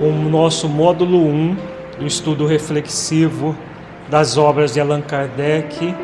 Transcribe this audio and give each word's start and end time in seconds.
Com 0.00 0.08
o 0.08 0.28
nosso 0.28 0.68
módulo 0.68 1.18
1 1.18 1.56
do 2.00 2.06
estudo 2.06 2.46
reflexivo 2.46 3.56
das 4.08 4.36
obras 4.36 4.72
de 4.74 4.80
Allan 4.80 5.00
Kardec 5.00 5.94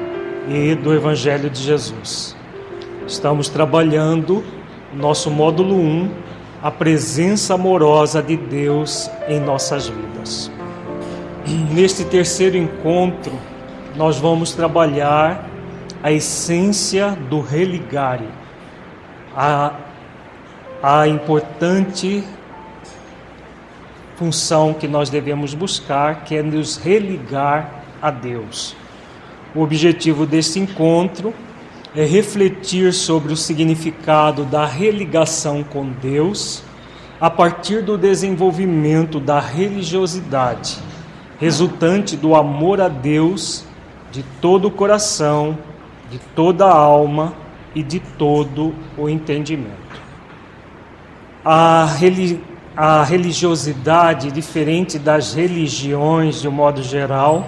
e 0.49 0.77
do 0.77 0.95
Evangelho 0.95 1.51
de 1.51 1.61
Jesus. 1.61 2.37
Estamos 3.05 3.49
trabalhando 3.49 4.45
nosso 4.95 5.29
módulo 5.29 5.75
1, 5.75 6.09
a 6.63 6.71
presença 6.71 7.55
amorosa 7.55 8.23
de 8.23 8.37
Deus 8.37 9.11
em 9.27 9.41
nossas 9.41 9.89
vidas. 9.89 10.53
Neste 11.73 12.05
terceiro 12.05 12.57
encontro, 12.57 13.33
nós 13.97 14.19
vamos 14.19 14.53
trabalhar 14.53 15.51
a 16.01 16.13
essência 16.13 17.11
do 17.29 17.41
religare, 17.41 18.29
a, 19.35 19.73
a 20.89 21.09
importante 21.09 22.23
função 24.15 24.73
que 24.73 24.87
nós 24.87 25.11
devemos 25.11 25.53
buscar, 25.53 26.23
que 26.23 26.37
é 26.37 26.45
nos 26.45 26.77
religar 26.77 27.83
a 28.01 28.09
Deus. 28.09 28.77
O 29.53 29.63
objetivo 29.63 30.25
desse 30.25 30.61
encontro 30.61 31.35
é 31.93 32.05
refletir 32.05 32.93
sobre 32.93 33.33
o 33.33 33.37
significado 33.37 34.45
da 34.45 34.65
religação 34.65 35.65
com 35.65 35.91
Deus 35.91 36.63
a 37.21 37.29
partir 37.29 37.83
do 37.83 37.99
desenvolvimento 37.99 39.19
da 39.19 39.41
religiosidade, 39.41 40.79
resultante 41.41 42.17
do 42.17 42.37
amor 42.37 42.81
a 42.81 42.87
Deus 42.87 43.65
de 44.13 44.23
todo 44.41 44.69
o 44.69 44.71
coração, 44.71 45.59
de 46.13 46.21
toda 46.37 46.65
a 46.65 46.73
alma 46.73 47.35
e 47.75 47.83
de 47.83 47.99
todo 47.99 48.73
o 48.97 49.09
entendimento. 49.09 50.06
A, 51.49 51.87
a 52.77 53.05
religiosidade, 53.05 54.33
diferente 54.33 54.99
das 54.99 55.33
religiões 55.33 56.41
de 56.41 56.49
um 56.49 56.51
modo 56.51 56.83
geral, 56.83 57.47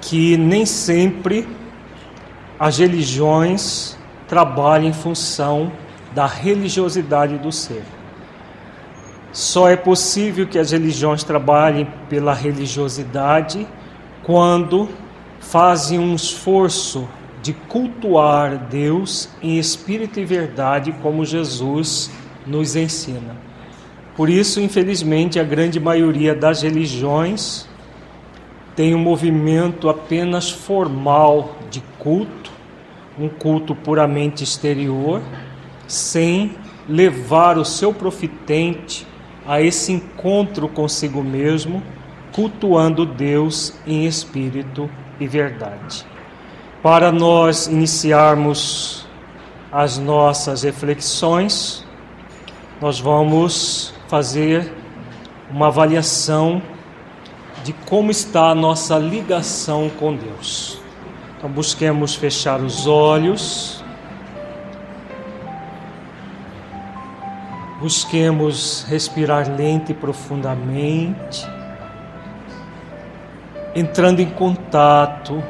que 0.00 0.38
nem 0.38 0.64
sempre 0.64 1.46
as 2.58 2.78
religiões 2.78 3.94
trabalham 4.26 4.88
em 4.88 4.92
função 4.94 5.70
da 6.14 6.26
religiosidade 6.26 7.36
do 7.36 7.52
ser. 7.52 7.84
Só 9.32 9.68
é 9.68 9.76
possível 9.76 10.46
que 10.46 10.58
as 10.58 10.70
religiões 10.70 11.22
trabalhem 11.22 11.86
pela 12.08 12.32
religiosidade 12.32 13.68
quando 14.22 14.88
fazem 15.38 15.98
um 15.98 16.14
esforço 16.14 17.06
de 17.42 17.52
cultuar 17.52 18.56
Deus 18.56 19.28
em 19.42 19.58
espírito 19.58 20.18
e 20.18 20.24
verdade, 20.24 20.92
como 21.02 21.24
Jesus 21.26 22.10
nos 22.48 22.74
ensina. 22.74 23.36
Por 24.16 24.28
isso, 24.28 24.60
infelizmente, 24.60 25.38
a 25.38 25.44
grande 25.44 25.78
maioria 25.78 26.34
das 26.34 26.62
religiões 26.62 27.68
tem 28.74 28.94
um 28.94 28.98
movimento 28.98 29.88
apenas 29.88 30.50
formal 30.50 31.56
de 31.70 31.80
culto, 31.98 32.50
um 33.18 33.28
culto 33.28 33.74
puramente 33.74 34.42
exterior, 34.42 35.20
sem 35.86 36.54
levar 36.88 37.58
o 37.58 37.64
seu 37.64 37.92
profitente 37.92 39.06
a 39.46 39.60
esse 39.60 39.92
encontro 39.92 40.68
consigo 40.68 41.22
mesmo, 41.22 41.82
cultuando 42.32 43.06
Deus 43.06 43.74
em 43.86 44.06
espírito 44.06 44.90
e 45.18 45.26
verdade. 45.26 46.04
Para 46.82 47.10
nós 47.10 47.66
iniciarmos 47.66 49.06
as 49.72 49.98
nossas 49.98 50.62
reflexões, 50.62 51.84
nós 52.80 53.00
vamos 53.00 53.92
fazer 54.06 54.72
uma 55.50 55.66
avaliação 55.66 56.62
de 57.64 57.72
como 57.72 58.10
está 58.10 58.50
a 58.50 58.54
nossa 58.54 58.96
ligação 58.96 59.90
com 59.90 60.14
Deus. 60.14 60.80
Então, 61.36 61.50
busquemos 61.50 62.14
fechar 62.14 62.60
os 62.60 62.86
olhos, 62.86 63.84
busquemos 67.80 68.84
respirar 68.88 69.48
lento 69.56 69.90
e 69.90 69.94
profundamente, 69.94 71.46
entrando 73.74 74.20
em 74.20 74.30
contato 74.30 75.42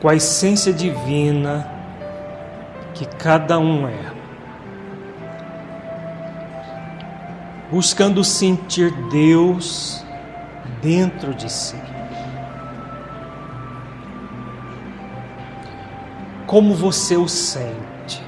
com 0.00 0.08
a 0.08 0.14
essência 0.14 0.72
divina 0.72 1.68
que 2.94 3.04
cada 3.04 3.58
um 3.58 3.86
é. 3.86 4.19
Buscando 7.70 8.24
sentir 8.24 8.90
Deus 9.10 10.04
dentro 10.82 11.32
de 11.34 11.50
si. 11.50 11.76
Como 16.46 16.74
você 16.74 17.16
o 17.16 17.28
sente? 17.28 18.24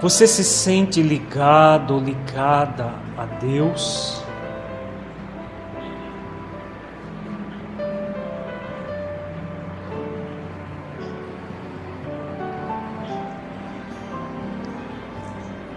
Você 0.00 0.26
se 0.26 0.44
sente 0.44 1.02
ligado 1.02 1.98
ligada 1.98 2.92
a 3.18 3.24
Deus? 3.24 4.25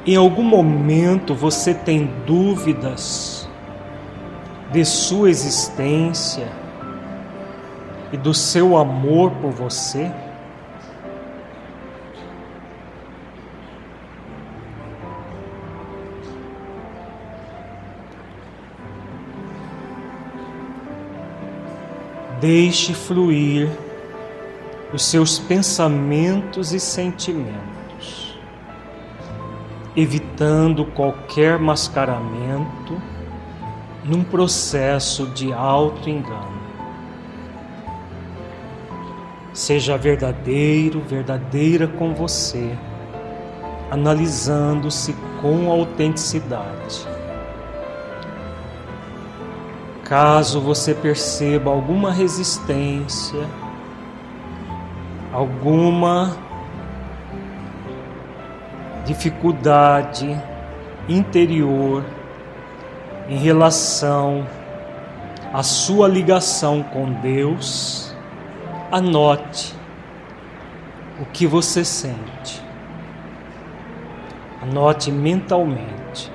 Em 0.10 0.16
algum 0.16 0.42
momento 0.42 1.36
você 1.36 1.72
tem 1.72 2.08
dúvidas 2.26 3.48
de 4.72 4.84
sua 4.84 5.30
existência 5.30 6.52
e 8.12 8.18
do 8.18 8.34
seu 8.34 8.76
amor 8.76 9.30
por 9.34 9.52
você? 9.52 10.12
Deixe 22.42 22.96
fluir 22.96 23.70
os 24.92 25.06
seus 25.06 25.38
pensamentos 25.38 26.74
e 26.74 26.80
sentimentos 26.80 27.79
evitando 29.96 30.86
qualquer 30.86 31.60
mascaramento 31.60 33.02
num 34.04 34.24
processo 34.24 35.28
de 35.28 35.52
auto-engano. 35.52 36.60
Seja 39.54 39.98
verdadeiro, 39.98 41.02
verdadeira 41.02 41.88
com 41.88 42.14
você, 42.14 42.78
analisando-se 43.92 45.14
com 45.42 45.70
autenticidade. 45.70 47.08
Caso 50.06 50.62
você 50.62 50.94
perceba 50.94 51.70
alguma 51.70 52.12
resistência, 52.12 53.48
alguma 55.32 56.36
dificuldade 59.10 60.40
interior 61.08 62.06
em 63.28 63.38
relação 63.38 64.46
à 65.52 65.64
sua 65.64 66.08
ligação 66.08 66.84
com 66.84 67.12
Deus, 67.14 68.16
anote 68.92 69.74
o 71.20 71.26
que 71.26 71.48
você 71.48 71.84
sente. 71.84 72.64
Anote 74.62 75.12
mentalmente. 75.12 76.32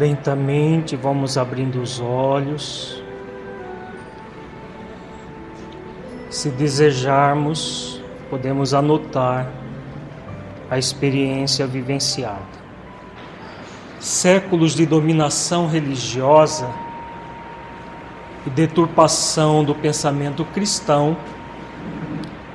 Lentamente 0.00 0.96
vamos 0.96 1.36
abrindo 1.36 1.82
os 1.82 2.00
olhos. 2.00 3.02
Se 6.30 6.48
desejarmos, 6.48 8.00
podemos 8.30 8.72
anotar 8.72 9.52
a 10.70 10.78
experiência 10.78 11.66
vivenciada. 11.66 12.40
Séculos 13.98 14.74
de 14.74 14.86
dominação 14.86 15.68
religiosa 15.68 16.70
e 18.46 18.48
deturpação 18.48 19.62
do 19.62 19.74
pensamento 19.74 20.46
cristão, 20.46 21.14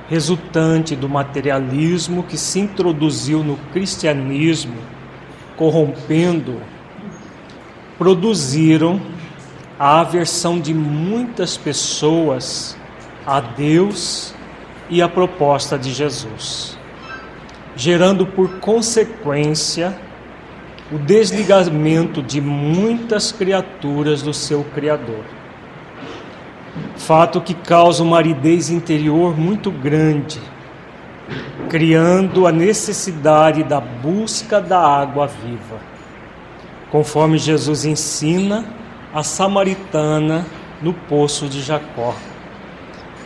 resultante 0.08 0.96
do 0.96 1.08
materialismo 1.08 2.24
que 2.24 2.36
se 2.36 2.58
introduziu 2.58 3.44
no 3.44 3.56
cristianismo, 3.72 4.78
corrompendo, 5.56 6.60
produziram 7.98 9.00
a 9.78 10.00
aversão 10.00 10.58
de 10.60 10.72
muitas 10.72 11.56
pessoas 11.56 12.76
a 13.26 13.40
Deus 13.40 14.34
e 14.88 15.02
a 15.02 15.08
proposta 15.08 15.78
de 15.78 15.92
Jesus, 15.92 16.78
gerando 17.74 18.26
por 18.26 18.60
consequência 18.60 19.96
o 20.90 20.98
desligamento 20.98 22.22
de 22.22 22.40
muitas 22.40 23.32
criaturas 23.32 24.22
do 24.22 24.32
seu 24.32 24.64
Criador. 24.74 25.24
Fato 26.96 27.40
que 27.40 27.54
causa 27.54 28.02
uma 28.02 28.18
aridez 28.18 28.70
interior 28.70 29.36
muito 29.36 29.70
grande, 29.70 30.40
criando 31.68 32.46
a 32.46 32.52
necessidade 32.52 33.64
da 33.64 33.80
busca 33.80 34.60
da 34.60 34.78
água 34.78 35.26
viva. 35.26 35.95
Conforme 36.90 37.38
Jesus 37.38 37.84
ensina 37.84 38.64
a 39.12 39.22
samaritana 39.22 40.46
no 40.80 40.92
poço 40.92 41.48
de 41.48 41.62
Jacó, 41.62 42.14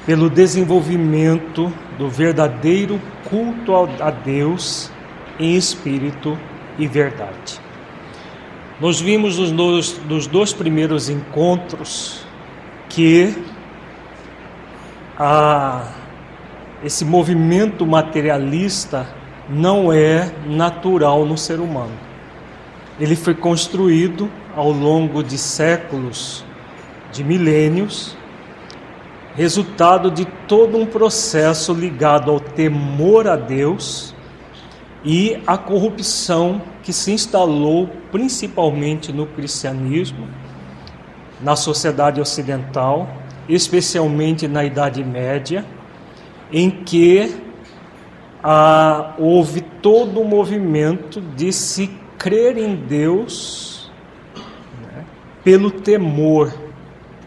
pelo 0.07 0.31
desenvolvimento 0.31 1.73
do 1.99 2.09
verdadeiro 2.09 3.01
culto 3.29 3.75
a 4.01 4.11
Deus 4.11 4.91
em 5.39 5.57
espírito 5.57 6.39
e 6.79 6.87
verdade. 6.87 7.61
Nós 8.81 9.01
vimos 9.01 9.39
nos 9.39 9.53
dois, 9.53 10.27
dois 10.27 10.53
primeiros 10.53 11.11
encontros 11.11 12.25
que 12.89 13.35
a, 15.19 15.85
esse 16.83 17.05
movimento 17.05 17.87
materialista 17.87 19.07
não 19.49 19.93
é 19.93 20.33
natural 20.47 21.27
no 21.27 21.37
ser 21.37 21.61
humano. 21.61 22.10
Ele 23.01 23.17
foi 23.17 23.35
construído 23.35 24.31
ao 24.55 24.71
longo 24.71 25.25
de 25.25 25.39
séculos, 25.39 26.45
de 27.11 27.25
milênios, 27.25 28.15
resultado 29.35 30.11
de 30.11 30.27
todo 30.47 30.77
um 30.77 30.85
processo 30.85 31.73
ligado 31.73 32.31
ao 32.31 32.39
temor 32.39 33.27
a 33.27 33.37
Deus 33.37 34.15
e 35.03 35.39
à 35.47 35.57
corrupção 35.57 36.61
que 36.83 36.93
se 36.93 37.11
instalou 37.11 37.89
principalmente 38.13 39.13
no 39.13 39.27
cristianismo, 39.27 40.29
na 41.41 41.57
sociedade 41.57 42.21
ocidental, 42.21 43.09
especialmente 43.49 44.47
na 44.47 44.63
Idade 44.63 45.03
Média, 45.03 45.65
em 46.53 46.71
que 46.71 47.35
ah, 48.43 49.15
houve 49.19 49.61
todo 49.61 50.21
o 50.21 50.25
movimento 50.25 51.21
de 51.21 51.53
se 51.53 52.00
crer 52.21 52.57
em 52.57 52.77
Deus 52.77 53.91
né, 54.83 55.05
pelo 55.43 55.73
temor, 55.73 56.55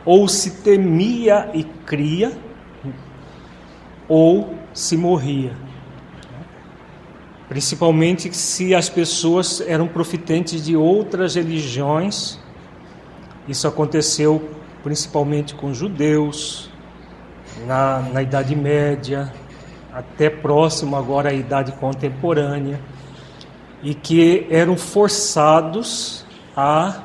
ou 0.05 0.27
se 0.29 0.61
temia 0.61 1.49
e 1.53 1.65
cria, 1.65 2.31
ou 4.07 4.55
se 4.73 4.95
morria 4.95 5.53
principalmente 7.53 8.35
se 8.35 8.73
as 8.73 8.89
pessoas 8.89 9.61
eram 9.61 9.87
profitentes 9.87 10.65
de 10.65 10.75
outras 10.75 11.35
religiões. 11.35 12.39
Isso 13.47 13.67
aconteceu 13.67 14.49
principalmente 14.81 15.53
com 15.53 15.71
judeus, 15.71 16.71
na, 17.67 17.99
na 18.11 18.23
Idade 18.23 18.55
Média, 18.55 19.31
até 19.93 20.31
próximo 20.31 20.95
agora 20.95 21.29
à 21.29 21.33
Idade 21.33 21.73
Contemporânea, 21.73 22.79
e 23.83 23.93
que 23.93 24.47
eram 24.49 24.77
forçados 24.77 26.25
a 26.55 27.03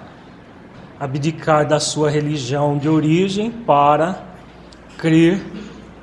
abdicar 0.98 1.66
da 1.66 1.80
sua 1.80 2.08
religião 2.08 2.78
de 2.78 2.88
origem 2.88 3.50
para 3.50 4.24
crer 4.96 5.44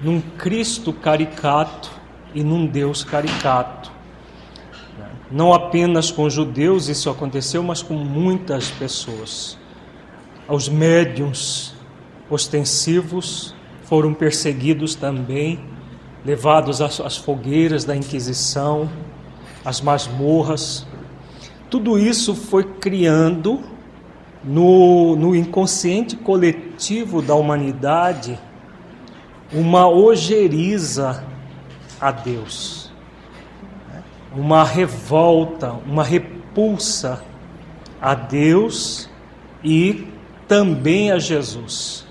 num 0.01 0.19
Cristo 0.19 0.91
caricato 0.91 1.89
e 2.33 2.43
num 2.43 2.67
Deus 2.67 3.03
caricato. 3.03 3.91
Não 5.31 5.53
apenas 5.53 6.11
com 6.11 6.29
judeus 6.29 6.87
isso 6.87 7.09
aconteceu, 7.09 7.63
mas 7.63 7.81
com 7.81 7.95
muitas 7.95 8.69
pessoas. 8.69 9.57
Os 10.47 10.69
médiums 10.69 11.73
ostensivos 12.29 13.55
foram 13.83 14.13
perseguidos 14.13 14.93
também, 14.93 15.59
levados 16.25 16.81
às 16.81 17.17
fogueiras 17.17 17.85
da 17.85 17.95
Inquisição, 17.95 18.89
às 19.65 19.81
masmorras. 19.81 20.87
Tudo 21.69 21.99
isso 21.99 22.33
foi 22.33 22.63
criando 22.63 23.59
no, 24.43 25.15
no 25.15 25.35
inconsciente 25.35 26.15
coletivo 26.15 27.21
da 27.21 27.35
humanidade 27.35 28.39
uma 29.51 29.89
ojeriza 29.89 31.23
a 31.99 32.11
Deus 32.11 32.85
uma 34.35 34.63
revolta, 34.65 35.71
uma 35.85 36.03
repulsa 36.03 37.23
a 38.01 38.13
Deus 38.13 39.09
e 39.63 40.07
também 40.47 41.11
a 41.11 41.17
Jesus, 41.17 42.05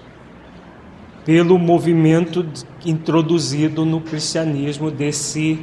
pelo 1.25 1.59
movimento 1.59 2.47
introduzido 2.85 3.85
no 3.85 4.01
cristianismo 4.01 4.91
desse 4.91 5.63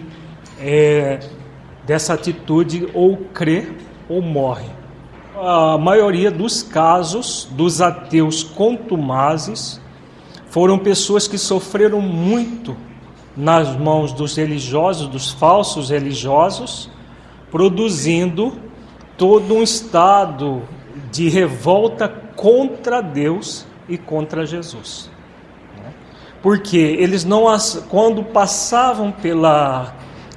é, 0.60 1.20
dessa 1.92 2.14
atitude 2.14 2.88
ou 2.94 3.18
crê 3.34 3.68
ou 4.08 4.22
morre. 4.22 4.70
A 5.36 5.78
maioria 5.78 6.32
dos 6.32 6.64
casos 6.64 7.50
dos 7.52 7.82
ateus 7.82 8.44
contumazes 8.44 9.82
foram 10.50 10.80
pessoas 10.80 11.28
que 11.28 11.38
sofreram 11.38 12.00
muito 12.00 12.78
nas 13.36 13.76
mãos 13.76 14.14
dos 14.14 14.38
religiosos, 14.38 15.10
dos 15.10 15.32
falsos 15.32 15.90
religiosos, 15.90 16.90
produzindo 17.52 18.58
todo 19.18 19.54
um 19.54 19.62
estado 19.62 20.62
de 21.12 21.28
revolta 21.28 22.08
contra 22.08 23.02
Deus 23.02 23.66
e 23.90 23.98
contra 23.98 24.46
Jesus. 24.46 25.10
Porque 26.42 26.78
eles 26.78 27.26
não, 27.26 27.44
quando 27.90 28.24
passavam 28.24 29.12
pela, 29.12 29.94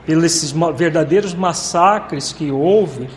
pelos 0.06 0.54
verdadeiros 0.76 1.34
massacres 1.34 2.32
que 2.32 2.50
houve, 2.50 3.08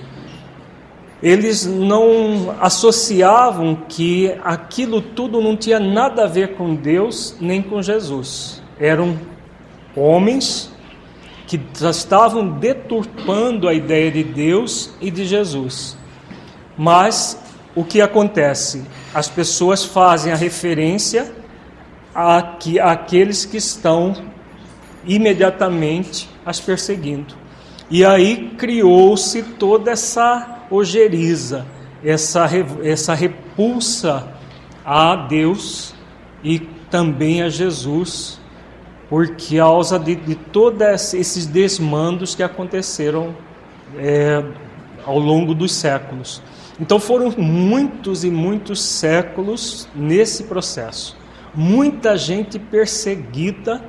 eles 1.21 1.65
não 1.65 2.55
associavam 2.61 3.75
que 3.89 4.33
aquilo 4.43 5.01
tudo 5.01 5.41
não 5.41 5.57
tinha 5.57 5.79
nada 5.79 6.23
a 6.23 6.27
ver 6.27 6.55
com 6.55 6.75
Deus 6.75 7.35
nem 7.41 7.61
com 7.61 7.81
Jesus. 7.81 8.61
Eram 8.79 9.17
homens 9.95 10.71
que 11.47 11.59
já 11.79 11.89
estavam 11.89 12.47
deturpando 12.47 13.67
a 13.67 13.73
ideia 13.73 14.11
de 14.11 14.23
Deus 14.23 14.91
e 15.01 15.09
de 15.09 15.25
Jesus. 15.25 15.97
Mas 16.77 17.41
o 17.75 17.83
que 17.83 18.01
acontece? 18.01 18.83
As 19.13 19.29
pessoas 19.29 19.83
fazem 19.83 20.31
a 20.31 20.35
referência 20.35 21.31
a 22.13 22.41
que, 22.41 22.79
àqueles 22.79 23.45
que 23.45 23.57
estão 23.57 24.13
imediatamente 25.07 26.29
as 26.45 26.59
perseguindo. 26.59 27.33
E 27.89 28.03
aí 28.03 28.51
criou-se 28.57 29.41
toda 29.41 29.91
essa 29.91 30.65
ojeriza, 30.69 31.65
essa, 32.03 32.47
essa 32.83 33.13
repulsa 33.13 34.27
a 34.85 35.15
Deus 35.15 35.95
e 36.43 36.59
também 36.89 37.41
a 37.41 37.49
Jesus 37.49 38.39
por 39.09 39.35
causa 39.37 39.97
de, 39.97 40.15
de 40.15 40.35
todos 40.35 41.13
esses 41.13 41.45
desmandos 41.45 42.35
que 42.35 42.43
aconteceram 42.43 43.33
é, 43.97 44.43
ao 45.05 45.17
longo 45.17 45.55
dos 45.55 45.71
séculos. 45.71 46.41
Então 46.79 46.99
foram 46.99 47.33
muitos 47.37 48.23
e 48.23 48.29
muitos 48.29 48.81
séculos 48.81 49.87
nesse 49.95 50.43
processo. 50.43 51.17
Muita 51.55 52.17
gente 52.17 52.59
perseguida, 52.59 53.81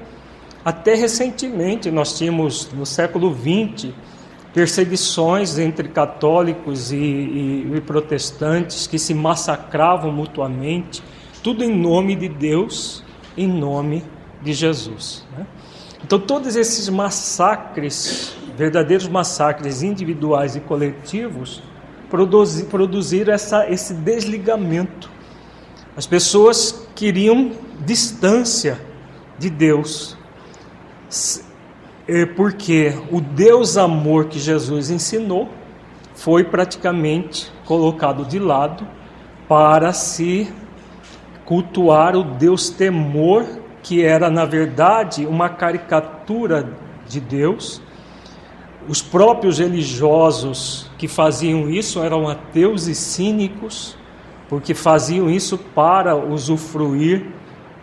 até 0.69 0.95
recentemente 0.95 1.91
nós 1.91 2.19
tínhamos 2.19 2.71
no 2.73 2.85
século 2.85 3.35
XX 3.35 3.89
perseguições 4.53 5.59
entre 5.59 5.89
católicos 5.89 6.93
e, 6.93 6.97
e, 6.97 7.73
e 7.75 7.81
protestantes 7.81 8.87
que 8.87 8.99
se 8.99 9.15
massacravam 9.15 10.13
mutuamente, 10.13 11.03
tudo 11.43 11.65
em 11.65 11.75
nome 11.75 12.15
de 12.15 12.29
Deus, 12.29 13.03
em 13.35 13.49
nome 13.49 14.05
de 14.43 14.53
Jesus. 14.53 15.25
Né? 15.35 15.47
Então, 16.05 16.19
todos 16.19 16.55
esses 16.55 16.87
massacres, 16.91 18.37
verdadeiros 18.55 19.09
massacres 19.09 19.83
individuais 19.83 20.55
e 20.55 20.61
coletivos, 20.61 21.63
produzi, 22.11 22.65
produziram 22.65 23.33
essa, 23.33 23.67
esse 23.71 23.95
desligamento. 23.95 25.09
As 25.97 26.07
pessoas 26.07 26.87
queriam 26.95 27.53
distância 27.87 28.79
de 29.39 29.49
Deus, 29.49 30.18
porque 32.37 32.95
o 33.11 33.21
Deus 33.21 33.77
amor 33.77 34.27
que 34.27 34.39
Jesus 34.39 34.91
ensinou 34.91 35.49
foi 36.15 36.45
praticamente 36.45 37.53
colocado 37.65 38.25
de 38.25 38.39
lado 38.39 38.87
para 39.49 39.93
se 39.93 40.53
cultuar 41.45 42.17
o 42.17 42.23
Deus 42.23 42.69
temor, 42.69 43.47
que 43.83 44.05
era 44.05 44.29
na 44.29 44.45
verdade 44.45 45.25
uma 45.25 45.49
caricatura 45.49 46.69
de 47.07 47.21
Deus. 47.21 47.81
Os 48.87 49.01
próprios 49.01 49.59
religiosos 49.59 50.91
que 50.99 51.09
faziam 51.09 51.71
isso 51.71 52.03
eram 52.03 52.29
ateus 52.29 52.87
e 52.87 52.95
cínicos, 52.95 53.97
porque 54.49 54.75
faziam 54.75 55.31
isso 55.31 55.57
para 55.57 56.17
usufruir 56.17 57.27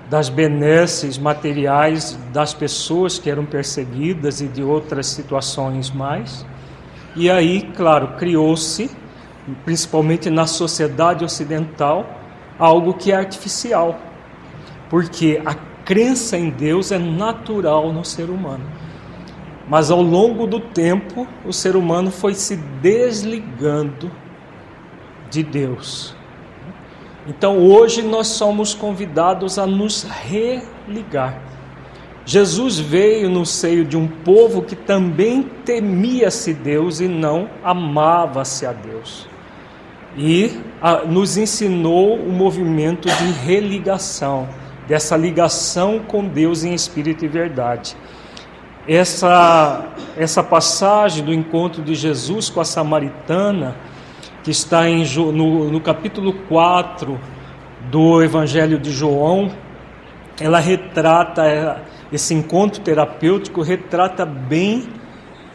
das 0.10 0.30
benesses 0.30 1.18
materiais 1.18 2.18
das 2.32 2.54
pessoas 2.54 3.18
que 3.18 3.30
eram 3.30 3.46
perseguidas 3.46 4.40
e 4.42 4.48
de 4.48 4.62
outras 4.62 5.08
situações 5.08 5.90
mais. 5.90 6.46
E 7.16 7.30
aí, 7.30 7.72
claro, 7.76 8.16
criou-se, 8.18 8.90
principalmente 9.64 10.30
na 10.30 10.46
sociedade 10.46 11.24
ocidental, 11.24 12.06
algo 12.60 12.94
que 12.94 13.12
é 13.12 13.16
artificial, 13.16 14.00
porque 14.90 15.42
a 15.46 15.56
crença 15.84 16.38
em 16.38 16.50
Deus 16.50 16.92
é 16.92 16.98
natural 16.98 17.92
no 17.92 18.04
ser 18.04 18.30
humano. 18.30 18.66
Mas 19.68 19.90
ao 19.90 20.02
longo 20.02 20.46
do 20.46 20.60
tempo, 20.60 21.28
o 21.44 21.52
ser 21.52 21.76
humano 21.76 22.12
foi 22.12 22.36
se 22.36 22.56
desligando 22.56 24.12
de 25.30 25.42
Deus. 25.42 26.15
Então 27.28 27.58
hoje 27.58 28.02
nós 28.02 28.28
somos 28.28 28.74
convidados 28.74 29.58
a 29.58 29.66
nos 29.66 30.04
religar. 30.04 31.42
Jesus 32.26 32.80
veio 32.80 33.30
no 33.30 33.46
seio 33.46 33.86
de 33.86 33.96
um 33.96 34.08
povo 34.08 34.64
que 34.64 34.76
também 34.76 35.44
temia-se 35.64 36.54
Deus 36.54 37.00
e 37.00 37.08
não 37.08 37.50
amava-se 37.64 38.66
a 38.66 38.72
Deus. 38.72 39.28
E 40.18 40.60
nos 41.08 41.38
ensinou 41.38 42.16
o 42.16 42.32
movimento 42.32 43.08
de 43.08 43.32
religação, 43.32 44.48
dessa 44.88 45.18
ligação 45.18 46.00
com 46.00 46.26
Deus 46.26 46.64
em 46.64 46.74
espírito 46.74 47.26
e 47.26 47.28
verdade. 47.28 47.96
Essa, 48.88 49.88
essa 50.16 50.44
passagem 50.44 51.24
do 51.24 51.34
encontro 51.34 51.82
de 51.84 51.96
Jesus 51.96 52.50
com 52.50 52.62
a 52.62 52.66
samaritana 52.66 53.76
que 54.46 54.52
está 54.52 54.88
em, 54.88 55.04
no, 55.16 55.72
no 55.72 55.82
capítulo 55.82 56.32
4 56.48 57.20
do 57.90 58.22
Evangelho 58.22 58.78
de 58.78 58.92
João, 58.92 59.52
ela 60.40 60.60
retrata 60.60 61.48
é, 61.48 61.82
esse 62.14 62.36
encontro 62.36 62.80
terapêutico, 62.82 63.64
retrata 63.64 64.24
bem 64.24 64.88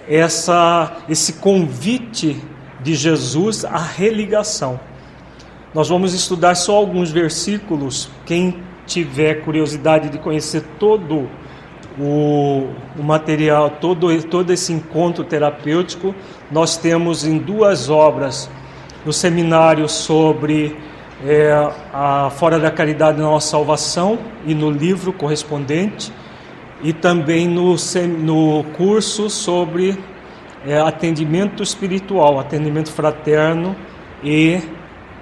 essa, 0.09 0.97
esse 1.09 1.35
convite 1.35 2.42
de 2.80 2.97
Jesus 2.97 3.64
à 3.64 3.78
religação. 3.78 4.80
Nós 5.73 5.88
vamos 5.88 6.12
estudar 6.12 6.56
só 6.56 6.75
alguns 6.75 7.12
versículos. 7.12 8.11
Quem 8.26 8.61
tiver 8.88 9.44
curiosidade 9.44 10.09
de 10.09 10.18
conhecer 10.18 10.64
todo 10.80 11.30
o, 11.97 12.66
o 12.99 13.02
material, 13.04 13.70
todo, 13.70 14.20
todo 14.25 14.52
esse 14.52 14.73
encontro 14.73 15.23
terapêutico, 15.23 16.12
nós 16.50 16.76
temos 16.76 17.25
em 17.25 17.38
duas 17.38 17.88
obras 17.88 18.50
no 19.11 19.14
seminário 19.14 19.88
sobre 19.88 20.76
é, 21.26 21.50
a 21.93 22.31
Fora 22.31 22.61
da 22.61 22.71
Caridade 22.71 23.19
Nossa 23.19 23.49
Salvação 23.49 24.17
e 24.47 24.55
no 24.55 24.71
livro 24.71 25.12
correspondente, 25.12 26.12
e 26.81 26.93
também 26.93 27.49
no, 27.49 27.75
no 28.21 28.62
curso 28.76 29.29
sobre 29.29 29.99
é, 30.64 30.79
atendimento 30.79 31.61
espiritual, 31.61 32.38
atendimento 32.38 32.93
fraterno 32.93 33.75
e 34.23 34.61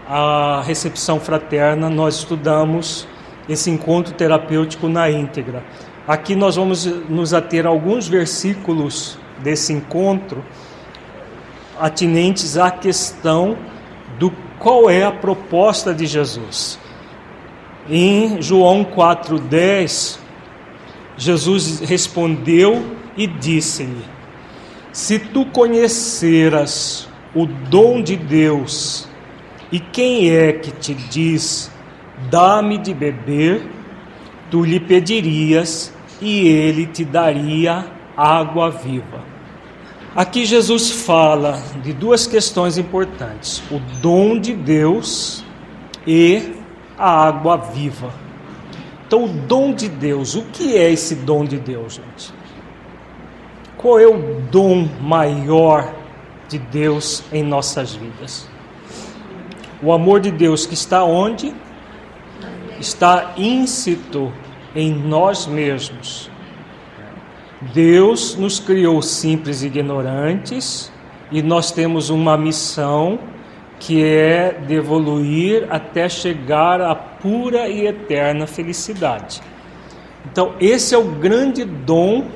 a 0.06 0.60
recepção 0.66 1.18
fraterna, 1.18 1.88
nós 1.88 2.16
estudamos 2.16 3.08
esse 3.48 3.70
encontro 3.70 4.12
terapêutico 4.12 4.86
na 4.86 5.10
íntegra. 5.10 5.64
Aqui 6.06 6.36
nós 6.36 6.56
vamos 6.56 6.84
nos 7.08 7.32
ater 7.32 7.64
a 7.64 7.70
alguns 7.70 8.06
versículos 8.06 9.18
desse 9.42 9.72
encontro 9.72 10.44
atinentes 11.80 12.58
à 12.58 12.70
questão 12.70 13.56
do 14.18 14.32
qual 14.58 14.90
é 14.90 15.04
a 15.04 15.12
proposta 15.12 15.94
de 15.94 16.06
Jesus. 16.06 16.78
Em 17.88 18.42
João 18.42 18.84
4:10, 18.84 20.18
Jesus 21.16 21.80
respondeu 21.80 22.84
e 23.16 23.26
disse-lhe: 23.26 24.04
Se 24.92 25.18
tu 25.18 25.46
conheceras 25.46 27.08
o 27.34 27.46
dom 27.46 28.02
de 28.02 28.16
Deus, 28.16 29.08
e 29.70 29.78
quem 29.80 30.30
é 30.30 30.52
que 30.52 30.70
te 30.70 30.94
diz: 30.94 31.70
Dá-me 32.30 32.78
de 32.78 32.92
beber, 32.92 33.62
tu 34.50 34.62
lhe 34.64 34.80
pedirias 34.80 35.92
e 36.20 36.48
ele 36.48 36.86
te 36.86 37.04
daria 37.04 37.86
água 38.16 38.70
viva. 38.70 39.27
Aqui 40.18 40.44
Jesus 40.44 40.90
fala 40.90 41.62
de 41.80 41.92
duas 41.92 42.26
questões 42.26 42.76
importantes: 42.76 43.62
o 43.70 43.78
dom 44.02 44.36
de 44.36 44.52
Deus 44.52 45.44
e 46.04 46.54
a 46.98 47.28
água 47.28 47.56
viva. 47.56 48.12
Então, 49.06 49.26
o 49.26 49.28
dom 49.28 49.72
de 49.72 49.88
Deus, 49.88 50.34
o 50.34 50.42
que 50.42 50.76
é 50.76 50.90
esse 50.90 51.14
dom 51.14 51.44
de 51.44 51.56
Deus, 51.56 51.94
gente? 51.94 52.34
Qual 53.76 54.00
é 54.00 54.08
o 54.08 54.40
dom 54.50 54.88
maior 55.00 55.94
de 56.48 56.58
Deus 56.58 57.22
em 57.32 57.44
nossas 57.44 57.94
vidas? 57.94 58.48
O 59.80 59.92
amor 59.92 60.18
de 60.18 60.32
Deus 60.32 60.66
que 60.66 60.74
está 60.74 61.04
onde? 61.04 61.54
Está 62.80 63.34
íncito 63.36 64.32
em 64.74 64.92
nós 64.92 65.46
mesmos. 65.46 66.28
Deus 67.60 68.36
nos 68.36 68.60
criou 68.60 69.02
simples 69.02 69.62
e 69.62 69.66
ignorantes 69.66 70.92
e 71.32 71.42
nós 71.42 71.72
temos 71.72 72.08
uma 72.08 72.36
missão 72.36 73.18
que 73.80 74.04
é 74.04 74.52
de 74.52 74.74
evoluir 74.74 75.66
até 75.68 76.08
chegar 76.08 76.80
à 76.80 76.94
pura 76.94 77.68
e 77.68 77.84
eterna 77.84 78.46
felicidade. 78.46 79.42
Então, 80.30 80.54
esse 80.60 80.94
é 80.94 80.98
o 80.98 81.02
grande 81.02 81.64
dom 81.64 82.26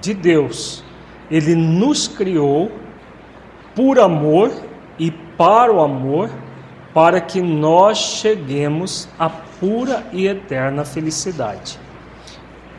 de 0.00 0.14
Deus. 0.14 0.82
Ele 1.30 1.54
nos 1.54 2.08
criou 2.08 2.72
por 3.74 3.98
amor 3.98 4.50
e 4.98 5.10
para 5.10 5.70
o 5.70 5.80
amor, 5.82 6.30
para 6.94 7.20
que 7.20 7.42
nós 7.42 7.98
cheguemos 7.98 9.10
à 9.18 9.28
pura 9.28 10.06
e 10.10 10.26
eterna 10.26 10.86
felicidade 10.86 11.78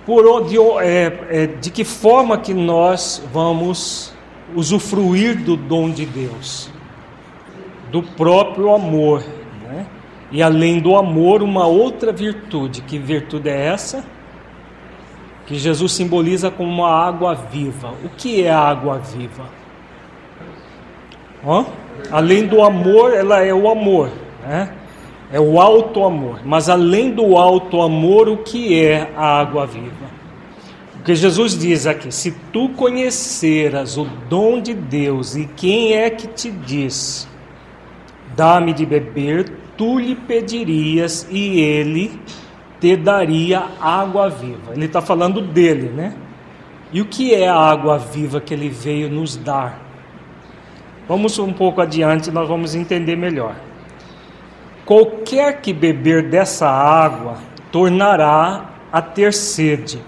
por 0.05 0.47
de, 0.47 0.57
é, 0.57 1.19
é, 1.29 1.47
de 1.47 1.69
que 1.69 1.83
forma 1.83 2.37
que 2.37 2.53
nós 2.53 3.21
vamos 3.31 4.13
usufruir 4.55 5.43
do 5.43 5.55
dom 5.55 5.89
de 5.89 6.05
Deus, 6.05 6.71
do 7.91 8.01
próprio 8.01 8.73
amor, 8.73 9.23
né? 9.63 9.85
E 10.31 10.41
além 10.41 10.79
do 10.79 10.95
amor, 10.95 11.41
uma 11.41 11.65
outra 11.65 12.11
virtude. 12.11 12.81
Que 12.81 12.97
virtude 12.97 13.49
é 13.49 13.67
essa? 13.67 14.03
Que 15.45 15.55
Jesus 15.55 15.91
simboliza 15.91 16.51
como 16.51 16.69
uma 16.69 16.89
água 16.89 17.33
viva. 17.33 17.93
O 18.03 18.09
que 18.09 18.43
é 18.43 18.51
a 18.51 18.59
água 18.59 18.99
viva? 18.99 19.45
Ó, 21.43 21.65
além 22.11 22.45
do 22.45 22.61
amor, 22.61 23.13
ela 23.13 23.43
é 23.43 23.53
o 23.53 23.69
amor, 23.69 24.11
né? 24.43 24.69
É 25.31 25.39
o 25.39 25.59
alto 25.61 26.03
amor. 26.03 26.41
Mas 26.43 26.69
além 26.69 27.11
do 27.11 27.37
alto 27.37 27.81
amor, 27.81 28.27
o 28.27 28.37
que 28.37 28.79
é 28.79 29.11
a 29.15 29.39
água 29.39 29.65
viva? 29.65 30.19
Porque 30.93 31.15
Jesus 31.15 31.57
diz 31.57 31.85
aqui: 31.87 32.11
se 32.11 32.31
tu 32.51 32.69
conheceras 32.69 33.97
o 33.97 34.05
dom 34.27 34.61
de 34.61 34.73
Deus 34.73 35.35
e 35.35 35.45
quem 35.55 35.93
é 35.93 36.09
que 36.09 36.27
te 36.27 36.51
diz, 36.51 37.27
dá-me 38.35 38.73
de 38.73 38.85
beber, 38.85 39.51
tu 39.77 39.97
lhe 39.99 40.15
pedirias 40.15 41.27
e 41.29 41.59
ele 41.59 42.19
te 42.79 42.95
daria 42.95 43.63
água 43.79 44.29
viva. 44.29 44.73
Ele 44.73 44.85
está 44.85 45.01
falando 45.01 45.41
dele, 45.41 45.89
né? 45.89 46.13
E 46.91 47.01
o 47.01 47.05
que 47.05 47.35
é 47.35 47.47
a 47.47 47.55
água 47.55 47.97
viva 47.97 48.41
que 48.41 48.53
ele 48.53 48.69
veio 48.69 49.09
nos 49.09 49.35
dar? 49.35 49.79
Vamos 51.07 51.37
um 51.39 51.53
pouco 51.53 51.81
adiante, 51.81 52.31
nós 52.31 52.47
vamos 52.47 52.75
entender 52.75 53.15
melhor. 53.15 53.55
Qualquer 54.89 55.61
que 55.61 55.71
beber 55.71 56.31
dessa 56.31 56.67
água 56.67 57.37
tornará 57.71 58.71
a 58.91 58.99
ter 58.99 59.31
sede, 59.35 60.01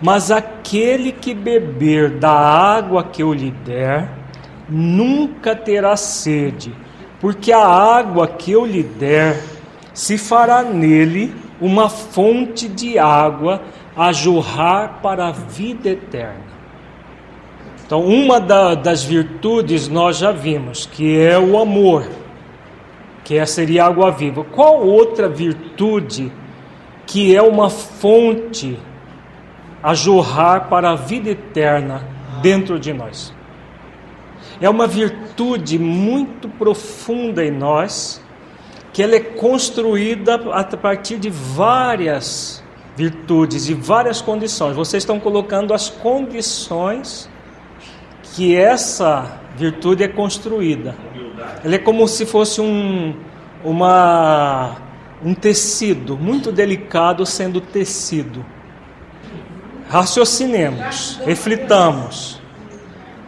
mas 0.00 0.30
aquele 0.30 1.12
que 1.12 1.34
beber 1.34 2.08
da 2.08 2.30
água 2.30 3.04
que 3.04 3.22
eu 3.22 3.34
lhe 3.34 3.50
der, 3.50 4.08
nunca 4.66 5.54
terá 5.54 5.94
sede, 5.94 6.74
porque 7.20 7.52
a 7.52 7.66
água 7.66 8.26
que 8.26 8.52
eu 8.52 8.64
lhe 8.64 8.82
der 8.82 9.38
se 9.92 10.16
fará 10.16 10.62
nele 10.62 11.34
uma 11.60 11.90
fonte 11.90 12.68
de 12.68 12.98
água 12.98 13.60
a 13.94 14.10
jorrar 14.10 15.00
para 15.02 15.26
a 15.26 15.32
vida 15.32 15.90
eterna. 15.90 16.50
Então, 17.84 18.00
uma 18.00 18.40
da, 18.40 18.74
das 18.74 19.04
virtudes 19.04 19.86
nós 19.86 20.16
já 20.16 20.32
vimos, 20.32 20.86
que 20.86 21.20
é 21.20 21.38
o 21.38 21.58
amor, 21.58 22.21
que 23.24 23.44
seria 23.46 23.86
água 23.86 24.10
viva. 24.10 24.44
Qual 24.44 24.84
outra 24.86 25.28
virtude 25.28 26.32
que 27.06 27.34
é 27.34 27.42
uma 27.42 27.70
fonte 27.70 28.78
a 29.82 29.94
jorrar 29.94 30.68
para 30.68 30.90
a 30.90 30.94
vida 30.94 31.30
eterna 31.30 32.06
dentro 32.40 32.78
de 32.78 32.92
nós? 32.92 33.34
É 34.60 34.68
uma 34.68 34.86
virtude 34.86 35.78
muito 35.78 36.48
profunda 36.48 37.44
em 37.44 37.50
nós, 37.50 38.22
que 38.92 39.02
ela 39.02 39.14
é 39.14 39.20
construída 39.20 40.34
a 40.52 40.64
partir 40.76 41.18
de 41.18 41.30
várias 41.30 42.62
virtudes 42.96 43.68
e 43.68 43.74
várias 43.74 44.20
condições. 44.20 44.76
Vocês 44.76 45.02
estão 45.02 45.18
colocando 45.18 45.72
as 45.72 45.88
condições 45.88 47.28
que 48.34 48.54
essa 48.56 49.40
virtude 49.56 50.04
é 50.04 50.08
construída. 50.08 50.94
Ela 51.64 51.76
é 51.76 51.78
como 51.78 52.06
se 52.08 52.26
fosse 52.26 52.60
um, 52.60 53.14
uma, 53.64 54.76
um 55.24 55.34
tecido 55.34 56.16
muito 56.16 56.50
delicado 56.52 57.24
sendo 57.24 57.60
tecido. 57.60 58.44
Raciocinemos, 59.88 61.20
reflitamos. 61.24 62.40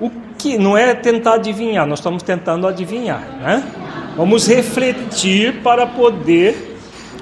O 0.01 0.11
que 0.39 0.59
não 0.59 0.77
é 0.77 0.95
tentar 0.95 1.35
adivinhar, 1.35 1.87
nós 1.87 1.99
estamos 1.99 2.23
tentando 2.23 2.67
adivinhar, 2.67 3.21
né? 3.41 3.63
Vamos 4.17 4.47
refletir 4.47 5.63
para 5.63 5.87
poder 5.87 6.77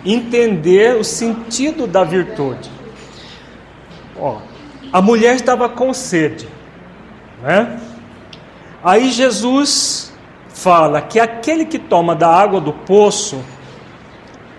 entender 0.05 0.97
o 0.97 1.05
sentido 1.05 1.87
da 1.87 2.05
virtude. 2.05 2.71
Ó, 4.19 4.39
a 4.93 5.01
mulher 5.01 5.35
estava 5.35 5.69
com 5.69 5.95
sede. 5.95 6.47
Né? 7.43 7.81
Aí 8.85 9.11
Jesus 9.11 10.12
fala 10.63 11.01
que 11.01 11.19
aquele 11.19 11.65
que 11.65 11.79
toma 11.79 12.15
da 12.15 12.29
água 12.29 12.61
do 12.61 12.73
poço 12.73 13.43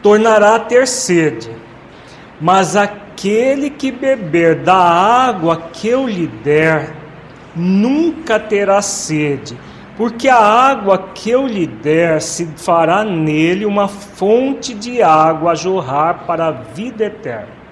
tornará 0.02 0.56
a 0.56 0.60
ter 0.60 0.88
sede, 0.88 1.50
mas 2.40 2.76
aquele 2.76 3.70
que 3.70 3.92
beber 3.92 4.64
da 4.64 4.76
água 4.76 5.70
que 5.72 5.88
eu 5.88 6.08
lhe 6.08 6.28
der 6.28 6.94
nunca 7.56 8.40
terá 8.40 8.82
sede, 8.82 9.58
porque 9.96 10.28
a 10.28 10.38
água 10.38 10.98
que 11.14 11.30
eu 11.30 11.48
lhe 11.48 11.68
der 11.68 12.22
se 12.22 12.46
fará 12.58 13.04
nele 13.04 13.66
uma 13.66 13.88
fonte 13.88 14.74
de 14.74 15.02
água 15.02 15.52
a 15.52 15.56
jorrar 15.56 16.26
para 16.26 16.48
a 16.48 16.52
vida 16.52 17.06
eterna. 17.06 17.64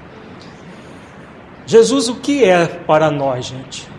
Jesus, 1.66 2.10
o 2.10 2.16
que 2.16 2.44
é 2.44 2.66
para 2.66 3.10
nós, 3.10 3.46
gente? 3.46 3.92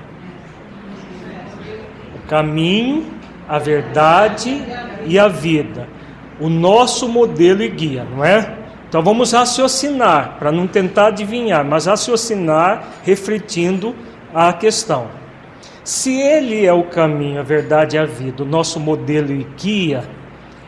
caminho, 2.33 3.05
a 3.49 3.59
verdade 3.59 4.63
e 5.07 5.19
a 5.19 5.29
vida. 5.29 5.89
O 6.41 6.49
nosso 6.49 7.09
modelo 7.09 7.63
e 7.63 7.69
guia, 7.69 8.05
não 8.05 8.25
é? 8.25 8.59
Então 8.89 9.03
vamos 9.03 9.33
raciocinar, 9.33 10.37
para 10.39 10.53
não 10.53 10.67
tentar 10.67 11.07
adivinhar, 11.07 11.65
mas 11.65 11.87
raciocinar 11.87 12.85
refletindo 13.03 13.95
a 14.35 14.53
questão. 14.53 15.07
Se 15.85 16.21
ele 16.21 16.65
é 16.65 16.73
o 16.73 16.85
caminho, 16.85 17.41
a 17.41 17.43
verdade 17.43 17.97
e 17.97 17.99
a 17.99 18.05
vida, 18.05 18.43
o 18.43 18.47
nosso 18.47 18.79
modelo 18.79 19.33
e 19.33 19.47
guia, 19.59 20.05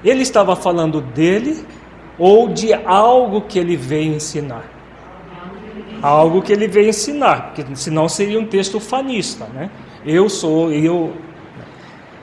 ele 0.05 0.23
estava 0.23 0.57
falando 0.57 1.01
dele 1.01 1.65
ou 2.19 2.49
de 2.49 2.73
algo 2.73 3.43
que 3.43 3.59
ele 3.59 3.77
veio 3.77 4.15
ensinar? 4.15 4.65
Algo 6.03 6.43
que 6.43 6.53
ele 6.53 6.69
veio 6.69 6.89
ensinar, 6.89 7.53
porque 7.55 7.77
senão 7.77 8.09
seria 8.09 8.39
um 8.39 8.47
texto 8.47 8.79
fanista, 8.79 9.47
né? 9.55 9.71
Eu 10.05 10.29
sou, 10.29 10.71
eu 10.71 11.15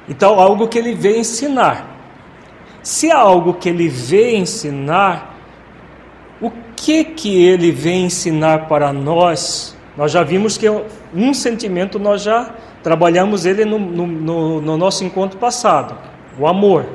então, 0.08 0.40
algo 0.40 0.68
que 0.68 0.78
ele 0.78 0.94
veio 0.94 1.18
ensinar. 1.20 1.88
Se 2.82 3.10
é 3.10 3.14
algo 3.14 3.54
que 3.54 3.70
ele 3.70 3.88
veio 3.88 4.38
ensinar, 4.38 5.38
o 6.42 6.52
que 6.76 7.04
que 7.04 7.44
ele 7.46 7.72
vem 7.72 8.06
ensinar 8.06 8.68
para 8.68 8.92
nós? 8.92 9.78
Nós 9.96 10.12
já 10.12 10.24
vimos 10.24 10.58
que 10.58 10.68
um 11.14 11.34
sentimento 11.34 12.00
nós 12.00 12.24
já 12.24 12.56
trabalhamos 12.82 13.46
ele 13.46 13.64
no, 13.64 13.78
no, 13.78 14.62
no 14.62 14.78
nosso 14.78 15.04
encontro 15.04 15.38
passado, 15.38 15.96
o 16.40 16.48
amor. 16.48 16.86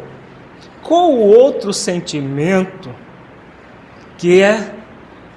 Qual 0.83 1.13
o 1.13 1.21
outro 1.21 1.73
sentimento 1.73 2.91
que 4.19 4.43
é 4.43 4.73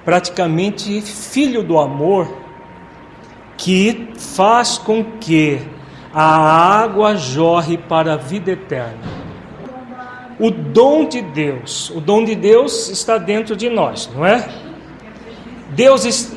praticamente 0.04 1.00
filho 1.02 1.62
do 1.62 1.78
amor, 1.78 2.36
que 3.56 4.08
faz 4.16 4.78
com 4.78 5.04
que 5.04 5.60
a 6.12 6.82
água 6.82 7.16
jorre 7.16 7.78
para 7.78 8.14
a 8.14 8.16
vida 8.16 8.52
eterna. 8.52 9.20
O 10.38 10.50
dom 10.50 11.06
de 11.06 11.20
Deus, 11.20 11.90
o 11.90 12.00
dom 12.00 12.24
de 12.24 12.34
Deus 12.34 12.88
está 12.88 13.18
dentro 13.18 13.54
de 13.54 13.68
nós, 13.68 14.10
não 14.14 14.24
é? 14.24 14.48
Deus 15.70 16.32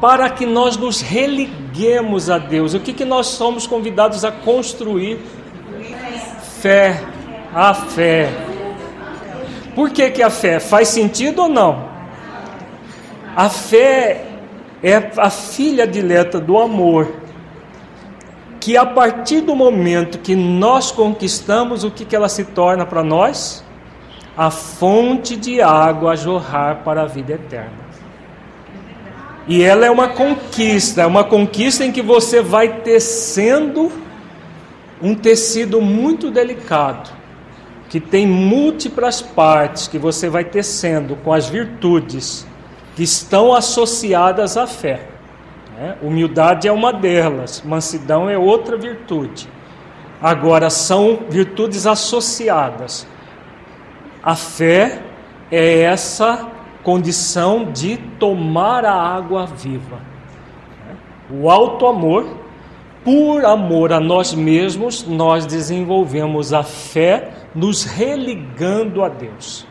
para 0.00 0.28
que 0.28 0.44
nós 0.44 0.76
nos 0.76 1.00
religuemos 1.00 2.28
a 2.28 2.36
Deus. 2.36 2.74
O 2.74 2.80
que, 2.80 2.92
que 2.92 3.04
nós 3.04 3.28
somos 3.28 3.66
convidados 3.66 4.24
a 4.24 4.30
construir? 4.30 5.18
Fé, 6.60 7.00
a 7.54 7.72
fé. 7.72 8.30
Por 9.74 9.90
que, 9.90 10.10
que 10.10 10.22
a 10.22 10.30
fé 10.30 10.60
faz 10.60 10.88
sentido 10.88 11.42
ou 11.42 11.48
não? 11.48 11.88
A 13.34 13.48
fé 13.48 14.26
é 14.82 15.10
a 15.16 15.30
filha 15.30 15.86
dileta 15.86 16.38
do 16.38 16.58
amor 16.58 17.25
que 18.66 18.76
a 18.76 18.84
partir 18.84 19.42
do 19.42 19.54
momento 19.54 20.18
que 20.18 20.34
nós 20.34 20.90
conquistamos, 20.90 21.84
o 21.84 21.90
que, 21.92 22.04
que 22.04 22.16
ela 22.16 22.28
se 22.28 22.46
torna 22.46 22.84
para 22.84 23.04
nós? 23.04 23.62
A 24.36 24.50
fonte 24.50 25.36
de 25.36 25.62
água 25.62 26.14
a 26.14 26.16
jorrar 26.16 26.82
para 26.82 27.02
a 27.02 27.06
vida 27.06 27.34
eterna. 27.34 27.78
E 29.46 29.62
ela 29.62 29.86
é 29.86 29.90
uma 29.90 30.08
conquista, 30.08 31.02
é 31.02 31.06
uma 31.06 31.22
conquista 31.22 31.84
em 31.84 31.92
que 31.92 32.02
você 32.02 32.42
vai 32.42 32.80
tecendo 32.80 33.92
um 35.00 35.14
tecido 35.14 35.80
muito 35.80 36.28
delicado, 36.28 37.08
que 37.88 38.00
tem 38.00 38.26
múltiplas 38.26 39.22
partes 39.22 39.86
que 39.86 39.96
você 39.96 40.28
vai 40.28 40.42
tecendo 40.42 41.14
com 41.14 41.32
as 41.32 41.48
virtudes 41.48 42.44
que 42.96 43.04
estão 43.04 43.54
associadas 43.54 44.56
à 44.56 44.66
fé. 44.66 45.15
Né? 45.76 45.96
Humildade 46.00 46.66
é 46.66 46.72
uma 46.72 46.92
delas, 46.92 47.62
mansidão 47.62 48.28
é 48.28 48.38
outra 48.38 48.76
virtude. 48.76 49.48
Agora, 50.20 50.70
são 50.70 51.20
virtudes 51.28 51.86
associadas. 51.86 53.06
A 54.22 54.34
fé 54.34 55.02
é 55.50 55.82
essa 55.82 56.48
condição 56.82 57.70
de 57.70 57.98
tomar 58.18 58.84
a 58.84 58.94
água 58.94 59.44
viva. 59.46 60.00
O 61.30 61.50
alto 61.50 61.86
amor, 61.86 62.26
por 63.04 63.44
amor 63.44 63.92
a 63.92 64.00
nós 64.00 64.32
mesmos, 64.32 65.06
nós 65.06 65.44
desenvolvemos 65.44 66.52
a 66.52 66.62
fé 66.62 67.30
nos 67.54 67.84
religando 67.84 69.04
a 69.04 69.08
Deus. 69.08 69.66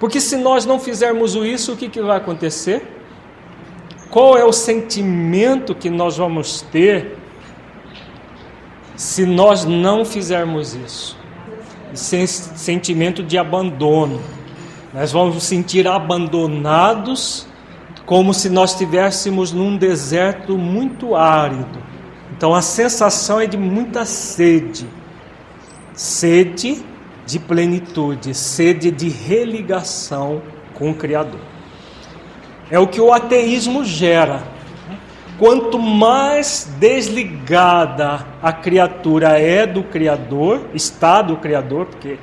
Porque 0.00 0.20
se 0.20 0.36
nós 0.36 0.64
não 0.64 0.78
fizermos 0.78 1.34
isso, 1.34 1.74
o 1.74 1.76
que, 1.76 1.88
que 1.88 2.00
vai 2.00 2.16
acontecer? 2.16 3.01
Qual 4.12 4.36
é 4.36 4.44
o 4.44 4.52
sentimento 4.52 5.74
que 5.74 5.88
nós 5.88 6.18
vamos 6.18 6.60
ter 6.60 7.16
se 8.94 9.24
nós 9.24 9.64
não 9.64 10.04
fizermos 10.04 10.74
isso? 10.74 11.16
Sentimento 11.94 13.22
de 13.22 13.38
abandono. 13.38 14.20
Nós 14.92 15.12
vamos 15.12 15.36
nos 15.36 15.44
sentir 15.44 15.88
abandonados, 15.88 17.46
como 18.04 18.34
se 18.34 18.50
nós 18.50 18.72
estivéssemos 18.72 19.50
num 19.50 19.78
deserto 19.78 20.58
muito 20.58 21.16
árido. 21.16 21.82
Então 22.36 22.54
a 22.54 22.60
sensação 22.60 23.40
é 23.40 23.46
de 23.46 23.56
muita 23.56 24.04
sede, 24.04 24.86
sede 25.94 26.84
de 27.24 27.38
plenitude, 27.38 28.34
sede 28.34 28.90
de 28.90 29.08
religação 29.08 30.42
com 30.74 30.90
o 30.90 30.94
Criador. 30.94 31.51
É 32.72 32.78
o 32.78 32.86
que 32.86 33.02
o 33.02 33.12
ateísmo 33.12 33.84
gera. 33.84 34.42
quanto 35.38 35.78
mais 35.78 36.74
desligada 36.78 38.24
a 38.40 38.50
criatura 38.50 39.38
é 39.38 39.66
do 39.66 39.82
Criador, 39.82 40.68
está 40.72 41.20
do 41.20 41.36
Criador, 41.36 41.86
porque 41.86 42.18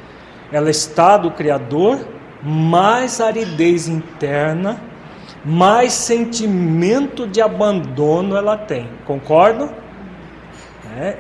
ela 0.52 0.72
está 0.72 1.18
do 1.18 1.30
Criador, 1.30 2.00
mais 2.42 3.22
aridez 3.22 3.88
interna, 3.88 4.82
mais 5.46 5.94
sentimento 5.94 7.28
de 7.28 7.42
abandono 7.42 8.36
ela 8.36 8.58
tem. 8.58 8.88
Concordam? 9.06 9.70
É. 10.98 11.18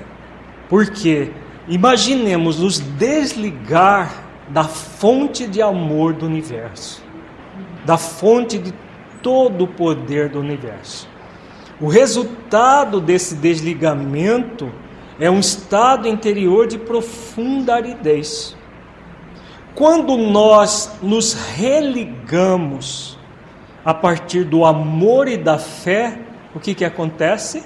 Porque 0.67 1.31
imaginemos 1.67 2.59
nos 2.59 2.79
desligar 2.79 4.23
da 4.47 4.63
fonte 4.63 5.45
de 5.45 5.61
amor 5.61 6.13
do 6.13 6.25
universo, 6.25 7.03
da 7.85 7.97
fonte 7.97 8.57
de 8.57 8.73
todo 9.21 9.65
o 9.65 9.67
poder 9.67 10.29
do 10.29 10.39
universo. 10.39 11.07
O 11.79 11.87
resultado 11.87 12.99
desse 12.99 13.35
desligamento 13.35 14.71
é 15.19 15.29
um 15.29 15.39
estado 15.39 16.07
interior 16.07 16.67
de 16.67 16.77
profunda 16.77 17.75
aridez. 17.75 18.55
Quando 19.75 20.17
nós 20.17 20.91
nos 21.01 21.33
religamos 21.33 23.17
a 23.85 23.93
partir 23.93 24.43
do 24.43 24.65
amor 24.65 25.27
e 25.27 25.37
da 25.37 25.57
fé, 25.57 26.19
o 26.53 26.59
que, 26.59 26.73
que 26.73 26.83
acontece? 26.83 27.63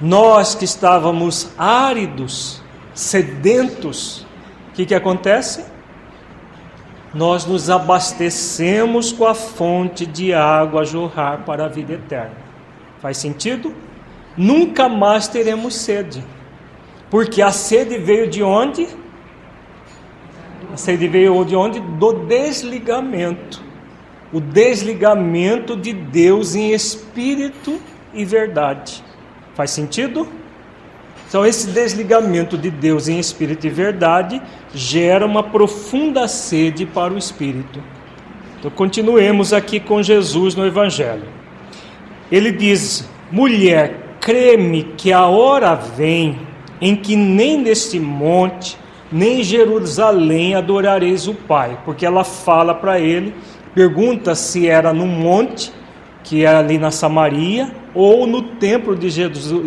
Nós 0.00 0.54
que 0.54 0.64
estávamos 0.64 1.50
áridos, 1.58 2.62
sedentos, 2.94 4.26
o 4.70 4.72
que, 4.72 4.86
que 4.86 4.94
acontece? 4.94 5.73
Nós 7.14 7.46
nos 7.46 7.70
abastecemos 7.70 9.12
com 9.12 9.24
a 9.24 9.34
fonte 9.34 10.04
de 10.04 10.34
água 10.34 10.80
a 10.80 10.84
jorrar 10.84 11.44
para 11.44 11.66
a 11.66 11.68
vida 11.68 11.94
eterna. 11.94 12.36
Faz 13.00 13.18
sentido? 13.18 13.72
Nunca 14.36 14.88
mais 14.88 15.28
teremos 15.28 15.76
sede. 15.76 16.24
Porque 17.08 17.40
a 17.40 17.52
sede 17.52 17.98
veio 17.98 18.28
de 18.28 18.42
onde? 18.42 18.88
A 20.72 20.76
sede 20.76 21.06
veio 21.06 21.44
de 21.44 21.54
onde? 21.54 21.78
Do 21.78 22.12
desligamento. 22.24 23.62
O 24.32 24.40
desligamento 24.40 25.76
de 25.76 25.92
Deus 25.92 26.56
em 26.56 26.72
espírito 26.72 27.80
e 28.12 28.24
verdade. 28.24 29.04
Faz 29.54 29.70
sentido? 29.70 30.26
Então, 31.28 31.44
esse 31.44 31.68
desligamento 31.68 32.56
de 32.56 32.70
Deus 32.70 33.08
em 33.08 33.18
espírito 33.18 33.66
e 33.66 33.70
verdade 33.70 34.40
gera 34.72 35.26
uma 35.26 35.42
profunda 35.42 36.28
sede 36.28 36.86
para 36.86 37.12
o 37.12 37.18
espírito. 37.18 37.82
Então, 38.58 38.70
continuemos 38.70 39.52
aqui 39.52 39.80
com 39.80 40.02
Jesus 40.02 40.54
no 40.54 40.66
Evangelho. 40.66 41.24
Ele 42.30 42.52
diz: 42.52 43.08
Mulher, 43.30 44.16
creme 44.20 44.84
que 44.96 45.12
a 45.12 45.26
hora 45.26 45.74
vem 45.74 46.38
em 46.80 46.94
que 46.96 47.16
nem 47.16 47.58
neste 47.60 47.98
monte, 47.98 48.78
nem 49.10 49.40
em 49.40 49.44
Jerusalém 49.44 50.54
adorareis 50.54 51.26
o 51.26 51.34
Pai. 51.34 51.78
Porque 51.84 52.06
ela 52.06 52.24
fala 52.24 52.74
para 52.74 52.98
ele, 52.98 53.34
pergunta 53.74 54.34
se 54.34 54.66
era 54.66 54.92
no 54.92 55.06
monte, 55.06 55.72
que 56.22 56.44
é 56.44 56.48
ali 56.48 56.78
na 56.78 56.90
Samaria, 56.90 57.70
ou 57.94 58.26
no 58.26 58.42
templo 58.42 58.96
de 58.96 59.08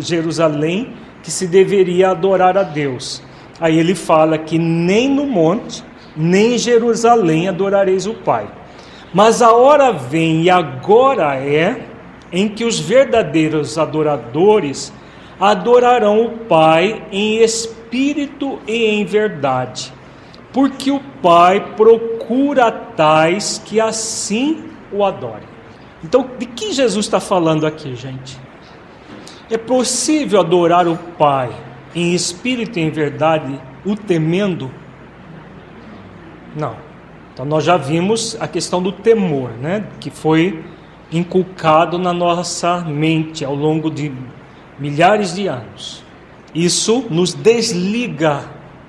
Jerusalém 0.00 0.92
que 1.28 1.32
se 1.32 1.46
deveria 1.46 2.08
adorar 2.08 2.56
a 2.56 2.62
Deus. 2.62 3.22
Aí 3.60 3.78
ele 3.78 3.94
fala 3.94 4.38
que 4.38 4.58
nem 4.58 5.10
no 5.10 5.26
monte, 5.26 5.84
nem 6.16 6.54
em 6.54 6.58
Jerusalém 6.58 7.46
adorareis 7.46 8.06
o 8.06 8.14
Pai. 8.14 8.48
Mas 9.12 9.42
a 9.42 9.52
hora 9.52 9.92
vem 9.92 10.44
e 10.44 10.48
agora 10.48 11.36
é 11.36 11.84
em 12.32 12.48
que 12.48 12.64
os 12.64 12.80
verdadeiros 12.80 13.76
adoradores 13.76 14.90
adorarão 15.38 16.24
o 16.24 16.30
Pai 16.46 17.04
em 17.12 17.42
espírito 17.42 18.58
e 18.66 18.86
em 18.86 19.04
verdade, 19.04 19.92
porque 20.50 20.90
o 20.90 21.00
Pai 21.22 21.74
procura 21.76 22.72
tais 22.72 23.60
que 23.66 23.78
assim 23.78 24.64
o 24.90 25.04
adorem. 25.04 25.46
Então, 26.02 26.26
de 26.38 26.46
que 26.46 26.72
Jesus 26.72 27.04
está 27.04 27.20
falando 27.20 27.66
aqui, 27.66 27.94
gente? 27.94 28.47
É 29.50 29.56
possível 29.56 30.40
adorar 30.40 30.86
o 30.86 30.96
Pai 30.96 31.50
em 31.94 32.14
espírito 32.14 32.78
e 32.78 32.82
em 32.82 32.90
verdade, 32.90 33.58
o 33.84 33.96
temendo? 33.96 34.70
Não. 36.54 36.76
Então 37.32 37.46
nós 37.46 37.64
já 37.64 37.76
vimos 37.76 38.36
a 38.40 38.48
questão 38.48 38.82
do 38.82 38.92
temor, 38.92 39.50
né, 39.52 39.86
que 40.00 40.10
foi 40.10 40.64
inculcado 41.10 41.98
na 41.98 42.12
nossa 42.12 42.80
mente 42.80 43.44
ao 43.44 43.54
longo 43.54 43.90
de 43.90 44.12
milhares 44.78 45.34
de 45.34 45.46
anos. 45.46 46.02
Isso 46.54 47.06
nos 47.08 47.32
desliga 47.32 48.44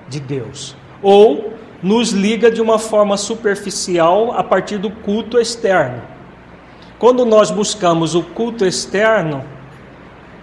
de 0.07 0.19
Deus 0.19 0.75
ou 1.01 1.53
nos 1.81 2.11
liga 2.11 2.51
de 2.51 2.61
uma 2.61 2.77
forma 2.77 3.15
superficial 3.15 4.33
a 4.33 4.43
partir 4.43 4.77
do 4.77 4.89
culto 4.89 5.39
externo. 5.39 6.01
Quando 6.97 7.25
nós 7.25 7.49
buscamos 7.49 8.15
o 8.15 8.21
culto 8.21 8.65
externo, 8.65 9.43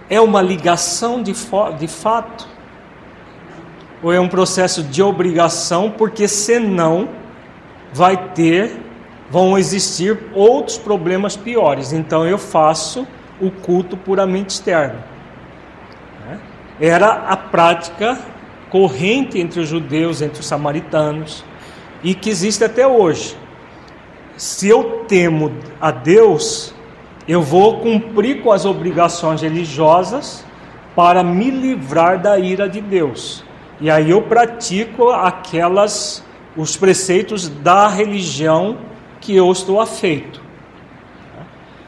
é 0.09 0.19
uma 0.21 0.41
ligação 0.41 1.21
de, 1.21 1.33
de 1.77 1.87
fato? 1.87 2.47
Ou 4.01 4.13
é 4.13 4.19
um 4.19 4.27
processo 4.27 4.83
de 4.83 5.01
obrigação, 5.01 5.91
porque 5.91 6.27
senão 6.27 7.09
vai 7.91 8.31
ter, 8.33 8.79
vão 9.29 9.57
existir 9.57 10.17
outros 10.33 10.77
problemas 10.77 11.35
piores. 11.35 11.91
Então 11.91 12.25
eu 12.25 12.37
faço 12.37 13.07
o 13.41 13.51
culto 13.51 13.97
puramente 13.97 14.51
externo. 14.51 15.03
Né? 16.25 16.39
Era 16.79 17.07
a 17.27 17.35
prática 17.35 18.17
corrente 18.69 19.39
entre 19.39 19.59
os 19.59 19.67
judeus, 19.67 20.21
entre 20.21 20.41
os 20.41 20.45
samaritanos, 20.45 21.43
e 22.03 22.13
que 22.13 22.29
existe 22.29 22.63
até 22.63 22.85
hoje. 22.85 23.35
Se 24.35 24.67
eu 24.67 25.05
temo 25.07 25.51
a 25.81 25.89
Deus, 25.89 26.73
eu 27.27 27.41
vou 27.41 27.79
cumprir 27.79 28.41
com 28.41 28.51
as 28.51 28.65
obrigações 28.65 29.41
religiosas 29.41 30.45
para 30.95 31.23
me 31.23 31.51
livrar 31.51 32.19
da 32.19 32.39
ira 32.39 32.69
de 32.69 32.81
Deus. 32.81 33.43
E 33.79 33.89
aí 33.89 34.09
eu 34.09 34.21
pratico 34.23 35.09
aquelas 35.09 36.23
os 36.55 36.75
preceitos 36.75 37.47
da 37.47 37.87
religião 37.87 38.79
que 39.21 39.35
eu 39.35 39.51
estou 39.51 39.79
afeito. 39.79 40.41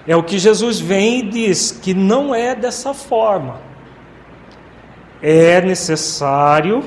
É 0.05 0.15
o 0.15 0.23
que 0.23 0.37
Jesus 0.37 0.79
vem 0.79 1.19
e 1.19 1.23
diz 1.23 1.71
que 1.71 1.93
não 1.93 2.33
é 2.35 2.53
dessa 2.53 2.93
forma. 2.93 3.59
É 5.21 5.59
necessário 5.61 6.83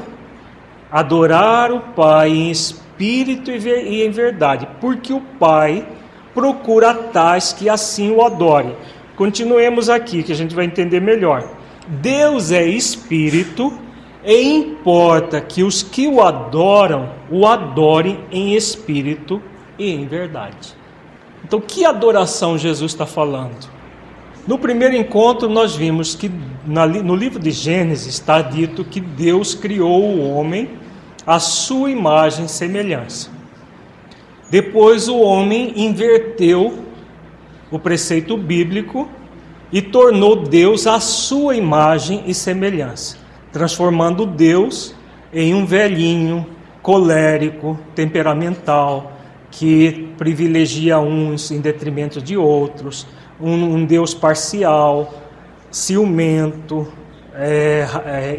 adorar 0.91 1.73
o 1.73 1.81
Pai 1.81 2.31
em 2.31 2.51
espírito 2.51 3.51
e 3.51 4.05
em 4.05 4.11
verdade, 4.11 4.69
porque 4.81 5.13
o 5.13 5.21
Pai 5.21 5.87
procura 6.35 6.95
tais 6.95 7.53
que 7.53 7.69
assim 7.69 8.11
o 8.11 8.23
adorem. 8.23 8.75
Continuemos 9.17 9.89
aqui, 9.89 10.23
que 10.23 10.33
a 10.33 10.37
gente 10.37 10.55
vai 10.55 10.65
entender 10.65 11.01
melhor. 11.01 11.49
Deus 11.87 12.51
é 12.51 12.65
espírito 12.65 13.73
e 14.25 14.43
importa 14.43 15.41
que 15.41 15.63
os 15.63 15.83
que 15.83 16.07
o 16.07 16.23
adoram 16.23 17.11
o 17.31 17.47
adorem 17.47 18.21
em 18.31 18.55
espírito 18.55 19.43
e 19.79 19.91
em 19.91 20.07
verdade. 20.07 20.75
Então, 21.45 21.61
que 21.61 21.85
adoração 21.85 22.57
Jesus 22.57 22.93
está 22.93 23.05
falando? 23.05 23.69
No 24.47 24.59
primeiro 24.59 24.97
encontro, 24.97 25.49
nós 25.49 25.75
vimos 25.75 26.15
que 26.15 26.31
no 26.65 27.15
livro 27.15 27.39
de 27.39 27.51
Gênesis 27.51 28.15
está 28.15 28.41
dito 28.41 28.85
que 28.85 29.01
Deus 29.01 29.55
criou 29.55 30.03
o 30.03 30.35
homem 30.35 30.71
à 31.27 31.39
sua 31.39 31.91
imagem 31.91 32.47
e 32.47 32.49
semelhança. 32.49 33.31
Depois 34.53 35.09
o 35.09 35.19
homem 35.19 35.73
inverteu 35.77 36.85
o 37.71 37.79
preceito 37.79 38.37
bíblico 38.37 39.09
e 39.73 39.81
tornou 39.81 40.37
Deus 40.37 40.87
a 40.87 41.01
sua 41.01 41.57
imagem 41.57 42.25
e 42.27 42.35
semelhança, 42.35 43.17
transformando 43.51 44.27
Deus 44.27 44.95
em 45.33 45.55
um 45.55 45.65
velhinho 45.65 46.47
colérico, 46.83 47.81
temperamental, 47.95 49.13
que 49.51 50.11
privilegia 50.19 50.99
uns 50.99 51.51
em 51.51 51.59
detrimento 51.59 52.21
de 52.21 52.37
outros, 52.37 53.07
um, 53.41 53.55
um 53.55 53.87
Deus 53.87 54.13
parcial, 54.13 55.15
ciumento, 55.71 56.87
é, 57.35 57.87
é, 58.05 58.39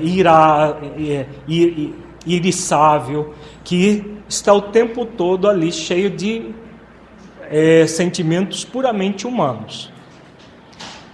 é, 1.09 1.25
iriçável, 2.23 3.33
que 3.63 4.13
está 4.33 4.53
o 4.53 4.61
tempo 4.61 5.05
todo 5.05 5.49
ali 5.49 5.71
cheio 5.71 6.09
de 6.09 6.53
é, 7.49 7.85
sentimentos 7.87 8.63
puramente 8.65 9.25
humanos. 9.27 9.91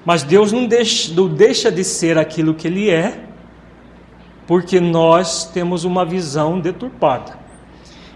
Mas 0.06 0.24
Deus 0.24 0.52
não 0.52 0.66
deixa, 0.66 1.14
não 1.14 1.28
deixa 1.28 1.72
de 1.72 1.84
ser 1.84 2.18
aquilo 2.18 2.54
que 2.54 2.68
Ele 2.68 2.90
é, 2.90 3.26
porque 4.48 4.80
nós 4.80 5.46
temos 5.46 5.84
uma 5.84 6.06
visão 6.06 6.60
deturpada. 6.60 7.38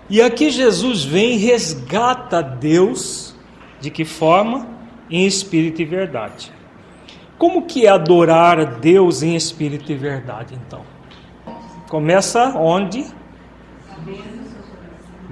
E 0.09 0.21
aqui 0.21 0.49
Jesus 0.49 1.03
vem 1.03 1.33
e 1.33 1.37
resgata 1.37 2.41
Deus, 2.41 3.35
de 3.79 3.89
que 3.89 4.05
forma? 4.05 4.73
em 5.09 5.27
espírito 5.27 5.79
e 5.81 5.85
verdade. 5.85 6.51
Como 7.37 7.67
que 7.67 7.85
é 7.85 7.89
adorar 7.89 8.59
a 8.59 8.63
Deus 8.63 9.21
em 9.21 9.35
espírito 9.35 9.91
e 9.91 9.95
verdade, 9.95 10.55
então? 10.55 10.81
Começa 11.87 12.57
onde? 12.57 13.05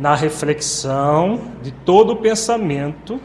Na 0.01 0.15
reflexão 0.15 1.39
de 1.61 1.71
todo 1.71 2.13
o 2.13 2.15
pensamento, 2.15 3.21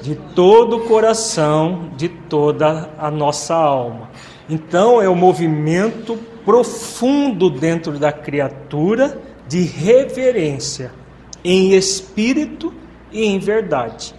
de 0.00 0.16
todo 0.34 0.78
o 0.78 0.88
coração, 0.88 1.90
de 1.96 2.08
toda 2.08 2.90
a 2.98 3.10
nossa 3.10 3.54
alma. 3.54 4.10
Então 4.48 5.02
é 5.02 5.08
o 5.08 5.12
um 5.12 5.14
movimento 5.14 6.18
profundo 6.46 7.50
dentro 7.50 7.98
da 7.98 8.10
criatura 8.10 9.20
de 9.46 9.60
reverência 9.62 10.92
em 11.44 11.74
espírito 11.74 12.72
e 13.12 13.24
em 13.24 13.38
verdade. 13.38 14.14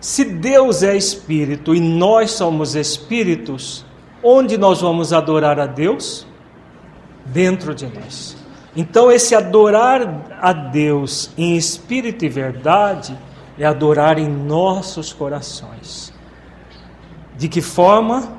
Se 0.00 0.24
Deus 0.24 0.82
é 0.82 0.96
espírito 0.96 1.72
e 1.72 1.80
nós 1.80 2.32
somos 2.32 2.74
espíritos, 2.74 3.86
onde 4.22 4.58
nós 4.58 4.80
vamos 4.80 5.12
adorar 5.12 5.60
a 5.60 5.66
Deus? 5.66 6.26
Dentro 7.24 7.72
de 7.72 7.86
nós. 7.86 8.41
Então, 8.74 9.12
esse 9.12 9.34
adorar 9.34 10.38
a 10.40 10.52
Deus 10.52 11.30
em 11.36 11.56
espírito 11.56 12.24
e 12.24 12.28
verdade 12.28 13.16
é 13.58 13.66
adorar 13.66 14.18
em 14.18 14.28
nossos 14.28 15.12
corações. 15.12 16.12
De 17.36 17.48
que 17.48 17.60
forma? 17.60 18.36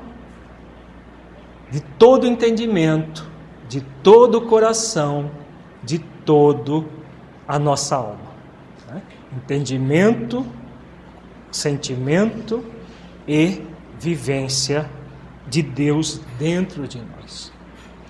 De 1.70 1.80
todo 1.80 2.26
entendimento, 2.26 3.28
de 3.68 3.80
todo 4.02 4.40
coração, 4.42 5.30
de 5.82 5.98
todo 5.98 6.88
a 7.46 7.58
nossa 7.58 7.96
alma. 7.96 8.34
Né? 8.88 9.02
Entendimento, 9.36 10.44
sentimento 11.50 12.64
e 13.26 13.62
vivência 13.98 14.90
de 15.48 15.62
Deus 15.62 16.20
dentro 16.38 16.88
de 16.88 16.98
nós. 16.98 17.23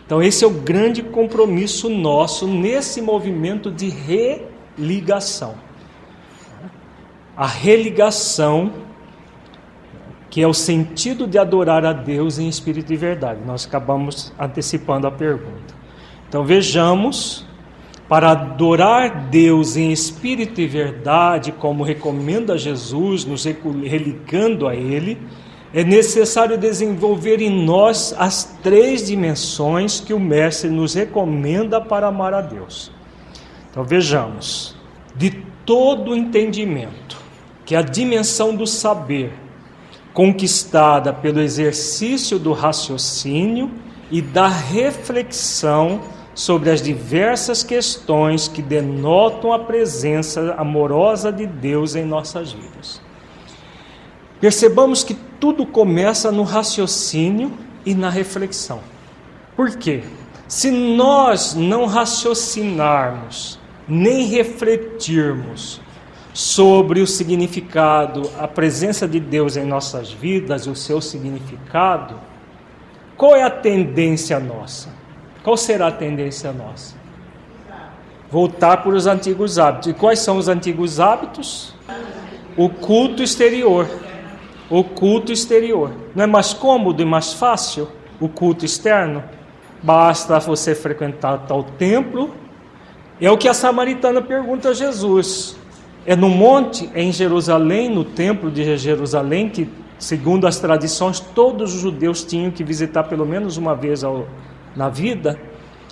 Então, 0.07 0.23
esse 0.23 0.45
é 0.45 0.47
o 0.47 0.51
grande 0.51 1.03
compromisso 1.03 1.89
nosso 1.89 2.47
nesse 2.47 3.01
movimento 3.01 3.71
de 3.71 3.89
religação. 3.89 5.55
A 7.37 7.47
religação, 7.47 8.73
que 10.29 10.43
é 10.43 10.47
o 10.47 10.53
sentido 10.53 11.27
de 11.27 11.39
adorar 11.39 11.87
a 11.87 11.93
Deus 11.93 12.39
em 12.39 12.49
espírito 12.49 12.93
e 12.93 12.97
verdade. 12.97 13.41
Nós 13.47 13.67
acabamos 13.67 14.33
antecipando 14.39 15.07
a 15.07 15.11
pergunta. 15.11 15.75
Então, 16.29 16.45
vejamos 16.45 17.47
para 18.09 18.33
adorar 18.33 19.29
Deus 19.31 19.77
em 19.77 19.91
espírito 19.91 20.61
e 20.61 20.67
verdade, 20.67 21.51
como 21.51 21.83
recomenda 21.83 22.59
Jesus, 22.59 23.25
nos 23.25 23.45
religando 23.45 24.69
a 24.69 24.77
Ele, 24.77 25.19
é 25.75 25.83
necessário 25.83 26.57
desenvolver 26.57 27.43
em 27.43 27.51
nós 27.65 28.15
as 28.17 28.45
três 28.63 29.05
dimensões 29.05 29.99
que 29.99 30.15
o 30.15 30.21
Mestre 30.21 30.71
nos 30.71 30.95
recomenda 30.95 31.81
para 31.81 32.07
amar 32.07 32.33
a 32.33 32.41
Deus. 32.41 32.93
Então 33.69 33.83
vejamos, 33.83 34.77
de 35.17 35.31
todo 35.67 36.15
entendimento, 36.15 37.21
que 37.67 37.75
a 37.75 37.83
dimensão 37.83 38.55
do 38.55 38.69
saber, 38.69 39.33
conquistada 40.13 41.13
pelo 41.13 41.41
exercício 41.41 42.39
do 42.39 42.53
raciocínio 42.53 43.69
e 44.13 44.23
da 44.23 44.47
reflexão 44.47 46.03
sobre 46.37 46.71
as 46.71 46.81
diversas 46.81 47.65
questões 47.65 48.47
que 48.47 48.63
denotam 48.63 49.53
a 49.53 49.59
presença 49.59 50.55
amorosa 50.57 51.33
de 51.33 51.47
Deus 51.49 51.97
em 51.97 52.05
nossas 52.05 52.53
vidas. 52.53 53.04
Percebamos 54.45 55.03
que 55.03 55.15
tudo 55.41 55.65
começa 55.65 56.31
no 56.31 56.43
raciocínio 56.43 57.51
e 57.83 57.95
na 57.95 58.11
reflexão. 58.11 58.81
Por 59.57 59.75
quê? 59.79 60.03
Se 60.47 60.71
nós 60.71 61.55
não 61.55 61.87
raciocinarmos, 61.87 63.59
nem 63.89 64.27
refletirmos 64.27 65.81
sobre 66.35 67.01
o 67.01 67.07
significado, 67.07 68.31
a 68.39 68.47
presença 68.47 69.09
de 69.09 69.19
Deus 69.19 69.57
em 69.57 69.65
nossas 69.65 70.13
vidas 70.13 70.67
o 70.67 70.75
seu 70.75 71.01
significado, 71.01 72.21
qual 73.17 73.35
é 73.35 73.45
a 73.45 73.51
tendência 73.51 74.39
nossa? 74.39 74.91
Qual 75.43 75.57
será 75.57 75.87
a 75.87 75.93
tendência 75.93 76.53
nossa? 76.53 76.95
Voltar 78.31 78.83
para 78.83 78.95
os 78.95 79.07
antigos 79.07 79.59
hábitos. 79.59 79.89
E 79.89 79.95
quais 79.95 80.19
são 80.19 80.37
os 80.37 80.49
antigos 80.49 81.01
hábitos? 81.01 81.75
O 82.59 82.69
culto 82.69 83.23
exterior. 83.23 84.04
O 84.75 84.83
culto 84.83 85.31
exterior. 85.31 85.93
Não 86.17 86.25
é 86.25 86.27
mais 86.27 86.53
cômodo 86.53 87.01
e 87.01 87.05
mais 87.05 87.33
fácil 87.33 87.87
o 88.21 88.29
culto 88.29 88.65
externo? 88.65 89.23
Basta 89.81 90.41
você 90.41 90.75
frequentar 90.75 91.47
tal 91.47 91.63
templo. 91.63 92.35
É 93.21 93.31
o 93.31 93.39
que 93.39 93.49
a 93.49 93.55
samaritana 93.55 94.21
pergunta 94.21 94.71
a 94.71 94.75
Jesus. 94.75 95.57
É 96.05 96.17
no 96.17 96.29
monte, 96.29 96.91
é 96.93 97.01
em 97.01 97.13
Jerusalém, 97.13 97.89
no 97.89 98.03
templo 98.03 98.51
de 98.51 98.77
Jerusalém, 98.77 99.49
que, 99.49 99.71
segundo 99.97 100.45
as 100.45 100.59
tradições, 100.59 101.21
todos 101.21 101.73
os 101.73 101.81
judeus 101.81 102.25
tinham 102.25 102.51
que 102.51 102.65
visitar 102.65 103.05
pelo 103.05 103.25
menos 103.25 103.57
uma 103.57 103.77
vez 103.77 104.03
ao, 104.03 104.27
na 104.75 104.89
vida, 104.89 105.41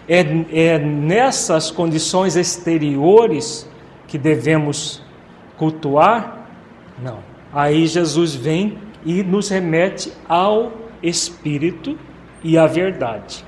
é, 0.08 0.24
é 0.52 0.78
nessas 0.80 1.70
condições 1.70 2.34
exteriores 2.34 3.64
que 4.08 4.18
devemos 4.18 5.00
cultuar? 5.56 6.48
Não. 7.00 7.31
Aí 7.52 7.86
Jesus 7.86 8.34
vem 8.34 8.78
e 9.04 9.22
nos 9.22 9.48
remete 9.48 10.12
ao 10.28 10.72
Espírito 11.02 11.98
e 12.42 12.56
à 12.56 12.66
verdade. 12.66 13.44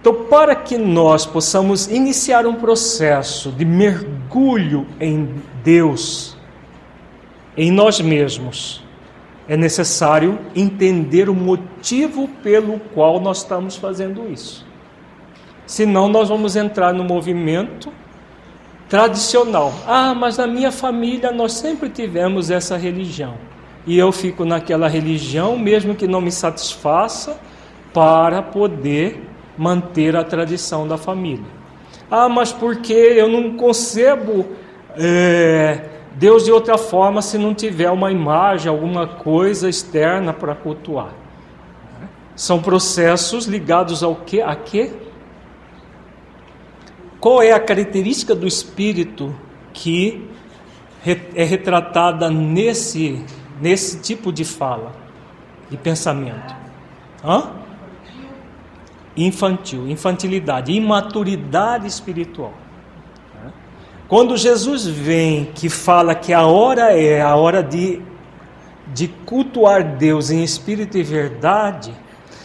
Então, 0.00 0.24
para 0.24 0.54
que 0.54 0.78
nós 0.78 1.26
possamos 1.26 1.88
iniciar 1.88 2.46
um 2.46 2.54
processo 2.54 3.50
de 3.50 3.64
mergulho 3.64 4.86
em 5.00 5.34
Deus, 5.64 6.36
em 7.56 7.70
nós 7.70 8.00
mesmos, 8.00 8.84
é 9.48 9.56
necessário 9.56 10.38
entender 10.54 11.28
o 11.28 11.34
motivo 11.34 12.28
pelo 12.42 12.78
qual 12.94 13.20
nós 13.20 13.38
estamos 13.38 13.76
fazendo 13.76 14.30
isso. 14.30 14.66
Senão, 15.66 16.08
nós 16.08 16.28
vamos 16.28 16.54
entrar 16.54 16.92
no 16.92 17.02
movimento 17.02 17.92
tradicional. 18.88 19.72
Ah, 19.86 20.14
mas 20.14 20.36
na 20.36 20.46
minha 20.46 20.70
família 20.70 21.32
nós 21.32 21.52
sempre 21.52 21.88
tivemos 21.88 22.50
essa 22.50 22.76
religião. 22.76 23.34
E 23.86 23.98
eu 23.98 24.10
fico 24.10 24.44
naquela 24.44 24.88
religião, 24.88 25.58
mesmo 25.58 25.94
que 25.94 26.06
não 26.06 26.20
me 26.20 26.32
satisfaça, 26.32 27.38
para 27.92 28.42
poder 28.42 29.22
manter 29.56 30.16
a 30.16 30.24
tradição 30.24 30.86
da 30.86 30.98
família. 30.98 31.46
Ah, 32.10 32.28
mas 32.28 32.52
porque 32.52 32.92
eu 32.92 33.28
não 33.28 33.56
concebo. 33.56 34.46
É, 34.96 35.90
Deus 36.14 36.44
de 36.44 36.52
outra 36.52 36.78
forma 36.78 37.20
se 37.20 37.36
não 37.36 37.54
tiver 37.54 37.90
uma 37.90 38.10
imagem, 38.10 38.70
alguma 38.70 39.06
coisa 39.06 39.68
externa 39.68 40.32
para 40.32 40.54
cultuar. 40.54 41.10
São 42.34 42.60
processos 42.60 43.46
ligados 43.46 44.02
ao 44.02 44.14
que? 44.14 44.40
A 44.40 44.54
quê? 44.54 44.92
Qual 47.26 47.42
é 47.42 47.50
a 47.50 47.58
característica 47.58 48.36
do 48.36 48.46
espírito 48.46 49.34
que 49.72 50.30
é 51.34 51.42
retratada 51.42 52.30
nesse 52.30 53.20
nesse 53.60 53.98
tipo 53.98 54.32
de 54.32 54.44
fala, 54.44 54.92
de 55.68 55.76
pensamento? 55.76 56.54
Hã? 57.24 57.50
Infantil, 59.16 59.88
infantilidade, 59.88 60.70
imaturidade 60.70 61.88
espiritual. 61.88 62.52
Quando 64.06 64.36
Jesus 64.36 64.86
vem, 64.86 65.46
que 65.46 65.68
fala 65.68 66.14
que 66.14 66.32
a 66.32 66.46
hora 66.46 66.92
é 66.92 67.20
a 67.20 67.34
hora 67.34 67.60
de, 67.60 68.00
de 68.94 69.08
cultuar 69.08 69.82
Deus 69.96 70.30
em 70.30 70.44
espírito 70.44 70.96
e 70.96 71.02
verdade, 71.02 71.92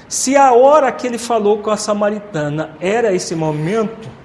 se 0.08 0.36
a 0.36 0.52
hora 0.54 0.92
que 0.92 1.06
ele 1.06 1.20
falou 1.20 1.60
com 1.60 1.70
a 1.70 1.78
samaritana 1.78 2.72
era 2.80 3.14
esse 3.14 3.36
momento, 3.36 4.21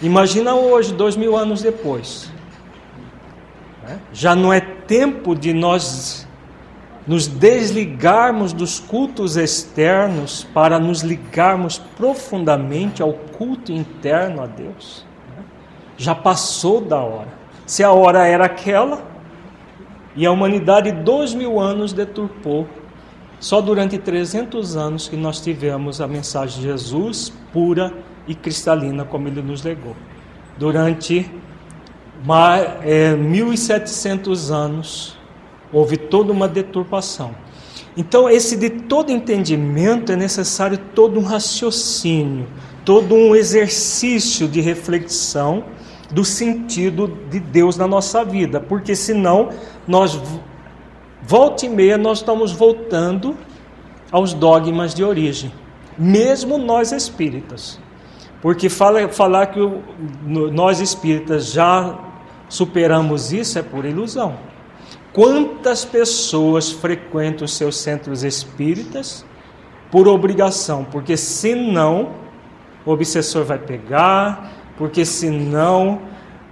imagina 0.00 0.54
hoje, 0.54 0.92
dois 0.92 1.16
mil 1.16 1.36
anos 1.36 1.62
depois. 1.62 2.30
Né? 3.82 3.98
Já 4.12 4.34
não 4.34 4.52
é 4.52 4.60
tempo 4.60 5.34
de 5.34 5.52
nós 5.52 6.26
nos 7.06 7.26
desligarmos 7.26 8.52
dos 8.52 8.80
cultos 8.80 9.36
externos 9.36 10.44
para 10.52 10.78
nos 10.78 11.02
ligarmos 11.02 11.78
profundamente 11.78 13.00
ao 13.02 13.12
culto 13.12 13.70
interno 13.70 14.42
a 14.42 14.46
Deus 14.46 15.06
já 15.96 16.14
passou 16.14 16.80
da 16.80 16.98
hora. 16.98 17.28
Se 17.66 17.82
a 17.82 17.90
hora 17.90 18.26
era 18.26 18.44
aquela, 18.44 19.02
e 20.14 20.24
a 20.24 20.30
humanidade 20.30 20.92
dois 20.92 21.34
mil 21.34 21.60
anos 21.60 21.92
deturpou, 21.92 22.66
só 23.38 23.60
durante 23.60 23.98
300 23.98 24.76
anos 24.76 25.08
que 25.08 25.16
nós 25.16 25.40
tivemos 25.40 26.00
a 26.00 26.06
mensagem 26.06 26.60
de 26.60 26.68
Jesus 26.68 27.32
pura 27.52 27.92
e 28.26 28.34
cristalina, 28.34 29.04
como 29.04 29.28
ele 29.28 29.42
nos 29.42 29.62
legou. 29.62 29.96
Durante 30.58 31.30
é, 32.82 33.14
1.700 33.14 34.50
anos, 34.50 35.18
houve 35.72 35.96
toda 35.96 36.32
uma 36.32 36.48
deturpação. 36.48 37.34
Então, 37.96 38.28
esse 38.28 38.56
de 38.56 38.68
todo 38.68 39.10
entendimento 39.10 40.12
é 40.12 40.16
necessário 40.16 40.78
todo 40.94 41.18
um 41.18 41.22
raciocínio, 41.22 42.46
todo 42.84 43.14
um 43.14 43.34
exercício 43.34 44.46
de 44.46 44.60
reflexão 44.60 45.64
do 46.10 46.24
sentido 46.24 47.08
de 47.30 47.40
Deus 47.40 47.76
na 47.76 47.86
nossa 47.86 48.24
vida, 48.24 48.60
porque 48.60 48.94
senão 48.94 49.50
nós 49.86 50.20
volta 51.22 51.66
e 51.66 51.68
meia 51.68 51.98
nós 51.98 52.18
estamos 52.18 52.52
voltando 52.52 53.36
aos 54.12 54.32
dogmas 54.32 54.94
de 54.94 55.02
origem, 55.02 55.52
mesmo 55.98 56.58
nós 56.58 56.92
espíritas. 56.92 57.80
Porque 58.40 58.68
fala, 58.68 59.08
falar 59.08 59.46
que 59.46 59.60
o, 59.60 59.82
nós 60.24 60.80
espíritas 60.80 61.52
já 61.52 61.98
superamos 62.48 63.32
isso 63.32 63.58
é 63.58 63.62
por 63.62 63.84
ilusão. 63.84 64.36
Quantas 65.12 65.84
pessoas 65.84 66.70
frequentam 66.70 67.48
seus 67.48 67.78
centros 67.78 68.22
espíritas 68.22 69.24
por 69.90 70.06
obrigação? 70.06 70.84
Porque 70.84 71.16
senão 71.16 72.10
o 72.84 72.90
obsessor 72.90 73.44
vai 73.44 73.58
pegar, 73.58 74.52
porque 74.76 75.04
senão 75.04 76.02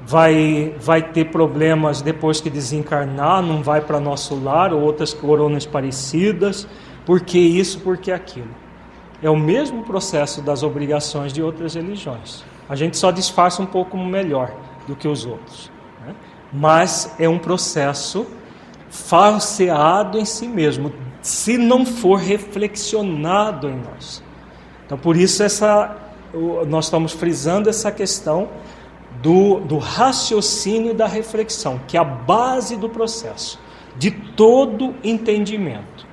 vai, 0.07 0.75
vai 0.81 1.03
ter 1.03 1.27
problemas 1.27 2.03
depois 2.03 2.40
que 2.40 2.51
desencarnar, 2.51 3.42
não 3.42 3.62
vai 3.62 3.81
para 3.81 4.01
nosso 4.01 4.35
lar, 4.42 4.73
ou 4.73 4.81
outras 4.81 5.12
coronas 5.12 5.66
parecidas, 5.66 6.66
porque 7.05 7.38
isso, 7.38 7.81
porque 7.81 8.11
aquilo. 8.11 8.63
É 9.24 9.30
o 9.30 9.37
mesmo 9.37 9.82
processo 9.84 10.42
das 10.42 10.62
obrigações 10.62 11.32
de 11.32 11.42
outras 11.42 11.74
religiões. 11.74 12.44
A 12.68 12.76
gente 12.76 12.98
só 12.98 13.10
disfarça 13.10 13.62
um 13.62 13.66
pouco 13.66 13.96
melhor 13.96 14.54
do 14.87 14.94
que 14.94 15.08
os 15.08 15.24
outros. 15.24 15.72
Né? 16.04 16.14
Mas 16.52 17.14
é 17.18 17.26
um 17.26 17.38
processo 17.38 18.26
falseado 18.90 20.18
em 20.18 20.26
si 20.26 20.46
mesmo, 20.46 20.92
se 21.22 21.56
não 21.56 21.87
for 21.87 22.16
reflexionado 22.16 23.66
em 23.66 23.76
nós. 23.76 24.22
Então, 24.84 24.98
por 24.98 25.16
isso, 25.16 25.42
essa, 25.42 25.96
nós 26.68 26.84
estamos 26.84 27.12
frisando 27.12 27.70
essa 27.70 27.90
questão 27.90 28.50
do, 29.22 29.58
do 29.60 29.78
raciocínio 29.78 30.90
e 30.90 30.94
da 30.94 31.06
reflexão, 31.06 31.80
que 31.88 31.96
é 31.96 32.00
a 32.00 32.04
base 32.04 32.76
do 32.76 32.90
processo, 32.90 33.58
de 33.96 34.10
todo 34.10 34.94
entendimento. 35.02 36.06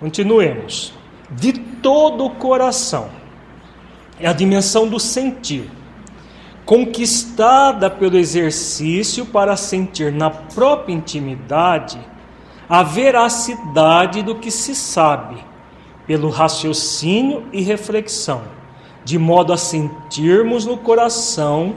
Continuemos. 0.00 0.92
De 1.30 1.52
todo 1.86 2.24
o 2.24 2.30
coração, 2.30 3.08
é 4.18 4.26
a 4.26 4.32
dimensão 4.32 4.88
do 4.88 4.98
sentir, 4.98 5.70
conquistada 6.64 7.88
pelo 7.88 8.18
exercício 8.18 9.24
para 9.24 9.56
sentir 9.56 10.10
na 10.10 10.28
própria 10.28 10.92
intimidade 10.92 11.96
a 12.68 12.82
veracidade 12.82 14.20
do 14.20 14.34
que 14.34 14.50
se 14.50 14.74
sabe, 14.74 15.36
pelo 16.08 16.28
raciocínio 16.28 17.46
e 17.52 17.62
reflexão, 17.62 18.42
de 19.04 19.16
modo 19.16 19.52
a 19.52 19.56
sentirmos 19.56 20.66
no 20.66 20.76
coração 20.76 21.76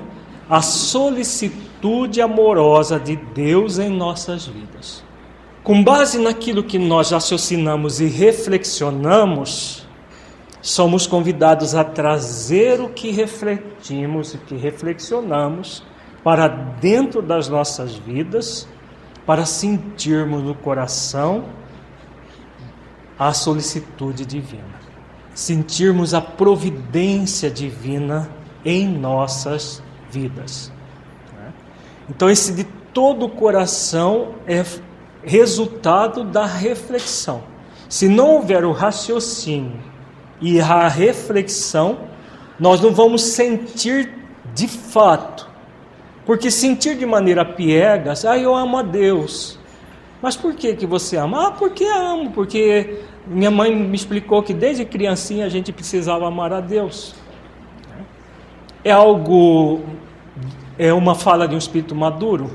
a 0.49 0.63
solicitude 0.63 2.19
amorosa 2.19 2.99
de 2.99 3.15
Deus 3.15 3.77
em 3.77 3.89
nossas 3.89 4.47
vidas. 4.47 5.03
Com 5.63 5.83
base 5.83 6.17
naquilo 6.17 6.63
que 6.63 6.79
nós 6.79 7.11
raciocinamos 7.11 8.01
e 8.01 8.07
reflexionamos, 8.07 9.87
somos 10.61 11.07
convidados 11.07 11.73
a 11.75 11.83
trazer 11.83 12.81
o 12.81 12.89
que 12.89 13.11
refletimos 13.11 14.33
e 14.33 14.37
que 14.37 14.55
reflexionamos 14.55 15.83
para 16.23 16.47
dentro 16.47 17.21
das 17.21 17.47
nossas 17.47 17.95
vidas, 17.95 18.67
para 19.25 19.45
sentirmos 19.45 20.43
no 20.43 20.55
coração 20.55 21.45
a 23.17 23.33
solicitude 23.33 24.25
divina, 24.25 24.79
sentirmos 25.33 26.13
a 26.13 26.21
providência 26.21 27.49
divina 27.49 28.29
em 28.65 28.87
nossas 28.87 29.81
vidas. 30.09 30.71
Então, 32.09 32.29
esse 32.29 32.53
de 32.53 32.63
todo 32.63 33.27
o 33.27 33.29
coração 33.29 34.35
é 34.47 34.65
resultado 35.23 36.23
da 36.23 36.45
reflexão. 36.45 37.43
Se 37.87 38.07
não 38.07 38.35
houver 38.35 38.65
o 38.65 38.71
raciocínio 38.71 39.88
e 40.41 40.59
a 40.61 40.87
reflexão, 40.87 41.97
nós 42.59 42.81
não 42.81 42.91
vamos 42.91 43.21
sentir 43.21 44.13
de 44.53 44.67
fato. 44.67 45.49
Porque 46.25 46.51
sentir 46.51 46.95
de 46.97 47.05
maneira 47.05 47.43
piegas, 47.43 48.23
ah, 48.23 48.37
eu 48.37 48.55
amo 48.55 48.77
a 48.77 48.81
Deus. 48.81 49.57
Mas 50.21 50.35
por 50.35 50.53
que, 50.53 50.75
que 50.75 50.85
você 50.85 51.17
ama? 51.17 51.47
Ah, 51.47 51.51
porque 51.51 51.85
amo, 51.85 52.31
porque 52.31 53.01
minha 53.25 53.49
mãe 53.49 53.75
me 53.75 53.95
explicou 53.95 54.43
que 54.43 54.53
desde 54.53 54.85
criancinha 54.85 55.45
a 55.45 55.49
gente 55.49 55.71
precisava 55.71 56.27
amar 56.27 56.53
a 56.53 56.59
Deus. 56.59 57.15
É 58.83 58.91
algo, 58.91 59.81
é 60.77 60.93
uma 60.93 61.15
fala 61.15 61.47
de 61.47 61.55
um 61.55 61.57
espírito 61.57 61.95
maduro? 61.95 62.51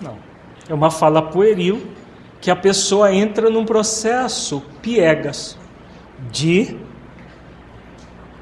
Não. 0.00 0.16
É 0.68 0.74
uma 0.74 0.90
fala 0.90 1.22
pueril 1.22 1.86
que 2.40 2.50
a 2.50 2.56
pessoa 2.56 3.12
entra 3.12 3.50
num 3.50 3.64
processo 3.64 4.62
piegas 4.80 5.58
de 6.30 6.76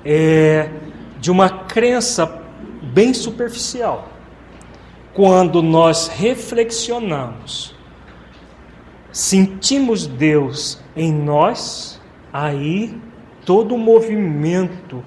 é, 0.05 0.69
de 1.19 1.31
uma 1.31 1.49
crença 1.49 2.43
bem 2.83 3.15
superficial. 3.15 4.09
Quando 5.15 5.63
nós 5.63 6.09
reflexionamos, 6.09 7.75
sentimos 9.11 10.07
Deus 10.07 10.81
em 10.97 11.13
nós, 11.13 12.01
aí 12.33 13.01
todo 13.47 13.75
o 13.75 13.79
movimento 13.79 15.03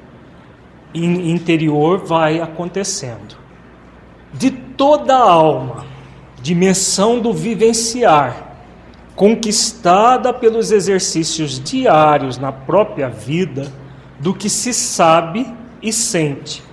interior 0.93 1.99
vai 1.99 2.39
acontecendo. 2.39 3.37
De 4.33 4.49
toda 4.49 5.15
a 5.15 5.29
alma, 5.29 5.85
dimensão 6.41 7.19
do 7.19 7.33
vivenciar, 7.33 8.46
conquistada 9.17 10.31
pelos 10.31 10.71
exercícios 10.71 11.59
diários 11.59 12.37
na 12.37 12.51
própria 12.51 13.09
vida, 13.09 13.73
do 14.19 14.31
que 14.31 14.47
se 14.47 14.71
sabe 14.73 15.51
e 15.81 15.91
sente, 15.91 16.63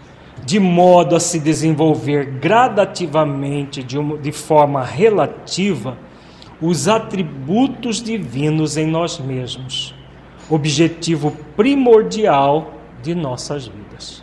de 0.44 0.61
modo 0.61 1.16
a 1.16 1.20
se 1.20 1.40
desenvolver 1.40 2.26
gradativamente, 2.38 3.83
de, 3.83 3.98
uma, 3.98 4.18
de 4.18 4.30
forma 4.30 4.85
relativa, 4.85 5.96
os 6.61 6.87
atributos 6.87 8.02
divinos 8.02 8.76
em 8.76 8.87
nós 8.87 9.18
mesmos, 9.18 9.94
objetivo 10.50 11.35
primordial 11.57 12.74
de 13.02 13.14
nossas 13.14 13.66
vidas. 13.66 14.22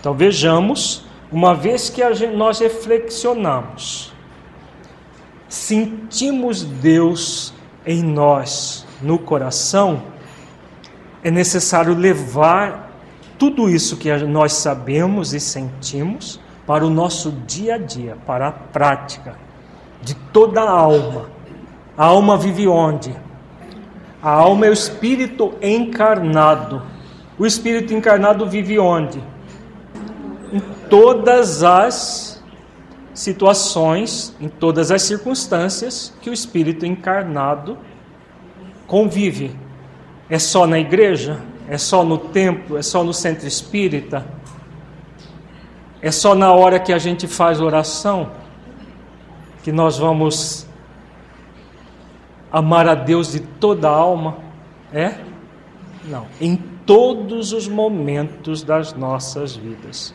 Então 0.00 0.14
vejamos, 0.14 1.04
uma 1.30 1.54
vez 1.54 1.90
que 1.90 2.02
gente, 2.14 2.34
nós 2.34 2.60
reflexionamos, 2.60 4.09
sentimos 5.50 6.62
Deus 6.62 7.52
em 7.84 8.02
nós, 8.02 8.86
no 9.02 9.18
coração, 9.18 10.02
é 11.22 11.30
necessário 11.30 11.94
levar 11.94 12.90
tudo 13.38 13.68
isso 13.68 13.98
que 13.98 14.10
nós 14.24 14.54
sabemos 14.54 15.34
e 15.34 15.40
sentimos 15.40 16.40
para 16.66 16.86
o 16.86 16.88
nosso 16.88 17.30
dia 17.46 17.74
a 17.74 17.78
dia, 17.78 18.16
para 18.26 18.48
a 18.48 18.52
prática 18.52 19.36
de 20.00 20.14
toda 20.14 20.62
a 20.62 20.70
alma. 20.70 21.28
A 21.98 22.06
alma 22.06 22.38
vive 22.38 22.66
onde? 22.66 23.14
A 24.22 24.30
alma 24.30 24.64
é 24.64 24.70
o 24.70 24.72
espírito 24.72 25.52
encarnado 25.60 26.82
o 27.40 27.46
espírito 27.46 27.94
encarnado 27.94 28.46
vive 28.46 28.78
onde? 28.78 29.18
Em 30.52 30.60
todas 30.90 31.62
as 31.62 32.29
situações, 33.14 34.34
em 34.40 34.48
todas 34.48 34.90
as 34.90 35.02
circunstâncias 35.02 36.14
que 36.20 36.30
o 36.30 36.32
espírito 36.32 36.86
encarnado 36.86 37.78
convive. 38.86 39.56
É 40.28 40.38
só 40.38 40.66
na 40.66 40.78
igreja? 40.78 41.40
É 41.68 41.78
só 41.78 42.04
no 42.04 42.18
templo? 42.18 42.76
É 42.76 42.82
só 42.82 43.04
no 43.04 43.12
centro 43.12 43.46
espírita? 43.46 44.26
É 46.02 46.10
só 46.10 46.34
na 46.34 46.52
hora 46.52 46.80
que 46.80 46.92
a 46.92 46.98
gente 46.98 47.26
faz 47.26 47.60
oração 47.60 48.30
que 49.62 49.70
nós 49.70 49.98
vamos 49.98 50.66
amar 52.50 52.88
a 52.88 52.94
Deus 52.94 53.32
de 53.32 53.40
toda 53.40 53.88
a 53.88 53.92
alma? 53.92 54.38
É? 54.92 55.14
Não. 56.04 56.26
Em 56.40 56.56
todos 56.56 57.52
os 57.52 57.68
momentos 57.68 58.62
das 58.62 58.92
nossas 58.94 59.54
vidas. 59.54 60.14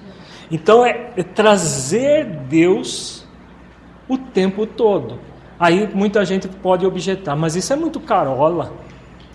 Então 0.52 0.86
é, 0.86 1.12
é 1.18 1.24
trazer 1.24 2.26
Deus 2.26 3.26
o 4.08 4.18
tempo 4.18 4.66
todo. 4.66 5.20
Aí 5.60 5.90
muita 5.94 6.26
gente 6.26 6.48
pode 6.48 6.86
objetar, 6.86 7.36
mas 7.36 7.56
isso 7.56 7.72
é 7.72 7.76
muito 7.76 8.00
carola. 8.00 8.74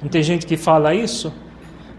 Não 0.03 0.09
tem 0.09 0.23
gente 0.23 0.47
que 0.47 0.57
fala 0.57 0.95
isso? 0.95 1.33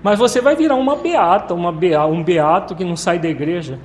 Mas 0.03 0.18
você 0.18 0.41
vai 0.41 0.55
virar 0.55 0.76
uma 0.76 0.95
beata, 0.95 1.53
uma 1.53 1.72
bea, 1.72 2.05
um 2.05 2.24
beato 2.24 2.76
que 2.76 2.84
não 2.84 2.95
sai 2.95 3.20
da 3.20 3.30
igreja. 3.30 3.80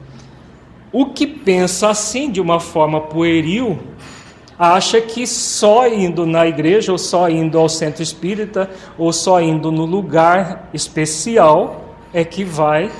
O 0.93 1.07
que 1.07 1.27
pensa 1.27 1.91
assim 1.91 2.31
de 2.31 2.41
uma 2.41 2.59
forma 2.59 3.01
pueril 3.03 3.79
acha 4.59 5.01
que 5.01 5.27
só 5.27 5.87
indo 5.87 6.24
na 6.24 6.47
igreja, 6.47 6.93
ou 6.93 6.99
só 6.99 7.29
indo 7.29 7.59
ao 7.59 7.68
centro 7.68 8.03
espírita, 8.03 8.70
ou 8.97 9.12
só 9.12 9.41
indo 9.41 9.70
no 9.70 9.85
lugar 9.85 10.70
especial 10.72 11.85
é 12.14 12.24
que 12.24 12.45
vai, 12.45 12.91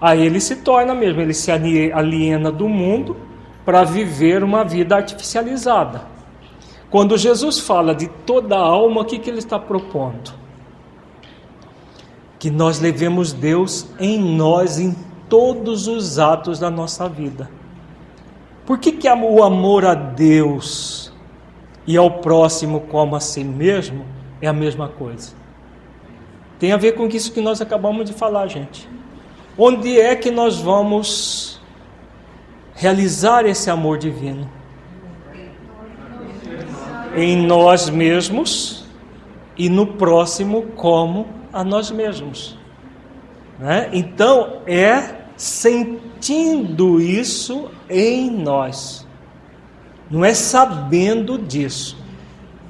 aí 0.00 0.24
ele 0.24 0.40
se 0.40 0.56
torna 0.56 0.94
mesmo, 0.94 1.20
ele 1.20 1.34
se 1.34 1.50
aliena 1.50 2.50
do 2.50 2.68
mundo 2.68 3.16
para 3.64 3.82
viver 3.84 4.44
uma 4.44 4.64
vida 4.64 4.96
artificializada. 4.96 6.02
Quando 6.90 7.18
Jesus 7.18 7.58
fala 7.58 7.94
de 7.94 8.06
toda 8.06 8.56
a 8.56 8.60
alma, 8.60 9.00
o 9.00 9.04
que, 9.04 9.18
que 9.18 9.28
ele 9.28 9.40
está 9.40 9.58
propondo? 9.58 10.32
Que 12.38 12.50
nós 12.50 12.78
levemos 12.78 13.32
Deus 13.32 13.88
em 13.98 14.18
nós, 14.18 14.78
em 14.78 14.94
todos 15.28 15.88
os 15.88 16.18
atos 16.18 16.58
da 16.58 16.70
nossa 16.70 17.08
vida. 17.08 17.50
Por 18.64 18.78
que, 18.78 18.92
que 18.92 19.08
o 19.08 19.42
amor 19.42 19.84
a 19.84 19.94
Deus 19.94 21.12
e 21.86 21.96
ao 21.96 22.10
próximo 22.20 22.80
como 22.82 23.16
a 23.16 23.20
si 23.20 23.44
mesmo 23.44 24.04
é 24.40 24.46
a 24.46 24.52
mesma 24.52 24.88
coisa? 24.88 25.34
Tem 26.58 26.72
a 26.72 26.76
ver 26.76 26.92
com 26.92 27.06
isso 27.06 27.32
que 27.32 27.40
nós 27.40 27.60
acabamos 27.60 28.06
de 28.06 28.12
falar, 28.12 28.46
gente. 28.46 28.88
Onde 29.58 29.98
é 29.98 30.14
que 30.14 30.30
nós 30.30 30.58
vamos 30.58 31.60
realizar 32.74 33.46
esse 33.46 33.70
amor 33.70 33.96
divino? 33.96 34.50
Em 37.16 37.36
nós 37.46 37.88
mesmos 37.88 38.84
e 39.56 39.70
no 39.70 39.86
próximo 39.86 40.62
como 40.76 41.26
a 41.52 41.64
nós 41.64 41.90
mesmos. 41.90 42.58
Né? 43.58 43.88
Então 43.92 44.60
é 44.66 45.22
sentindo 45.36 47.00
isso 47.00 47.70
em 47.88 48.30
nós, 48.30 49.06
não 50.10 50.24
é 50.24 50.34
sabendo 50.34 51.38
disso. 51.38 51.96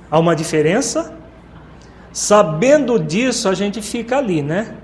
Há 0.08 0.18
uma 0.18 0.36
diferença? 0.36 1.16
Sabendo 2.12 2.98
disso, 2.98 3.48
a 3.48 3.54
gente 3.54 3.82
fica 3.82 4.18
ali, 4.18 4.40
né? 4.40 4.76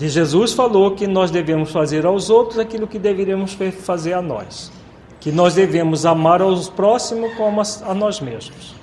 De 0.00 0.08
Jesus 0.08 0.52
falou 0.52 0.96
que 0.96 1.06
nós 1.06 1.30
devemos 1.30 1.70
fazer 1.70 2.06
aos 2.06 2.30
outros 2.30 2.58
aquilo 2.58 2.88
que 2.88 2.98
deveríamos 2.98 3.56
fazer 3.82 4.14
a 4.14 4.22
nós. 4.22 4.72
Que 5.20 5.30
nós 5.30 5.54
devemos 5.54 6.06
amar 6.06 6.40
aos 6.40 6.68
próximos 6.68 7.34
como 7.34 7.60
a 7.60 7.94
nós 7.94 8.18
mesmos. 8.18 8.74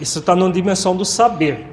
Isso 0.00 0.18
está 0.18 0.34
na 0.34 0.48
dimensão 0.48 0.96
do 0.96 1.04
saber. 1.04 1.66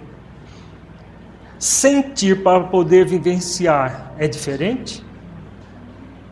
Sentir 1.57 2.43
para 2.43 2.65
poder 2.65 3.05
vivenciar 3.05 4.13
é 4.19 4.27
diferente? 4.27 5.01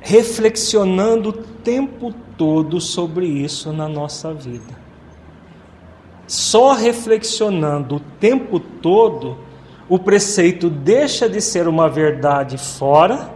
reflexionando 0.02 1.30
o 1.30 1.34
tempo 1.34 2.12
todo 2.36 2.82
sobre 2.82 3.28
isso 3.28 3.72
na 3.72 3.88
nossa 3.88 4.34
vida. 4.34 4.82
Só 6.28 6.74
reflexionando 6.74 7.98
o 7.98 8.00
tempo 8.00 8.60
todo, 8.60 9.38
o 9.92 10.00
preceito 10.00 10.70
deixa 10.70 11.28
de 11.28 11.42
ser 11.42 11.68
uma 11.68 11.90
verdade 11.90 12.58
fora 12.58 13.30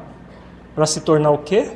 para 0.74 0.86
se 0.86 1.02
tornar 1.02 1.32
o 1.32 1.40
quê? 1.40 1.70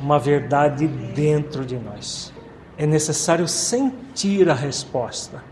Uma 0.00 0.18
verdade 0.18 0.86
dentro 0.86 1.62
de 1.62 1.76
nós. 1.76 2.32
É 2.78 2.86
necessário 2.86 3.46
sentir 3.46 4.48
a 4.48 4.54
resposta. 4.54 5.44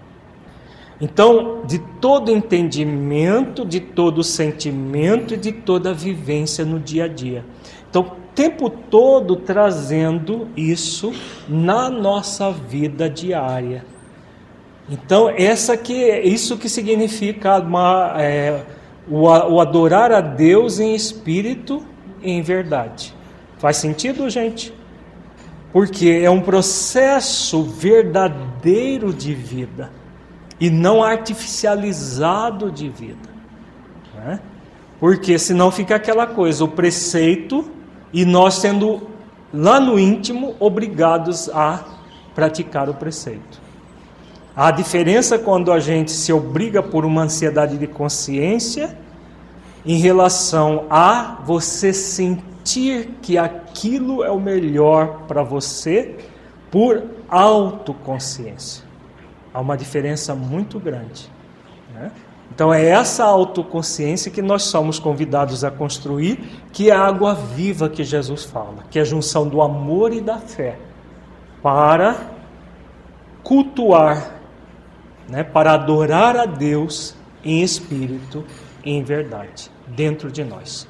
Então, 0.98 1.66
de 1.66 1.78
todo 1.78 2.30
entendimento, 2.30 3.66
de 3.66 3.80
todo 3.80 4.24
sentimento 4.24 5.34
e 5.34 5.36
de 5.36 5.52
toda 5.52 5.92
vivência 5.92 6.64
no 6.64 6.80
dia 6.80 7.04
a 7.04 7.08
dia. 7.08 7.44
Então, 7.90 8.16
tempo 8.34 8.70
todo 8.70 9.36
trazendo 9.36 10.48
isso 10.56 11.12
na 11.46 11.90
nossa 11.90 12.50
vida 12.50 13.10
diária. 13.10 13.84
Então, 14.88 15.30
essa 15.30 15.76
que 15.76 15.94
isso 16.20 16.58
que 16.58 16.68
significa 16.68 17.58
uma, 17.58 18.14
é, 18.18 18.62
o, 19.08 19.22
o 19.22 19.60
adorar 19.60 20.12
a 20.12 20.20
Deus 20.20 20.78
em 20.78 20.94
espírito 20.94 21.82
e 22.22 22.30
em 22.30 22.42
verdade. 22.42 23.14
Faz 23.58 23.78
sentido, 23.78 24.28
gente? 24.28 24.74
Porque 25.72 26.20
é 26.22 26.30
um 26.30 26.40
processo 26.40 27.62
verdadeiro 27.62 29.12
de 29.12 29.34
vida 29.34 29.90
e 30.60 30.70
não 30.70 31.02
artificializado 31.02 32.70
de 32.70 32.88
vida. 32.88 33.28
Né? 34.14 34.38
Porque 35.00 35.38
senão 35.38 35.70
fica 35.70 35.96
aquela 35.96 36.26
coisa, 36.26 36.64
o 36.64 36.68
preceito 36.68 37.70
e 38.12 38.24
nós 38.24 38.54
sendo 38.54 39.08
lá 39.52 39.80
no 39.80 39.98
íntimo 39.98 40.54
obrigados 40.60 41.48
a 41.48 41.84
praticar 42.34 42.88
o 42.88 42.94
preceito. 42.94 43.63
A 44.56 44.70
diferença 44.70 45.38
quando 45.38 45.72
a 45.72 45.80
gente 45.80 46.12
se 46.12 46.32
obriga 46.32 46.82
por 46.82 47.04
uma 47.04 47.22
ansiedade 47.22 47.76
de 47.76 47.86
consciência 47.86 48.96
em 49.84 49.98
relação 49.98 50.86
a 50.88 51.38
você 51.44 51.92
sentir 51.92 53.10
que 53.20 53.36
aquilo 53.36 54.22
é 54.22 54.30
o 54.30 54.40
melhor 54.40 55.22
para 55.26 55.42
você 55.42 56.16
por 56.70 57.02
autoconsciência. 57.28 58.84
Há 59.52 59.60
uma 59.60 59.76
diferença 59.76 60.34
muito 60.34 60.78
grande. 60.78 61.28
Né? 61.92 62.10
Então 62.54 62.72
é 62.72 62.84
essa 62.84 63.24
autoconsciência 63.24 64.30
que 64.30 64.40
nós 64.40 64.62
somos 64.62 65.00
convidados 65.00 65.64
a 65.64 65.70
construir, 65.70 66.62
que 66.72 66.90
é 66.90 66.94
a 66.94 67.04
água 67.04 67.34
viva 67.34 67.88
que 67.88 68.04
Jesus 68.04 68.44
fala, 68.44 68.84
que 68.88 68.98
é 68.98 69.02
a 69.02 69.04
junção 69.04 69.48
do 69.48 69.60
amor 69.60 70.12
e 70.12 70.20
da 70.20 70.38
fé, 70.38 70.78
para 71.60 72.16
cultuar, 73.42 74.33
né, 75.28 75.42
para 75.42 75.72
adorar 75.72 76.36
a 76.36 76.46
Deus 76.46 77.14
em 77.44 77.62
espírito 77.62 78.44
e 78.84 78.90
em 78.92 79.02
verdade, 79.02 79.70
dentro 79.88 80.30
de 80.30 80.44
nós. 80.44 80.86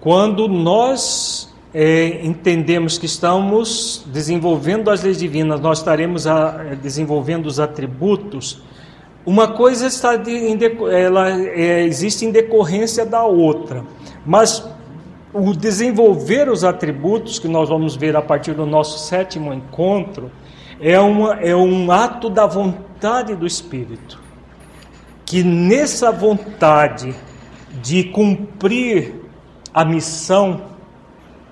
Quando 0.00 0.48
nós 0.48 1.52
é, 1.72 2.24
entendemos 2.24 2.98
que 2.98 3.06
estamos 3.06 4.04
desenvolvendo 4.06 4.90
as 4.90 5.02
leis 5.02 5.18
divinas, 5.18 5.60
nós 5.60 5.78
estaremos 5.78 6.26
a, 6.26 6.74
desenvolvendo 6.74 7.46
os 7.46 7.58
atributos 7.58 8.62
uma 9.26 9.48
coisa 9.48 9.86
está 9.86 10.16
de, 10.16 10.30
em, 10.30 10.58
ela 10.92 11.30
é, 11.30 11.84
existe 11.84 12.26
em 12.26 12.30
decorrência 12.30 13.06
da 13.06 13.24
outra, 13.24 13.82
mas 14.24 14.68
o 15.32 15.54
desenvolver 15.54 16.48
os 16.50 16.62
atributos 16.62 17.38
que 17.38 17.48
nós 17.48 17.70
vamos 17.70 17.96
ver 17.96 18.14
a 18.16 18.22
partir 18.22 18.52
do 18.52 18.66
nosso 18.66 18.98
sétimo 19.08 19.52
encontro 19.52 20.30
é, 20.80 20.98
uma, 21.00 21.34
é 21.34 21.54
um 21.54 21.90
ato 21.90 22.28
da 22.28 22.46
vontade 22.46 23.34
do 23.34 23.46
Espírito, 23.46 24.20
que 25.24 25.42
nessa 25.42 26.10
vontade 26.10 27.14
de 27.82 28.04
cumprir 28.04 29.14
a 29.72 29.84
missão 29.84 30.74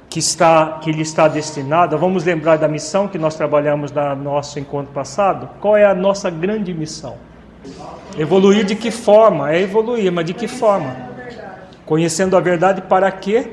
que 0.08 0.18
está 0.18 0.78
que 0.82 0.92
lhe 0.92 1.00
está 1.00 1.26
destinada, 1.26 1.96
vamos 1.96 2.24
lembrar 2.24 2.58
da 2.58 2.68
missão 2.68 3.08
que 3.08 3.16
nós 3.16 3.34
trabalhamos 3.34 3.90
no 3.90 4.14
nosso 4.16 4.58
encontro 4.58 4.92
passado. 4.92 5.48
Qual 5.58 5.74
é 5.74 5.86
a 5.86 5.94
nossa 5.94 6.28
grande 6.28 6.74
missão? 6.74 7.16
Evoluir 8.18 8.64
de 8.64 8.76
que 8.76 8.90
forma? 8.90 9.50
É 9.50 9.62
evoluir, 9.62 10.12
mas 10.12 10.26
de 10.26 10.34
que 10.34 10.46
forma? 10.46 10.94
Conhecendo 11.86 12.36
a 12.36 12.40
verdade 12.40 12.82
para 12.82 13.10
quê? 13.10 13.52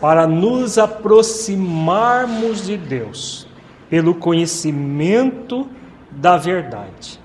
Para 0.00 0.26
nos 0.26 0.76
aproximarmos 0.76 2.66
de 2.66 2.76
Deus, 2.76 3.46
pelo 3.92 4.14
conhecimento 4.14 5.68
da 6.10 6.38
verdade. 6.38 7.20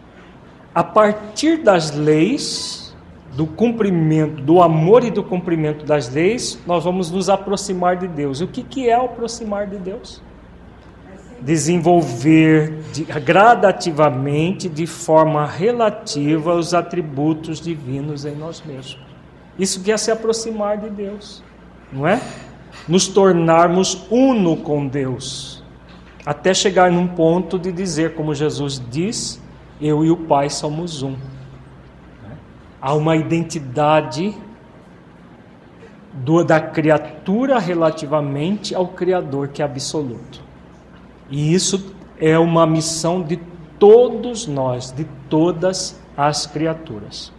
A 0.76 0.84
partir 0.84 1.64
das 1.64 1.96
leis, 1.96 2.94
do 3.32 3.48
cumprimento, 3.48 4.42
do 4.42 4.62
amor 4.62 5.06
e 5.06 5.10
do 5.10 5.24
cumprimento 5.24 5.86
das 5.86 6.14
leis, 6.14 6.60
nós 6.68 6.84
vamos 6.84 7.10
nos 7.10 7.30
aproximar 7.30 7.96
de 7.96 8.10
Deus. 8.10 8.42
E 8.42 8.44
o 8.44 8.50
que, 8.50 8.64
que 8.64 8.90
é 8.90 8.96
aproximar 8.96 9.66
de 9.66 9.78
Deus? 9.78 10.22
desenvolver 11.40 12.82
de, 12.92 13.04
gradativamente, 13.04 14.68
de 14.68 14.88
forma 14.88 15.46
relativa, 15.46 16.54
os 16.56 16.74
atributos 16.74 17.62
divinos 17.62 18.26
em 18.26 18.36
nós 18.36 18.62
mesmos. 18.66 19.00
Isso 19.58 19.82
que 19.82 19.92
é 19.92 19.98
se 19.98 20.12
aproximar 20.12 20.80
de 20.80 20.90
Deus, 20.90 21.44
não 21.94 22.08
é? 22.08 22.20
Nos 22.88 23.08
tornarmos 23.08 24.06
uno 24.10 24.58
com 24.58 24.88
Deus, 24.88 25.57
até 26.28 26.54
chegar 26.54 26.92
num 26.92 27.08
ponto 27.08 27.58
de 27.58 27.72
dizer, 27.72 28.14
como 28.14 28.36
Jesus 28.36 28.84
diz, 28.92 29.42
eu 29.80 30.04
e 30.04 30.12
o 30.12 30.18
Pai 30.18 30.50
somos 30.50 31.02
um. 31.02 31.16
Há 32.82 32.94
uma 32.94 33.16
identidade 33.16 34.36
do, 36.12 36.44
da 36.44 36.60
criatura 36.60 37.58
relativamente 37.60 38.76
ao 38.76 38.90
Criador 38.90 39.48
que 39.48 39.62
é 39.62 39.66
absoluto. 39.66 40.42
E 41.30 41.54
isso 41.54 41.96
é 42.20 42.38
uma 42.38 42.68
missão 42.68 43.22
de 43.22 43.38
todos 43.80 44.46
nós, 44.48 44.92
de 44.92 45.06
todas 45.30 45.98
as 46.18 46.46
criaturas. 46.46 47.32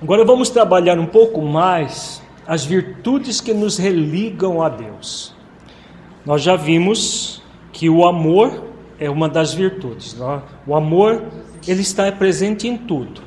Agora 0.00 0.24
vamos 0.24 0.48
trabalhar 0.48 0.98
um 0.98 1.04
pouco 1.04 1.42
mais 1.42 2.22
as 2.46 2.64
virtudes 2.64 3.42
que 3.42 3.52
nos 3.52 3.76
religam 3.76 4.62
a 4.62 4.70
Deus. 4.70 5.34
Nós 6.24 6.40
já 6.40 6.56
vimos 6.56 7.39
que 7.80 7.88
o 7.88 8.06
amor 8.06 8.62
é 8.98 9.08
uma 9.08 9.26
das 9.26 9.54
virtudes. 9.54 10.12
Né? 10.12 10.42
O 10.66 10.76
amor 10.76 11.22
ele 11.66 11.80
está 11.80 12.12
presente 12.12 12.68
em 12.68 12.76
tudo, 12.76 13.22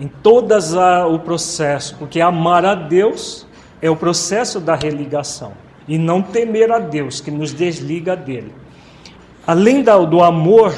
em 0.00 0.08
todas 0.08 0.74
a, 0.74 1.06
o 1.06 1.20
processo, 1.20 1.94
porque 2.00 2.20
amar 2.20 2.64
a 2.64 2.74
Deus 2.74 3.46
é 3.80 3.88
o 3.88 3.94
processo 3.94 4.58
da 4.58 4.74
religação 4.74 5.52
e 5.86 5.96
não 5.96 6.20
temer 6.20 6.72
a 6.72 6.80
Deus 6.80 7.20
que 7.20 7.30
nos 7.30 7.54
desliga 7.54 8.16
dele. 8.16 8.52
Além 9.46 9.84
do 9.84 10.20
amor, 10.20 10.74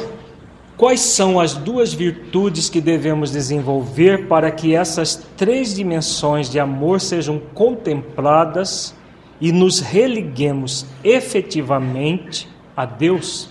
quais 0.77 1.01
são 1.01 1.41
as 1.41 1.55
duas 1.55 1.95
virtudes 1.95 2.69
que 2.69 2.83
devemos 2.83 3.31
desenvolver 3.31 4.29
para 4.29 4.51
que 4.51 4.75
essas 4.75 5.17
três 5.35 5.75
dimensões 5.75 6.51
de 6.51 6.61
amor 6.61 7.01
sejam 7.01 7.41
contempladas 7.55 8.95
e 9.41 9.51
nos 9.51 9.81
religuemos 9.81 10.85
efetivamente 11.03 12.50
a 12.83 12.87
Deus? 12.87 13.51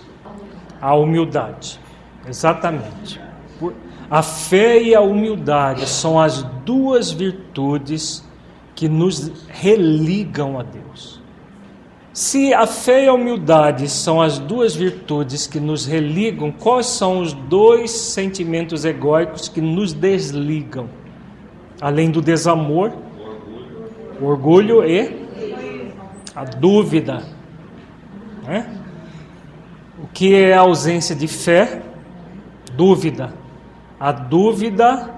A 0.82 0.96
humildade. 0.96 1.80
Exatamente. 2.28 3.20
A 4.10 4.24
fé 4.24 4.82
e 4.82 4.96
a 4.96 5.02
humildade 5.02 5.88
são 5.88 6.20
as 6.20 6.42
duas 6.66 7.12
virtudes 7.12 8.28
que 8.74 8.88
nos 8.88 9.32
religam 9.48 10.60
a 10.60 10.64
Deus. 10.64 11.22
Se 12.12 12.54
a 12.54 12.66
fé 12.66 13.06
e 13.06 13.08
a 13.08 13.14
humildade 13.14 13.88
são 13.88 14.22
as 14.22 14.40
duas 14.40 14.76
virtudes 14.76 15.46
que 15.46 15.60
nos 15.60 15.86
religam, 15.86 16.52
quais 16.52 16.88
são 16.88 17.20
os 17.20 17.34
dois 17.34 17.92
sentimentos 17.92 18.84
egóicos 18.84 19.48
que 19.48 19.62
nos 19.62 19.94
desligam? 19.94 20.90
Além 21.80 22.10
do 22.10 22.22
desamor, 22.22 22.92
o 24.20 24.26
orgulho 24.26 24.84
e 24.84 25.28
a 26.36 26.44
dúvida. 26.44 27.24
Né? 28.44 28.79
Que 30.14 30.36
é 30.36 30.54
a 30.54 30.62
ausência 30.62 31.16
de 31.16 31.28
fé? 31.28 31.82
Dúvida. 32.76 33.34
A 34.00 34.12
dúvida 34.12 35.14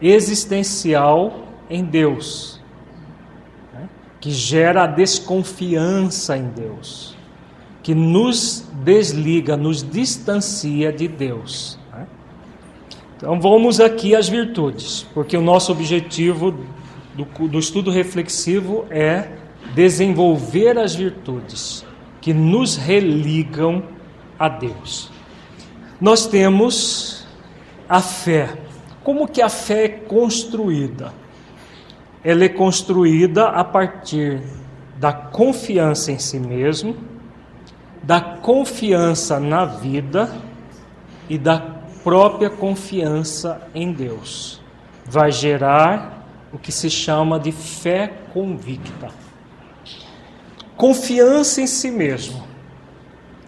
existencial 0.00 1.44
em 1.68 1.84
Deus, 1.84 2.60
né? 3.72 3.88
que 4.20 4.30
gera 4.30 4.84
a 4.84 4.86
desconfiança 4.86 6.36
em 6.36 6.48
Deus, 6.48 7.16
que 7.82 7.94
nos 7.94 8.66
desliga, 8.82 9.56
nos 9.56 9.88
distancia 9.88 10.92
de 10.92 11.06
Deus. 11.06 11.78
Né? 11.92 12.06
Então 13.16 13.40
vamos 13.40 13.78
aqui 13.78 14.16
às 14.16 14.28
virtudes, 14.28 15.06
porque 15.14 15.36
o 15.36 15.42
nosso 15.42 15.70
objetivo 15.70 16.54
do, 17.14 17.48
do 17.48 17.58
estudo 17.58 17.90
reflexivo 17.90 18.86
é 18.90 19.28
desenvolver 19.74 20.78
as 20.78 20.94
virtudes 20.94 21.84
que 22.20 22.32
nos 22.32 22.76
religam 22.76 23.82
a 24.40 24.48
Deus. 24.48 25.10
Nós 26.00 26.26
temos 26.26 27.26
a 27.86 28.00
fé. 28.00 28.48
Como 29.04 29.28
que 29.28 29.42
a 29.42 29.50
fé 29.50 29.84
é 29.84 29.88
construída? 29.88 31.12
Ela 32.24 32.44
é 32.44 32.48
construída 32.48 33.48
a 33.48 33.62
partir 33.62 34.40
da 34.96 35.12
confiança 35.12 36.10
em 36.10 36.18
si 36.18 36.38
mesmo, 36.38 36.96
da 38.02 38.20
confiança 38.20 39.38
na 39.38 39.66
vida 39.66 40.34
e 41.28 41.36
da 41.36 41.58
própria 42.02 42.48
confiança 42.48 43.60
em 43.74 43.92
Deus. 43.92 44.60
Vai 45.04 45.30
gerar 45.30 46.26
o 46.52 46.58
que 46.58 46.72
se 46.72 46.88
chama 46.88 47.38
de 47.38 47.52
fé 47.52 48.12
convicta. 48.32 49.08
Confiança 50.76 51.60
em 51.60 51.66
si 51.66 51.90
mesmo. 51.90 52.49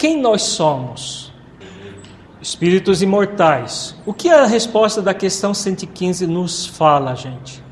Quem 0.02 0.20
nós 0.20 0.42
somos? 0.42 1.32
Espíritos 2.40 3.02
imortais. 3.02 3.94
O 4.04 4.12
que 4.12 4.28
a 4.28 4.46
resposta 4.46 5.00
da 5.00 5.14
questão 5.14 5.54
115 5.54 6.26
nos 6.26 6.66
fala, 6.66 7.14
gente? 7.14 7.62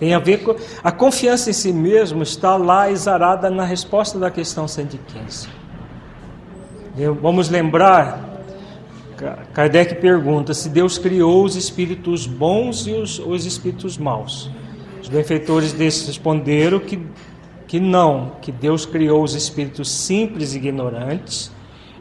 Tem 0.00 0.14
a 0.14 0.18
ver 0.18 0.38
com. 0.38 0.56
A 0.82 0.90
confiança 0.90 1.48
em 1.48 1.52
si 1.52 1.72
mesmo 1.72 2.24
está 2.24 2.56
lá 2.56 2.90
exarada 2.90 3.48
na 3.50 3.64
resposta 3.64 4.18
da 4.18 4.32
questão 4.32 4.66
115. 4.66 5.46
Vamos 7.22 7.48
lembrar, 7.48 8.42
Kardec 9.52 9.94
pergunta 10.00 10.52
se 10.54 10.68
Deus 10.68 10.98
criou 10.98 11.44
os 11.44 11.54
espíritos 11.54 12.26
bons 12.26 12.88
e 12.88 12.94
os, 12.94 13.20
os 13.20 13.46
espíritos 13.46 13.96
maus. 13.96 14.50
Os 15.00 15.08
benfeitores 15.08 15.72
desses 15.72 16.08
responderam 16.08 16.80
que 16.80 17.00
que 17.74 17.80
não, 17.80 18.30
que 18.40 18.52
Deus 18.52 18.86
criou 18.86 19.24
os 19.24 19.34
espíritos 19.34 19.90
simples 19.90 20.54
e 20.54 20.58
ignorantes 20.58 21.50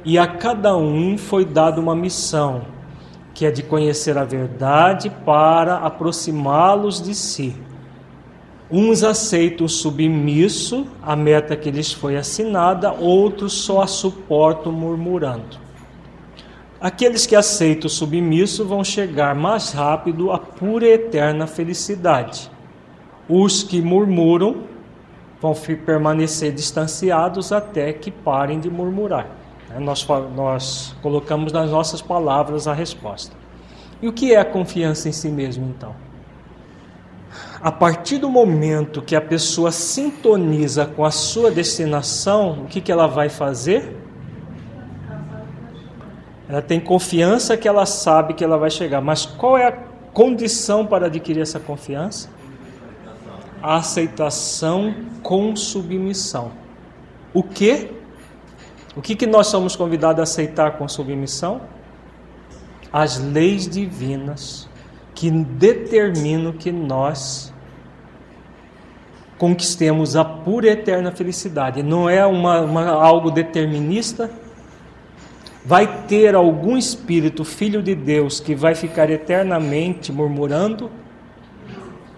e 0.05 0.19
a 0.19 0.28
cada 0.28 0.78
um 0.78 1.17
foi 1.17 1.43
dada 1.43 1.82
uma 1.82 1.95
missão, 1.95 2.61
que 3.34 3.43
é 3.43 3.49
de 3.49 3.63
conhecer 3.63 4.15
a 4.15 4.24
verdade 4.24 5.09
para 5.26 5.78
aproximá-los 5.78 7.01
de 7.01 7.15
si. 7.15 7.55
Uns 8.69 9.03
aceitam 9.03 9.67
submisso 9.67 10.86
a 11.01 11.15
meta 11.15 11.55
que 11.55 11.71
lhes 11.71 11.91
foi 11.91 12.17
assinada, 12.17 12.93
outros 12.93 13.53
só 13.53 13.82
a 13.82 13.88
suportam 13.88 14.71
murmurando. 14.71 15.57
Aqueles 16.80 17.26
que 17.26 17.36
aceitam 17.36 17.89
submisso 17.89 18.63
vão 18.63 18.84
chegar 18.84 19.34
mais 19.34 19.71
rápido 19.71 20.32
à 20.32 20.38
pura 20.38 20.86
e 20.86 20.91
eterna 20.91 21.47
felicidade. 21.47 22.51
Os 23.28 23.63
que 23.63 23.82
murmuram 23.82 24.71
vão 25.44 25.54
permanecer 25.54 26.54
distanciados 26.54 27.52
até 27.52 27.91
que 27.91 28.10
parem 28.10 28.62
de 28.62 28.70
murmurar. 28.70 29.28
Né? 29.70 29.78
Nós, 29.78 30.08
nós 30.34 30.96
colocamos 31.02 31.52
nas 31.52 31.70
nossas 31.70 32.02
palavras 32.02 32.66
a 32.66 32.74
resposta. 32.74 33.36
E 34.02 34.08
o 34.08 34.14
que 34.14 34.34
é 34.34 34.39
a 34.39 34.46
confiança 34.46 35.10
em 35.10 35.12
si 35.12 35.28
mesmo, 35.28 35.66
então? 35.66 35.94
A 37.62 37.74
partir 37.74 38.20
do 38.20 38.30
momento 38.30 39.02
que 39.02 39.18
a 39.18 39.22
pessoa 39.22 39.70
sintoniza 39.70 40.86
com 40.86 41.04
a 41.04 41.12
sua 41.12 41.52
destinação, 41.52 42.64
o 42.64 42.66
que, 42.68 42.80
que 42.80 42.91
ela 42.91 43.08
vai 43.08 43.28
fazer? 43.28 43.98
Ela 46.48 46.62
tem 46.62 46.80
confiança 46.80 47.58
que 47.58 47.68
ela 47.68 47.86
sabe 47.86 48.34
que 48.34 48.46
ela 48.46 48.58
vai 48.58 48.70
chegar. 48.70 49.02
Mas 49.02 49.26
qual 49.26 49.58
é 49.58 49.68
a 49.68 49.72
condição 50.14 50.86
para 50.86 51.08
adquirir 51.08 51.41
essa 51.41 51.60
confiança? 51.60 52.30
A 53.64 53.78
aceitação 53.78 54.93
com 55.24 55.55
submissão. 55.55 56.51
O 57.34 57.41
que? 57.41 57.91
O 58.93 59.01
que, 59.01 59.16
que 59.16 59.26
nós 59.26 59.47
somos 59.47 59.74
convidados 59.74 60.20
a 60.20 60.24
aceitar 60.24 60.78
com 60.78 60.86
submissão? 60.89 61.61
As 62.91 63.18
leis 63.18 63.68
divinas 63.68 64.68
que 65.16 65.32
determinam 65.32 66.51
que 66.51 66.74
nós 66.74 67.53
conquistemos 69.38 70.18
a 70.18 70.26
pura 70.26 70.68
e 70.68 70.72
eterna 70.72 71.11
felicidade. 71.14 71.82
Não 71.82 72.09
é 72.09 72.26
uma, 72.26 72.59
uma, 72.59 72.89
algo 72.89 73.32
determinista. 73.32 74.30
Vai 75.66 76.05
ter 76.05 76.36
algum 76.36 76.78
espírito, 76.78 77.45
filho 77.45 77.82
de 77.82 77.95
Deus, 77.95 78.41
que 78.41 78.53
vai 78.53 78.76
ficar 78.76 79.09
eternamente 79.09 80.11
murmurando? 80.11 80.91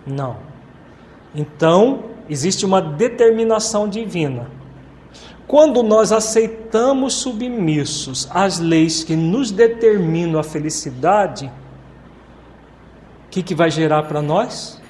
Não. 0.05 0.54
Então, 1.35 2.05
existe 2.29 2.65
uma 2.65 2.81
determinação 2.81 3.89
divina. 3.89 4.47
Quando 5.45 5.83
nós 5.83 6.11
aceitamos 6.11 7.13
submissos 7.13 8.27
às 8.31 8.59
leis 8.59 9.03
que 9.03 9.15
nos 9.15 9.51
determinam 9.51 10.39
a 10.39 10.43
felicidade, 10.43 11.51
o 13.27 13.29
que, 13.29 13.43
que 13.43 13.53
vai 13.53 13.69
gerar 13.69 14.03
para 14.03 14.21
nós? 14.21 14.81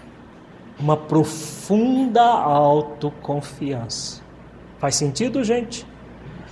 Uma 0.80 0.96
profunda 0.96 2.22
autoconfiança. 2.22 4.22
Faz 4.78 4.96
sentido, 4.96 5.44
gente? 5.44 5.86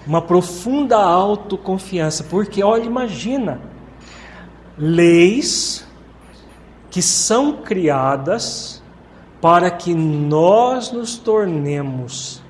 Uma 0.06 0.22
profunda 0.22 0.98
autoconfiança, 0.98 2.26
porque 2.26 2.62
olha, 2.62 2.84
imagina, 2.84 3.62
leis 4.78 5.88
que 6.90 7.02
são 7.02 7.62
criadas 7.62 8.83
para 9.44 9.70
que 9.70 9.94
nós 9.94 10.94
nos 10.94 11.18
tornemos 11.18 12.42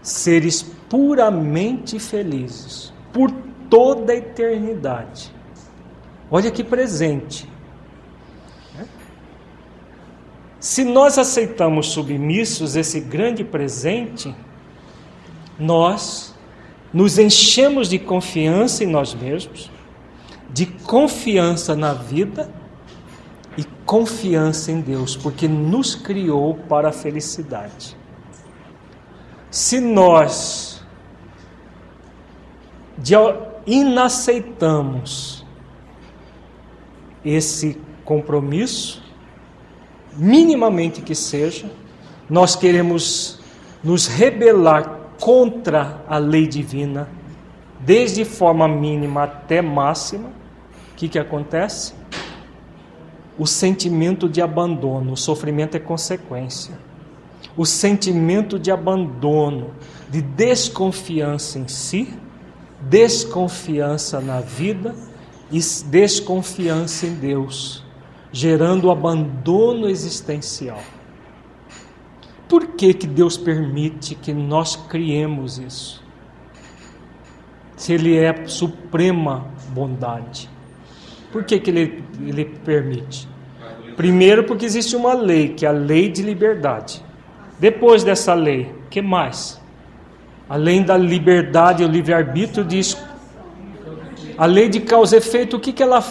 seres 0.00 0.62
puramente 0.88 1.98
felizes 1.98 2.94
por 3.12 3.30
toda 3.68 4.14
a 4.14 4.16
eternidade. 4.16 5.30
Olha 6.30 6.50
que 6.50 6.64
presente. 6.64 7.46
Se 10.58 10.82
nós 10.82 11.18
aceitamos 11.18 11.88
submissos 11.88 12.74
esse 12.74 12.98
grande 12.98 13.44
presente, 13.44 14.34
nós 15.58 16.34
nos 16.90 17.18
enchemos 17.18 17.90
de 17.90 17.98
confiança 17.98 18.82
em 18.82 18.86
nós 18.86 19.12
mesmos, 19.12 19.70
de 20.48 20.64
confiança 20.64 21.76
na 21.76 21.92
vida 21.92 22.63
e 23.56 23.64
confiança 23.84 24.72
em 24.72 24.80
Deus, 24.80 25.16
porque 25.16 25.46
nos 25.46 25.94
criou 25.94 26.54
para 26.54 26.88
a 26.88 26.92
felicidade. 26.92 27.96
Se 29.50 29.80
nós 29.80 30.82
inaceitamos 33.66 35.44
esse 37.24 37.80
compromisso, 38.04 39.02
minimamente 40.12 41.00
que 41.00 41.14
seja, 41.14 41.70
nós 42.28 42.56
queremos 42.56 43.40
nos 43.82 44.06
rebelar 44.06 45.00
contra 45.20 46.02
a 46.08 46.18
lei 46.18 46.46
divina, 46.46 47.08
desde 47.80 48.24
forma 48.24 48.66
mínima 48.66 49.24
até 49.24 49.62
máxima, 49.62 50.28
o 50.28 50.96
que, 50.96 51.08
que 51.08 51.18
acontece? 51.18 51.94
O 53.38 53.46
sentimento 53.46 54.28
de 54.28 54.40
abandono, 54.40 55.12
o 55.12 55.16
sofrimento 55.16 55.76
é 55.76 55.80
consequência. 55.80 56.78
O 57.56 57.64
sentimento 57.64 58.58
de 58.58 58.70
abandono, 58.70 59.72
de 60.08 60.22
desconfiança 60.22 61.58
em 61.58 61.68
si, 61.68 62.12
desconfiança 62.80 64.20
na 64.20 64.40
vida 64.40 64.94
e 65.50 65.58
desconfiança 65.86 67.06
em 67.06 67.14
Deus, 67.14 67.84
gerando 68.32 68.90
abandono 68.90 69.88
existencial. 69.88 70.80
Por 72.48 72.68
que, 72.68 72.94
que 72.94 73.06
Deus 73.06 73.36
permite 73.36 74.14
que 74.14 74.32
nós 74.32 74.76
criemos 74.76 75.58
isso? 75.58 76.02
Se 77.76 77.92
Ele 77.92 78.16
é 78.16 78.46
suprema 78.46 79.46
bondade. 79.70 80.48
Por 81.32 81.42
que, 81.42 81.58
que 81.58 81.70
ele, 81.70 82.03
ele 82.20 82.44
permite? 82.64 83.28
Primeiro, 83.96 84.44
porque 84.44 84.66
existe 84.66 84.96
uma 84.96 85.14
lei, 85.14 85.50
que 85.50 85.64
é 85.64 85.68
a 85.68 85.72
lei 85.72 86.08
de 86.08 86.22
liberdade. 86.22 87.02
Depois 87.58 88.02
dessa 88.02 88.34
lei, 88.34 88.72
que 88.90 89.00
mais? 89.00 89.60
Além 90.48 90.82
da 90.82 90.96
liberdade 90.96 91.84
o 91.84 91.88
livre-arbítrio, 91.88 92.64
diz 92.64 92.96
a 94.36 94.46
lei 94.46 94.68
de 94.68 94.80
causa 94.80 95.16
e 95.16 95.18
efeito, 95.18 95.56
o 95.56 95.60
que, 95.60 95.72
que 95.72 95.82
ela, 95.82 96.04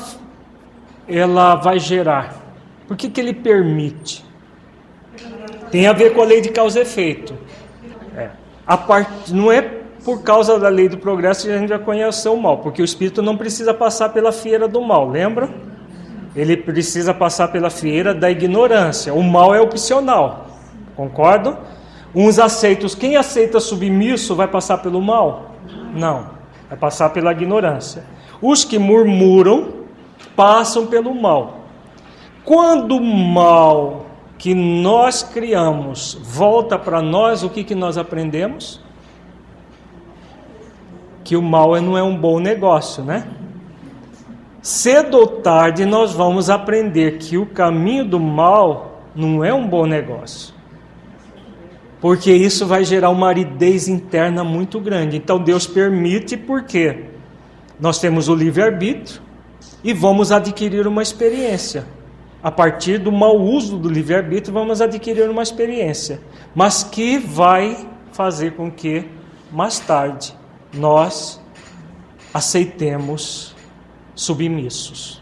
ela 1.08 1.56
vai 1.56 1.78
gerar? 1.78 2.42
Por 2.88 2.96
que, 2.96 3.10
que 3.10 3.20
ele 3.20 3.34
permite? 3.34 4.26
Tem 5.70 5.88
a 5.88 5.94
ver 5.94 6.14
com 6.14 6.22
a 6.22 6.26
lei 6.26 6.40
de 6.40 6.50
causa 6.50 6.80
e 6.80 6.82
efeito. 6.84 7.36
É. 8.16 8.30
A 8.66 8.78
part... 8.78 9.34
Não 9.34 9.52
é 9.52 9.62
por 10.04 10.22
causa 10.22 10.60
da 10.60 10.70
lei 10.70 10.90
do 10.90 10.98
progresso, 10.98 11.50
a 11.50 11.58
gente 11.58 11.70
já 11.70 11.80
conhece 11.80 12.28
o 12.28 12.36
mal, 12.36 12.58
porque 12.58 12.82
o 12.82 12.86
espírito 12.86 13.22
não 13.22 13.38
precisa 13.38 13.74
passar 13.74 14.10
pela 14.10 14.32
fieira 14.32 14.68
do 14.68 14.82
mal, 14.82 15.10
lembra? 15.10 15.50
Ele 16.36 16.58
precisa 16.58 17.14
passar 17.14 17.50
pela 17.50 17.70
fieira 17.70 18.14
da 18.14 18.30
ignorância. 18.30 19.14
O 19.14 19.24
mal 19.24 19.54
é 19.54 19.62
opcional, 19.62 20.48
concordo? 20.96 21.58
Uns 22.14 22.40
aceitam, 22.40 22.88
quem 22.90 23.16
aceita 23.16 23.60
submisso 23.60 24.36
vai 24.36 24.48
passar 24.48 24.80
pelo 24.80 25.02
mal? 25.02 25.56
Não, 25.94 26.30
vai 26.70 26.78
passar 26.78 27.10
pela 27.10 27.32
ignorância. 27.32 28.04
Os 28.42 28.64
que 28.64 28.78
murmuram 28.78 29.74
passam 30.36 30.88
pelo 30.88 31.14
mal. 31.14 31.62
Quando 32.44 32.98
o 32.98 33.02
mal 33.04 34.08
que 34.38 34.54
nós 34.54 35.24
criamos 35.24 36.18
volta 36.22 36.78
para 36.78 37.02
nós, 37.02 37.44
o 37.44 37.50
que, 37.50 37.64
que 37.64 37.76
nós 37.76 37.98
aprendemos? 37.98 38.84
que 41.24 41.36
o 41.36 41.42
mal 41.42 41.80
não 41.82 41.98
é 41.98 42.04
um 42.04 42.16
bom 42.16 42.40
negócio, 42.40 43.04
né? 43.04 43.26
Cedo 44.64 45.18
ou 45.18 45.28
tarde 45.28 45.86
nós 45.86 46.14
vamos 46.14 46.50
aprender 46.50 47.18
que 47.18 47.38
o 47.38 47.46
caminho 47.46 48.06
do 48.06 48.18
mal 48.18 49.04
não 49.14 49.44
é 49.44 49.54
um 49.54 49.68
bom 49.68 49.86
negócio. 49.86 50.54
Porque 52.00 52.32
isso 52.32 52.66
vai 52.66 52.86
gerar 52.86 53.10
uma 53.10 53.28
aridez 53.28 53.90
interna 53.90 54.42
muito 54.42 54.80
grande. 54.80 55.18
Então 55.18 55.38
Deus 55.38 55.68
permite 55.68 56.38
porque 56.38 57.08
nós 57.78 58.00
temos 58.00 58.30
o 58.30 58.36
livre-arbítrio 58.36 59.22
e 59.84 59.92
vamos 59.92 60.32
adquirir 60.32 60.88
uma 60.88 61.04
experiência. 61.04 61.86
A 62.42 62.50
partir 62.50 63.00
do 63.00 63.12
mau 63.12 63.38
uso 63.38 63.78
do 63.78 63.90
livre-arbítrio, 63.90 64.54
vamos 64.54 64.80
adquirir 64.80 65.30
uma 65.30 65.44
experiência, 65.44 66.22
mas 66.56 66.86
que 66.86 67.18
vai 67.18 67.86
fazer 68.14 68.54
com 68.56 68.72
que 68.72 69.10
mais 69.52 69.78
tarde 69.80 70.34
nós 70.74 71.42
aceitemos 72.34 73.53
submissos. 74.16 75.22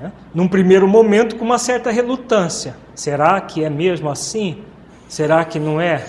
Né? 0.00 0.12
Num 0.34 0.48
primeiro 0.48 0.86
momento, 0.88 1.36
com 1.36 1.44
uma 1.44 1.58
certa 1.58 1.90
relutância. 1.90 2.76
Será 2.94 3.40
que 3.40 3.64
é 3.64 3.70
mesmo 3.70 4.08
assim? 4.08 4.62
Será 5.08 5.44
que 5.44 5.58
não 5.58 5.80
é? 5.80 6.04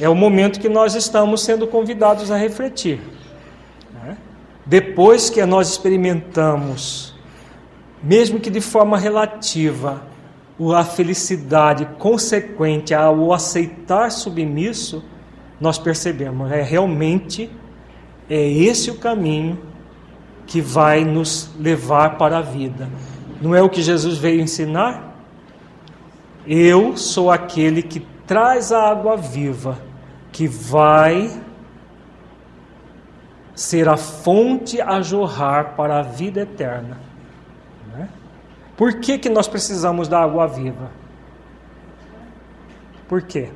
É 0.00 0.08
o 0.08 0.14
momento 0.14 0.60
que 0.60 0.68
nós 0.68 0.94
estamos 0.94 1.42
sendo 1.42 1.66
convidados 1.66 2.30
a 2.30 2.36
refletir. 2.36 3.00
Né? 3.92 4.16
Depois 4.64 5.30
que 5.30 5.44
nós 5.44 5.70
experimentamos, 5.70 7.14
mesmo 8.02 8.40
que 8.40 8.50
de 8.50 8.60
forma 8.60 8.98
relativa, 8.98 10.02
a 10.76 10.84
felicidade 10.84 11.86
consequente 11.98 12.94
ao 12.94 13.32
aceitar 13.32 14.10
submisso, 14.10 15.04
nós 15.60 15.78
percebemos, 15.78 16.50
é 16.52 16.62
realmente 16.62 17.50
é 18.28 18.40
esse 18.48 18.90
o 18.90 18.94
caminho 18.96 19.58
que 20.54 20.60
vai 20.60 21.04
nos 21.04 21.50
levar 21.58 22.16
para 22.16 22.38
a 22.38 22.40
vida. 22.40 22.88
Não 23.42 23.56
é 23.56 23.60
o 23.60 23.68
que 23.68 23.82
Jesus 23.82 24.18
veio 24.18 24.40
ensinar? 24.40 25.16
Eu 26.46 26.96
sou 26.96 27.28
aquele 27.28 27.82
que 27.82 27.98
traz 28.24 28.70
a 28.70 28.88
água 28.88 29.16
viva, 29.16 29.76
que 30.30 30.46
vai 30.46 31.42
ser 33.52 33.88
a 33.88 33.96
fonte 33.96 34.80
a 34.80 35.02
jorrar 35.02 35.74
para 35.74 35.98
a 35.98 36.02
vida 36.02 36.42
eterna. 36.42 37.00
Né? 37.92 38.08
Por 38.76 39.00
que, 39.00 39.18
que 39.18 39.28
nós 39.28 39.48
precisamos 39.48 40.06
da 40.06 40.20
água 40.20 40.46
viva? 40.46 40.92
Por 43.08 43.22
quê? 43.22 43.50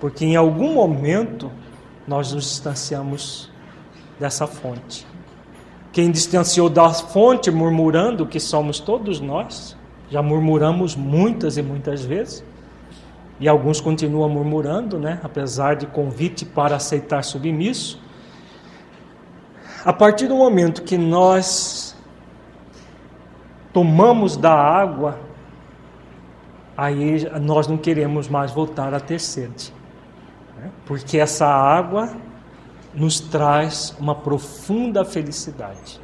Porque 0.00 0.24
em 0.24 0.34
algum 0.34 0.72
momento 0.72 1.52
nós 2.08 2.32
nos 2.32 2.44
distanciamos 2.44 3.52
dessa 4.18 4.46
fonte. 4.46 5.09
Quem 5.92 6.10
distanciou 6.10 6.68
da 6.68 6.90
fonte, 6.90 7.50
murmurando, 7.50 8.24
que 8.24 8.38
somos 8.38 8.78
todos 8.78 9.18
nós, 9.18 9.76
já 10.08 10.22
murmuramos 10.22 10.94
muitas 10.94 11.56
e 11.56 11.62
muitas 11.62 12.04
vezes, 12.04 12.44
e 13.40 13.48
alguns 13.48 13.80
continuam 13.80 14.28
murmurando, 14.28 14.98
né, 14.98 15.18
apesar 15.22 15.74
de 15.74 15.86
convite 15.86 16.44
para 16.44 16.76
aceitar 16.76 17.24
submisso. 17.24 18.00
A 19.84 19.92
partir 19.92 20.28
do 20.28 20.36
momento 20.36 20.82
que 20.82 20.98
nós 20.98 21.96
tomamos 23.72 24.36
da 24.36 24.52
água, 24.54 25.18
aí 26.76 27.26
nós 27.40 27.66
não 27.66 27.78
queremos 27.78 28.28
mais 28.28 28.52
voltar 28.52 28.92
a 28.94 29.00
ter 29.00 29.18
sede, 29.18 29.72
né? 30.56 30.70
porque 30.84 31.18
essa 31.18 31.46
água 31.46 32.14
nos 32.94 33.20
traz 33.20 33.94
uma 33.98 34.14
profunda 34.14 35.04
felicidade. 35.04 36.00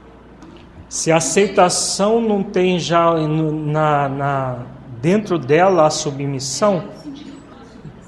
Se 0.88 1.10
a 1.10 1.16
aceitação 1.16 2.20
não 2.20 2.42
tem 2.42 2.78
já 2.78 3.12
na, 3.12 4.08
na, 4.08 4.66
dentro 5.00 5.38
dela 5.38 5.86
a 5.86 5.90
submissão, 5.90 6.84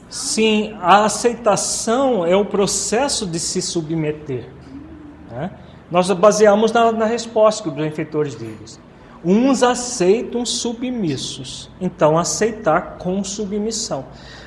sim, 0.08 0.76
a 0.80 1.04
aceitação 1.04 2.24
é 2.24 2.36
o 2.36 2.44
processo 2.44 3.26
de 3.26 3.40
se 3.40 3.60
submeter. 3.60 4.48
Né? 5.30 5.50
Nós 5.90 6.10
baseamos 6.12 6.70
na, 6.70 6.92
na 6.92 7.04
resposta 7.04 7.64
que 7.64 7.68
os 7.68 7.74
benfeitores 7.74 8.34
deles. 8.34 8.80
Uns 9.24 9.64
aceitam 9.64 10.46
submissos, 10.46 11.68
então 11.80 12.16
aceitar 12.16 12.98
com 12.98 13.24
submissão. 13.24 14.06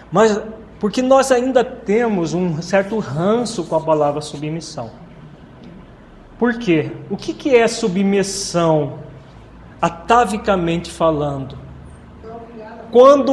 Mas 0.10 0.42
porque 0.82 1.04
nós 1.04 1.32
ainda 1.32 1.64
temos 1.64 2.34
um 2.34 2.60
certo 2.60 2.98
ranço 2.98 3.64
com 3.66 3.76
a 3.76 3.80
palavra 3.80 4.20
submissão. 4.20 4.90
Por 6.40 6.58
quê? 6.58 6.90
O 7.08 7.16
que, 7.16 7.36
que 7.36 7.56
é 7.56 7.68
submissão, 7.68 8.98
atavicamente 9.80 10.90
falando? 10.90 11.56
Quando 12.92 13.32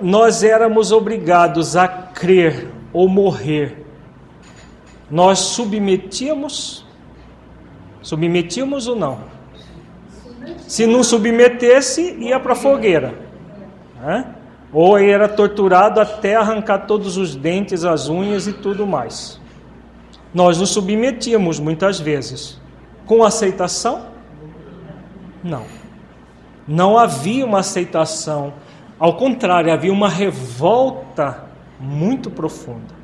nós 0.00 0.42
éramos 0.42 0.90
obrigados 0.90 1.76
a 1.76 1.86
crer 1.86 2.70
ou 2.90 3.06
morrer, 3.06 3.84
nós 5.10 5.40
submetíamos? 5.40 6.86
Submetíamos 8.00 8.88
ou 8.88 8.96
não? 8.96 9.18
Se 10.66 10.86
não 10.86 11.04
submetesse, 11.04 12.14
ia 12.14 12.40
para 12.40 12.54
a 12.54 12.56
fogueira. 12.56 13.12
Né? 14.00 14.36
Ou 14.72 14.98
era 14.98 15.28
torturado 15.28 16.00
até 16.00 16.36
arrancar 16.36 16.86
todos 16.86 17.16
os 17.16 17.34
dentes, 17.34 17.84
as 17.84 18.08
unhas 18.08 18.46
e 18.46 18.52
tudo 18.52 18.86
mais. 18.86 19.40
Nós 20.32 20.58
nos 20.58 20.70
submetíamos 20.70 21.58
muitas 21.58 21.98
vezes. 21.98 22.60
Com 23.06 23.24
aceitação? 23.24 24.06
Não. 25.42 25.64
Não 26.66 26.98
havia 26.98 27.46
uma 27.46 27.60
aceitação. 27.60 28.52
Ao 28.98 29.16
contrário, 29.16 29.72
havia 29.72 29.92
uma 29.92 30.08
revolta 30.08 31.44
muito 31.80 32.30
profunda. 32.30 32.98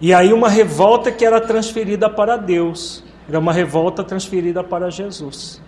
E 0.00 0.12
aí, 0.12 0.32
uma 0.32 0.48
revolta 0.48 1.12
que 1.12 1.24
era 1.24 1.40
transferida 1.40 2.10
para 2.10 2.36
Deus. 2.36 3.04
Era 3.28 3.38
uma 3.38 3.52
revolta 3.52 4.02
transferida 4.02 4.64
para 4.64 4.90
Jesus. 4.90 5.62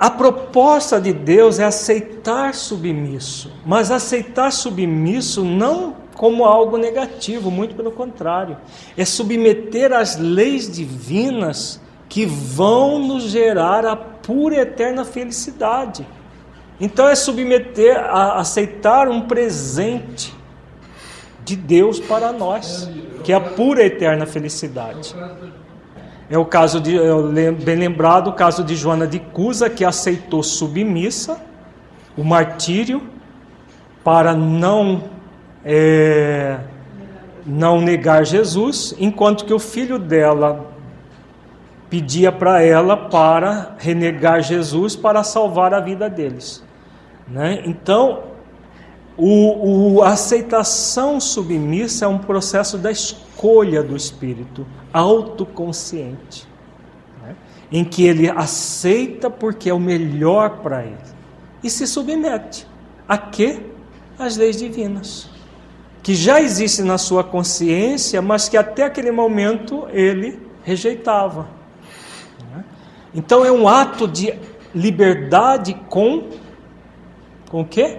A 0.00 0.08
proposta 0.08 0.98
de 0.98 1.12
Deus 1.12 1.58
é 1.58 1.64
aceitar 1.64 2.54
submisso, 2.54 3.52
mas 3.66 3.90
aceitar 3.90 4.50
submisso 4.50 5.44
não 5.44 5.94
como 6.14 6.46
algo 6.46 6.78
negativo, 6.78 7.50
muito 7.50 7.74
pelo 7.74 7.90
contrário. 7.92 8.56
É 8.96 9.04
submeter 9.04 9.92
às 9.92 10.16
leis 10.16 10.72
divinas 10.72 11.82
que 12.08 12.24
vão 12.24 12.98
nos 12.98 13.24
gerar 13.24 13.84
a 13.84 13.94
pura 13.94 14.54
e 14.54 14.60
eterna 14.60 15.04
felicidade. 15.04 16.06
Então 16.80 17.06
é 17.06 17.14
submeter 17.14 17.94
a 17.98 18.40
aceitar 18.40 19.06
um 19.06 19.28
presente 19.28 20.34
de 21.44 21.56
Deus 21.56 22.00
para 22.00 22.32
nós, 22.32 22.88
que 23.22 23.34
é 23.34 23.36
a 23.36 23.40
pura 23.40 23.82
e 23.82 23.86
eterna 23.88 24.24
felicidade. 24.24 25.14
É 26.30 26.38
o 26.38 26.44
caso 26.44 26.80
de, 26.80 26.96
é 26.96 27.50
bem 27.50 27.74
lembrado, 27.74 28.28
o 28.28 28.32
caso 28.32 28.62
de 28.62 28.76
Joana 28.76 29.04
de 29.04 29.18
Cusa, 29.18 29.68
que 29.68 29.84
aceitou 29.84 30.44
submissa 30.44 31.42
o 32.16 32.22
martírio 32.22 33.02
para 34.04 34.32
não 34.32 35.02
é, 35.64 36.58
não 37.44 37.80
negar 37.80 38.24
Jesus, 38.24 38.94
enquanto 38.96 39.44
que 39.44 39.52
o 39.52 39.58
filho 39.58 39.98
dela 39.98 40.70
pedia 41.90 42.30
para 42.30 42.62
ela 42.62 42.96
para 42.96 43.74
renegar 43.78 44.40
Jesus 44.40 44.94
para 44.94 45.24
salvar 45.24 45.74
a 45.74 45.80
vida 45.80 46.08
deles. 46.08 46.64
Né? 47.26 47.62
Então, 47.66 48.29
o, 49.20 49.96
o, 49.96 50.02
a 50.02 50.10
aceitação 50.10 51.20
submissa 51.20 52.04
é 52.04 52.08
um 52.08 52.18
processo 52.18 52.78
da 52.78 52.90
escolha 52.90 53.82
do 53.82 53.96
espírito 53.96 54.66
autoconsciente, 54.92 56.48
né? 57.22 57.36
em 57.70 57.84
que 57.84 58.04
ele 58.04 58.30
aceita 58.30 59.30
porque 59.30 59.68
é 59.68 59.74
o 59.74 59.80
melhor 59.80 60.58
para 60.58 60.84
ele 60.84 60.96
e 61.62 61.68
se 61.68 61.86
submete 61.86 62.66
a 63.08 63.18
quê? 63.18 63.60
As 64.18 64.36
leis 64.36 64.56
divinas 64.56 65.30
que 66.02 66.14
já 66.14 66.40
existe 66.40 66.82
na 66.82 66.98
sua 66.98 67.22
consciência, 67.22 68.22
mas 68.22 68.48
que 68.48 68.56
até 68.56 68.84
aquele 68.84 69.10
momento 69.10 69.86
ele 69.92 70.40
rejeitava. 70.62 71.46
Então 73.14 73.44
é 73.44 73.50
um 73.50 73.68
ato 73.68 74.06
de 74.06 74.32
liberdade 74.74 75.74
com 75.88 76.28
com 77.50 77.62
o 77.62 77.64
quê? 77.64 77.98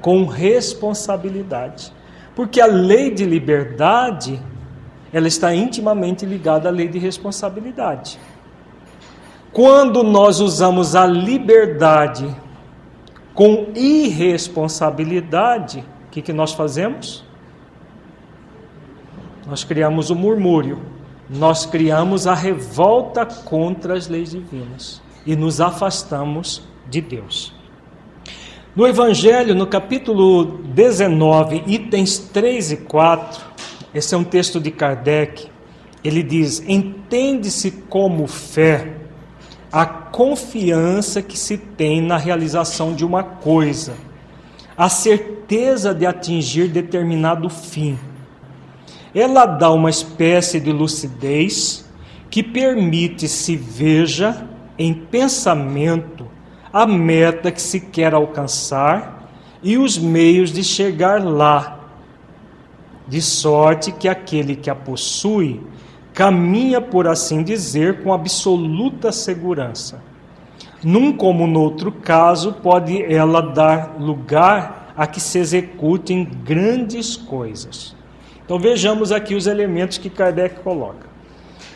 Com 0.00 0.26
responsabilidade. 0.26 1.92
Porque 2.34 2.60
a 2.60 2.66
lei 2.66 3.10
de 3.10 3.24
liberdade, 3.24 4.40
ela 5.12 5.28
está 5.28 5.54
intimamente 5.54 6.24
ligada 6.24 6.68
à 6.68 6.72
lei 6.72 6.88
de 6.88 6.98
responsabilidade. 6.98 8.18
Quando 9.52 10.02
nós 10.02 10.40
usamos 10.40 10.94
a 10.94 11.06
liberdade 11.06 12.34
com 13.34 13.72
irresponsabilidade, 13.74 15.84
o 16.06 16.10
que, 16.10 16.22
que 16.22 16.32
nós 16.32 16.52
fazemos? 16.52 17.24
Nós 19.46 19.64
criamos 19.64 20.10
o 20.10 20.14
murmúrio, 20.14 20.80
nós 21.28 21.66
criamos 21.66 22.26
a 22.26 22.34
revolta 22.34 23.26
contra 23.26 23.94
as 23.94 24.08
leis 24.08 24.30
divinas 24.30 25.02
e 25.26 25.34
nos 25.34 25.60
afastamos 25.60 26.62
de 26.88 27.00
Deus. 27.00 27.52
No 28.80 28.88
Evangelho, 28.88 29.54
no 29.54 29.66
capítulo 29.66 30.62
19, 30.74 31.64
itens 31.66 32.16
3 32.16 32.72
e 32.72 32.76
4, 32.78 33.44
esse 33.92 34.14
é 34.14 34.16
um 34.16 34.24
texto 34.24 34.58
de 34.58 34.70
Kardec, 34.70 35.48
ele 36.02 36.22
diz: 36.22 36.64
Entende-se 36.66 37.72
como 37.72 38.26
fé 38.26 38.94
a 39.70 39.84
confiança 39.84 41.20
que 41.20 41.36
se 41.36 41.58
tem 41.58 42.00
na 42.00 42.16
realização 42.16 42.94
de 42.94 43.04
uma 43.04 43.22
coisa 43.22 43.92
a 44.74 44.88
certeza 44.88 45.94
de 45.94 46.06
atingir 46.06 46.68
determinado 46.68 47.50
fim. 47.50 47.98
Ela 49.14 49.44
dá 49.44 49.70
uma 49.70 49.90
espécie 49.90 50.58
de 50.58 50.72
lucidez 50.72 51.84
que 52.30 52.42
permite 52.42 53.28
se 53.28 53.56
veja 53.56 54.48
em 54.78 54.94
pensamento 54.94 56.29
a 56.72 56.86
meta 56.86 57.50
que 57.50 57.60
se 57.60 57.80
quer 57.80 58.14
alcançar 58.14 59.30
e 59.62 59.76
os 59.76 59.98
meios 59.98 60.52
de 60.52 60.62
chegar 60.62 61.22
lá, 61.22 61.80
de 63.06 63.20
sorte 63.20 63.92
que 63.92 64.08
aquele 64.08 64.56
que 64.56 64.70
a 64.70 64.74
possui 64.74 65.60
caminha, 66.14 66.80
por 66.80 67.06
assim 67.06 67.42
dizer, 67.42 68.02
com 68.02 68.12
absoluta 68.12 69.10
segurança 69.12 70.10
num 70.82 71.12
como 71.12 71.46
no 71.46 71.60
outro 71.60 71.92
caso, 71.92 72.54
pode 72.54 73.02
ela 73.02 73.42
dar 73.42 73.96
lugar 73.98 74.94
a 74.96 75.06
que 75.06 75.20
se 75.20 75.38
executem 75.38 76.24
grandes 76.24 77.16
coisas. 77.16 77.94
Então 78.44 78.58
vejamos 78.58 79.12
aqui 79.12 79.34
os 79.34 79.46
elementos 79.46 79.98
que 79.98 80.08
Kardec 80.08 80.60
coloca. 80.60 81.09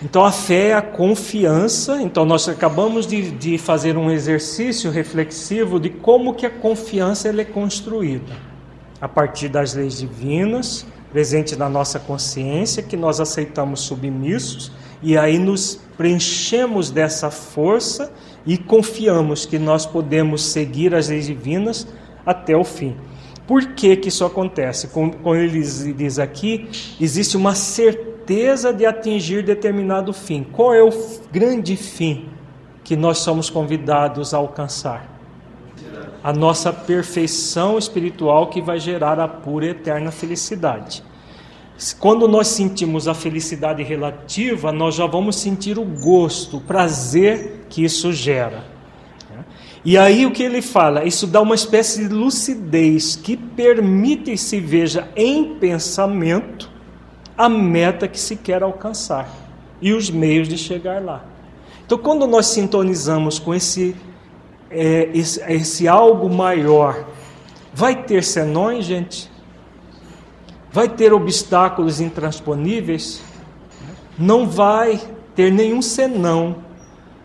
Então 0.02 0.24
a 0.24 0.32
fé 0.32 0.68
é 0.68 0.74
a 0.74 0.82
confiança. 0.82 2.00
Então 2.00 2.24
nós 2.24 2.48
acabamos 2.48 3.06
de, 3.06 3.30
de 3.30 3.58
fazer 3.58 3.96
um 3.96 4.10
exercício 4.10 4.90
reflexivo 4.90 5.78
de 5.78 5.90
como 5.90 6.34
que 6.34 6.46
a 6.46 6.50
confiança 6.50 7.28
é 7.28 7.44
construída 7.44 8.32
a 9.00 9.08
partir 9.08 9.48
das 9.48 9.74
leis 9.74 9.98
divinas 9.98 10.86
presente 11.14 11.54
na 11.54 11.68
nossa 11.68 12.00
consciência 12.00 12.82
que 12.82 12.96
nós 12.96 13.20
aceitamos 13.20 13.82
submissos 13.82 14.72
e 15.00 15.16
aí 15.16 15.38
nos 15.38 15.78
preenchemos 15.96 16.90
dessa 16.90 17.30
força 17.30 18.12
e 18.44 18.58
confiamos 18.58 19.46
que 19.46 19.56
nós 19.56 19.86
podemos 19.86 20.44
seguir 20.44 20.92
as 20.92 21.08
leis 21.08 21.26
divinas 21.26 21.86
até 22.26 22.56
o 22.56 22.64
fim. 22.64 22.96
Por 23.46 23.74
que, 23.74 23.94
que 23.94 24.08
isso 24.08 24.24
acontece? 24.24 24.88
Como 24.88 25.36
ele 25.36 25.60
diz 25.92 26.18
aqui, 26.18 26.68
existe 27.00 27.36
uma 27.36 27.54
certeza 27.54 28.13
de 28.72 28.86
atingir 28.86 29.42
determinado 29.42 30.12
fim. 30.12 30.42
Qual 30.42 30.74
é 30.74 30.82
o 30.82 30.90
grande 31.30 31.76
fim 31.76 32.28
que 32.82 32.96
nós 32.96 33.18
somos 33.18 33.50
convidados 33.50 34.32
a 34.34 34.38
alcançar? 34.38 35.08
A 36.22 36.32
nossa 36.32 36.72
perfeição 36.72 37.78
espiritual 37.78 38.48
que 38.48 38.62
vai 38.62 38.78
gerar 38.78 39.20
a 39.20 39.28
pura 39.28 39.66
e 39.66 39.70
eterna 39.70 40.10
felicidade. 40.10 41.02
Quando 41.98 42.28
nós 42.28 42.48
sentimos 42.48 43.08
a 43.08 43.14
felicidade 43.14 43.82
relativa, 43.82 44.72
nós 44.72 44.94
já 44.94 45.06
vamos 45.06 45.36
sentir 45.36 45.78
o 45.78 45.84
gosto, 45.84 46.58
o 46.58 46.60
prazer 46.60 47.66
que 47.68 47.84
isso 47.84 48.12
gera. 48.12 48.64
E 49.84 49.98
aí 49.98 50.24
o 50.24 50.30
que 50.30 50.42
ele 50.42 50.62
fala? 50.62 51.04
Isso 51.04 51.26
dá 51.26 51.42
uma 51.42 51.54
espécie 51.54 52.08
de 52.08 52.14
lucidez 52.14 53.16
que 53.16 53.36
permite 53.36 54.36
se 54.38 54.58
veja 54.58 55.08
em 55.14 55.56
pensamento 55.56 56.73
a 57.36 57.48
meta 57.48 58.06
que 58.06 58.18
se 58.18 58.36
quer 58.36 58.62
alcançar 58.62 59.28
e 59.80 59.92
os 59.92 60.10
meios 60.10 60.48
de 60.48 60.56
chegar 60.56 61.02
lá. 61.02 61.24
Então, 61.84 61.98
quando 61.98 62.26
nós 62.26 62.46
sintonizamos 62.46 63.38
com 63.38 63.54
esse, 63.54 63.94
é, 64.70 65.10
esse, 65.12 65.40
esse 65.52 65.88
algo 65.88 66.28
maior, 66.32 67.06
vai 67.72 68.02
ter 68.04 68.22
senões, 68.24 68.84
gente? 68.86 69.30
Vai 70.72 70.88
ter 70.88 71.12
obstáculos 71.12 72.00
intransponíveis? 72.00 73.22
Não 74.18 74.48
vai 74.48 75.00
ter 75.34 75.52
nenhum 75.52 75.82
senão, 75.82 76.56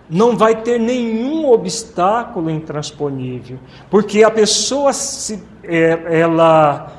não 0.10 0.36
vai 0.36 0.62
ter 0.64 0.80
nenhum 0.80 1.50
obstáculo 1.50 2.50
intransponível, 2.50 3.60
porque 3.90 4.24
a 4.24 4.32
pessoa 4.32 4.92
se, 4.92 5.44
é, 5.64 6.20
ela 6.22 6.99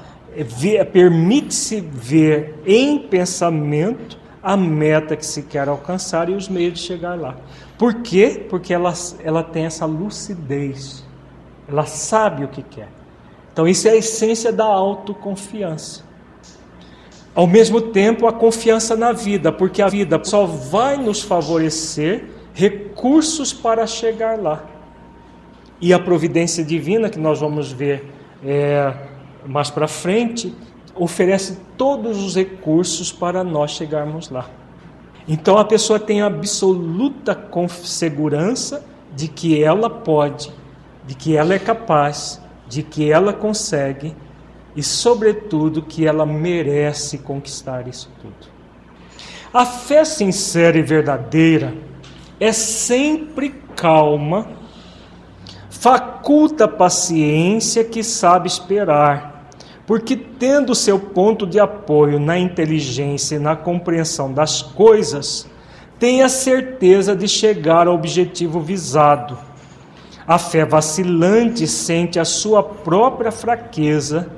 permite-se 0.93 1.81
ver 1.81 2.61
em 2.67 2.99
pensamento 2.99 4.19
a 4.43 4.57
meta 4.57 5.17
que 5.17 5.27
se 5.27 5.43
quer 5.43 5.69
alcançar 5.69 6.29
e 6.29 6.35
os 6.35 6.49
meios 6.49 6.75
de 6.75 6.81
chegar 6.81 7.19
lá. 7.19 7.37
Por 7.79 8.03
quê? 8.03 8.47
Porque 8.49 8.73
ela, 8.73 8.93
ela 9.23 9.43
tem 9.43 9.65
essa 9.65 9.85
lucidez, 9.85 11.05
ela 11.69 11.87
sabe 11.87 12.45
o 12.45 12.49
que 12.49 12.63
quer. 12.63 12.89
Então, 13.53 13.67
isso 13.67 13.89
é 13.89 13.93
a 13.93 13.97
essência 13.97 14.53
da 14.53 14.65
autoconfiança. 14.65 16.03
Ao 17.35 17.47
mesmo 17.47 17.81
tempo, 17.81 18.27
a 18.27 18.33
confiança 18.33 18.97
na 18.97 19.13
vida, 19.13 19.53
porque 19.53 19.83
a 19.83 19.89
vida 19.89 20.21
só 20.25 20.47
vai 20.47 20.97
nos 20.97 21.23
favorecer 21.23 22.25
recursos 22.55 23.53
para 23.53 23.87
chegar 23.87 24.39
lá. 24.39 24.65
E 25.81 25.93
a 25.93 25.99
providência 25.99 26.65
divina, 26.65 27.09
que 27.09 27.19
nós 27.19 27.41
vamos 27.41 27.73
ver 27.73 28.05
é, 28.45 28.95
mais 29.47 29.71
para 29.71 29.89
frente, 29.89 30.55
oferece 30.95 31.59
todos 31.77 32.23
os 32.23 32.37
recursos 32.37 33.13
para 33.13 33.43
nós 33.43 33.73
chegarmos 33.73 34.31
lá. 34.31 34.49
Então 35.27 35.59
a 35.59 35.65
pessoa 35.65 35.99
tem 35.99 36.23
absoluta 36.23 37.39
segurança 37.85 38.85
de 39.15 39.29
que 39.29 39.63
ela 39.63 39.89
pode, 39.89 40.53
de 41.07 41.15
que 41.15 41.37
ela 41.37 41.55
é 41.55 41.59
capaz, 41.59 42.41
de 42.69 42.83
que 42.83 43.11
ela 43.11 43.33
consegue 43.33 44.15
e, 44.75 44.83
sobretudo, 44.83 45.83
que 45.83 46.07
ela 46.07 46.25
merece 46.25 47.19
conquistar 47.19 47.89
isso 47.89 48.11
tudo. 48.21 48.49
A 49.53 49.67
fé 49.67 50.05
sincera 50.05 50.79
e 50.79 50.83
verdadeira 50.83 51.75
é 52.39 52.53
sempre 52.53 53.51
calma, 53.75 54.47
faculta 55.69 56.69
paciência 56.69 57.83
que 57.83 58.05
sabe 58.05 58.47
esperar, 58.47 59.30
porque 59.91 60.15
tendo 60.15 60.73
seu 60.73 61.01
ponto 61.01 61.45
de 61.45 61.59
apoio 61.59 62.21
na 62.21 62.39
inteligência 62.39 63.35
e 63.35 63.39
na 63.41 63.57
compreensão 63.57 64.33
das 64.33 64.63
coisas, 64.63 65.51
tem 65.99 66.23
a 66.23 66.29
certeza 66.29 67.17
de 67.17 67.27
chegar 67.27 67.89
ao 67.89 67.97
objetivo 67.97 68.61
visado. 68.61 69.37
A 70.25 70.39
fé 70.39 70.65
vacilante 70.65 71.67
sente 71.67 72.21
a 72.21 72.25
sua 72.25 72.63
própria 72.63 73.33
fraqueza 73.33 74.31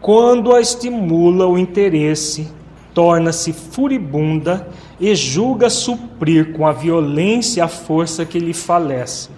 quando 0.00 0.54
a 0.54 0.62
estimula 0.62 1.46
o 1.46 1.58
interesse, 1.58 2.50
torna-se 2.94 3.52
furibunda 3.52 4.66
e 4.98 5.14
julga 5.14 5.68
suprir 5.68 6.54
com 6.54 6.66
a 6.66 6.72
violência 6.72 7.62
a 7.62 7.68
força 7.68 8.24
que 8.24 8.38
lhe 8.38 8.54
falece. 8.54 9.28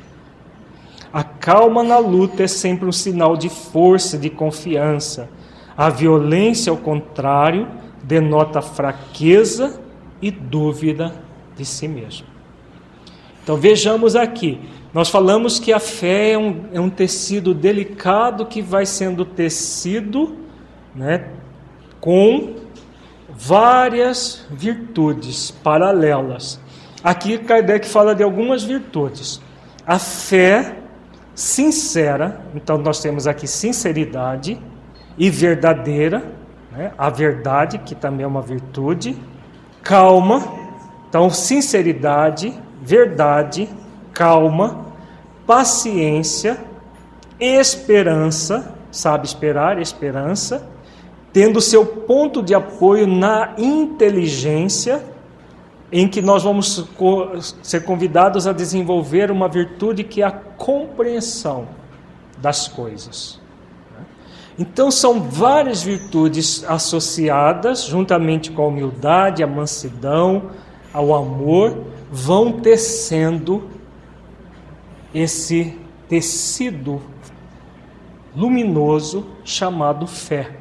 A 1.12 1.24
calma 1.24 1.82
na 1.82 1.98
luta 1.98 2.44
é 2.44 2.46
sempre 2.46 2.86
um 2.86 2.92
sinal 2.92 3.36
de 3.36 3.48
força, 3.48 4.16
de 4.16 4.30
confiança. 4.30 5.28
A 5.78 5.88
violência, 5.90 6.72
ao 6.72 6.76
contrário, 6.76 7.68
denota 8.02 8.60
fraqueza 8.60 9.80
e 10.20 10.28
dúvida 10.28 11.14
de 11.56 11.64
si 11.64 11.86
mesmo. 11.86 12.26
Então 13.44 13.56
vejamos 13.56 14.16
aqui, 14.16 14.60
nós 14.92 15.08
falamos 15.08 15.60
que 15.60 15.72
a 15.72 15.78
fé 15.78 16.32
é 16.32 16.38
um, 16.38 16.64
é 16.72 16.80
um 16.80 16.90
tecido 16.90 17.54
delicado 17.54 18.44
que 18.44 18.60
vai 18.60 18.84
sendo 18.84 19.24
tecido 19.24 20.36
né, 20.96 21.28
com 22.00 22.56
várias 23.28 24.44
virtudes 24.50 25.52
paralelas. 25.52 26.60
Aqui 27.04 27.38
Kardec 27.38 27.86
fala 27.86 28.16
de 28.16 28.24
algumas 28.24 28.64
virtudes. 28.64 29.40
A 29.86 29.98
fé 29.98 30.76
sincera, 31.36 32.44
então 32.52 32.78
nós 32.78 33.00
temos 33.00 33.28
aqui 33.28 33.46
sinceridade 33.46 34.60
e 35.18 35.28
verdadeira, 35.28 36.22
né? 36.70 36.92
a 36.96 37.10
verdade, 37.10 37.78
que 37.78 37.94
também 37.94 38.24
é 38.24 38.26
uma 38.26 38.40
virtude, 38.40 39.16
calma, 39.82 40.42
então 41.08 41.28
sinceridade, 41.28 42.54
verdade, 42.80 43.68
calma, 44.12 44.86
paciência, 45.46 46.58
esperança, 47.40 48.74
sabe 48.90 49.26
esperar, 49.26 49.80
esperança, 49.80 50.68
tendo 51.32 51.60
seu 51.60 51.84
ponto 51.84 52.42
de 52.42 52.54
apoio 52.54 53.06
na 53.06 53.54
inteligência, 53.58 55.02
em 55.90 56.06
que 56.06 56.20
nós 56.20 56.42
vamos 56.42 56.86
ser 57.62 57.80
convidados 57.84 58.46
a 58.46 58.52
desenvolver 58.52 59.30
uma 59.30 59.48
virtude 59.48 60.04
que 60.04 60.22
é 60.22 60.26
a 60.26 60.30
compreensão 60.30 61.66
das 62.36 62.68
coisas. 62.68 63.40
Então, 64.58 64.90
são 64.90 65.20
várias 65.22 65.82
virtudes 65.82 66.64
associadas, 66.64 67.84
juntamente 67.84 68.50
com 68.50 68.62
a 68.62 68.66
humildade, 68.66 69.42
a 69.42 69.46
mansidão, 69.46 70.50
ao 70.92 71.14
amor, 71.14 71.84
vão 72.10 72.60
tecendo 72.60 73.68
esse 75.14 75.78
tecido 76.08 77.00
luminoso 78.34 79.26
chamado 79.44 80.06
fé. 80.06 80.56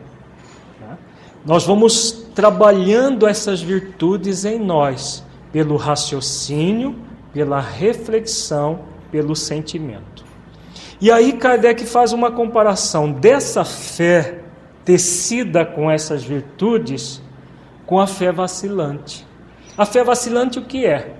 Nós 1.43 1.65
vamos 1.65 2.11
trabalhando 2.35 3.25
essas 3.25 3.61
virtudes 3.61 4.45
em 4.45 4.59
nós, 4.59 5.23
pelo 5.51 5.77
raciocínio, 5.77 6.95
pela 7.33 7.59
reflexão, 7.59 8.81
pelo 9.09 9.35
sentimento. 9.35 10.26
E 10.99 11.11
aí 11.11 11.33
Kardec 11.33 11.85
faz 11.85 12.11
uma 12.11 12.31
comparação 12.31 13.11
dessa 13.11 13.63
fé 13.63 14.39
tecida 14.83 15.63
com 15.63 15.91
essas 15.91 16.23
virtudes 16.23 17.21
com 17.85 17.99
a 17.99 18.07
fé 18.07 18.31
vacilante. 18.31 19.25
A 19.77 19.85
fé 19.85 20.03
vacilante 20.03 20.57
o 20.57 20.63
que 20.63 20.85
é? 20.85 21.15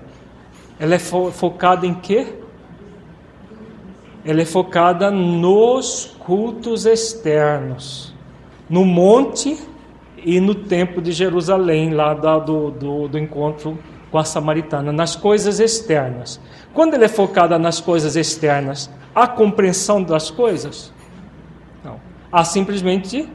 Ela 0.80 0.96
é 0.96 0.98
fo 0.98 1.30
focada 1.30 1.86
em 1.86 1.94
quê? 1.94 2.34
Ela 4.24 4.42
é 4.42 4.44
focada 4.44 5.10
nos 5.10 6.16
cultos 6.18 6.84
externos, 6.84 8.12
no 8.68 8.84
monte 8.84 9.56
e 10.24 10.40
no 10.40 10.54
templo 10.54 11.00
de 11.00 11.12
Jerusalém, 11.12 11.94
lá 11.94 12.12
do, 12.14 12.70
do, 12.70 13.08
do 13.08 13.18
encontro 13.18 13.78
com 14.10 14.18
a 14.18 14.24
samaritana, 14.24 14.92
nas 14.92 15.14
coisas 15.14 15.60
externas. 15.60 16.40
Quando 16.74 16.94
ele 16.94 17.04
é 17.04 17.08
focada 17.08 17.58
nas 17.58 17.80
coisas 17.80 18.16
externas, 18.16 18.90
há 19.14 19.26
compreensão 19.26 20.02
das 20.02 20.30
coisas? 20.30 20.92
Não. 21.84 22.00
Há 22.30 22.44
simplesmente 22.44 23.28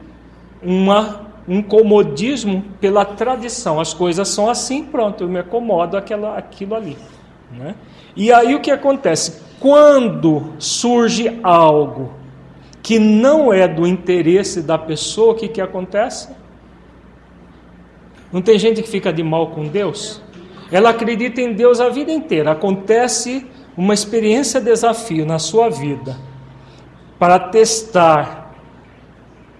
uma, 0.62 1.26
um 1.46 1.62
comodismo 1.62 2.64
pela 2.80 3.04
tradição. 3.04 3.80
As 3.80 3.92
coisas 3.92 4.28
são 4.28 4.48
assim, 4.48 4.84
pronto, 4.84 5.24
eu 5.24 5.28
me 5.28 5.38
acomodo 5.38 5.96
àquela, 5.96 6.36
aquilo 6.36 6.74
ali. 6.74 6.96
Né? 7.52 7.74
E 8.16 8.32
aí 8.32 8.54
o 8.54 8.60
que 8.60 8.70
acontece? 8.70 9.42
Quando 9.60 10.54
surge 10.58 11.38
algo 11.42 12.12
que 12.82 12.98
não 12.98 13.52
é 13.52 13.66
do 13.66 13.86
interesse 13.86 14.62
da 14.62 14.76
pessoa, 14.76 15.32
o 15.32 15.34
que, 15.34 15.48
que 15.48 15.60
acontece? 15.60 16.28
Não 18.32 18.42
tem 18.42 18.58
gente 18.58 18.82
que 18.82 18.88
fica 18.88 19.12
de 19.12 19.22
mal 19.22 19.48
com 19.52 19.64
Deus? 19.64 20.20
Ela 20.70 20.90
acredita 20.90 21.40
em 21.40 21.52
Deus 21.52 21.80
a 21.80 21.88
vida 21.88 22.10
inteira. 22.10 22.50
Acontece 22.50 23.46
uma 23.76 23.94
experiência 23.94 24.60
desafio 24.60 25.26
na 25.26 25.38
sua 25.38 25.68
vida 25.68 26.16
para 27.18 27.38
testar, 27.38 28.54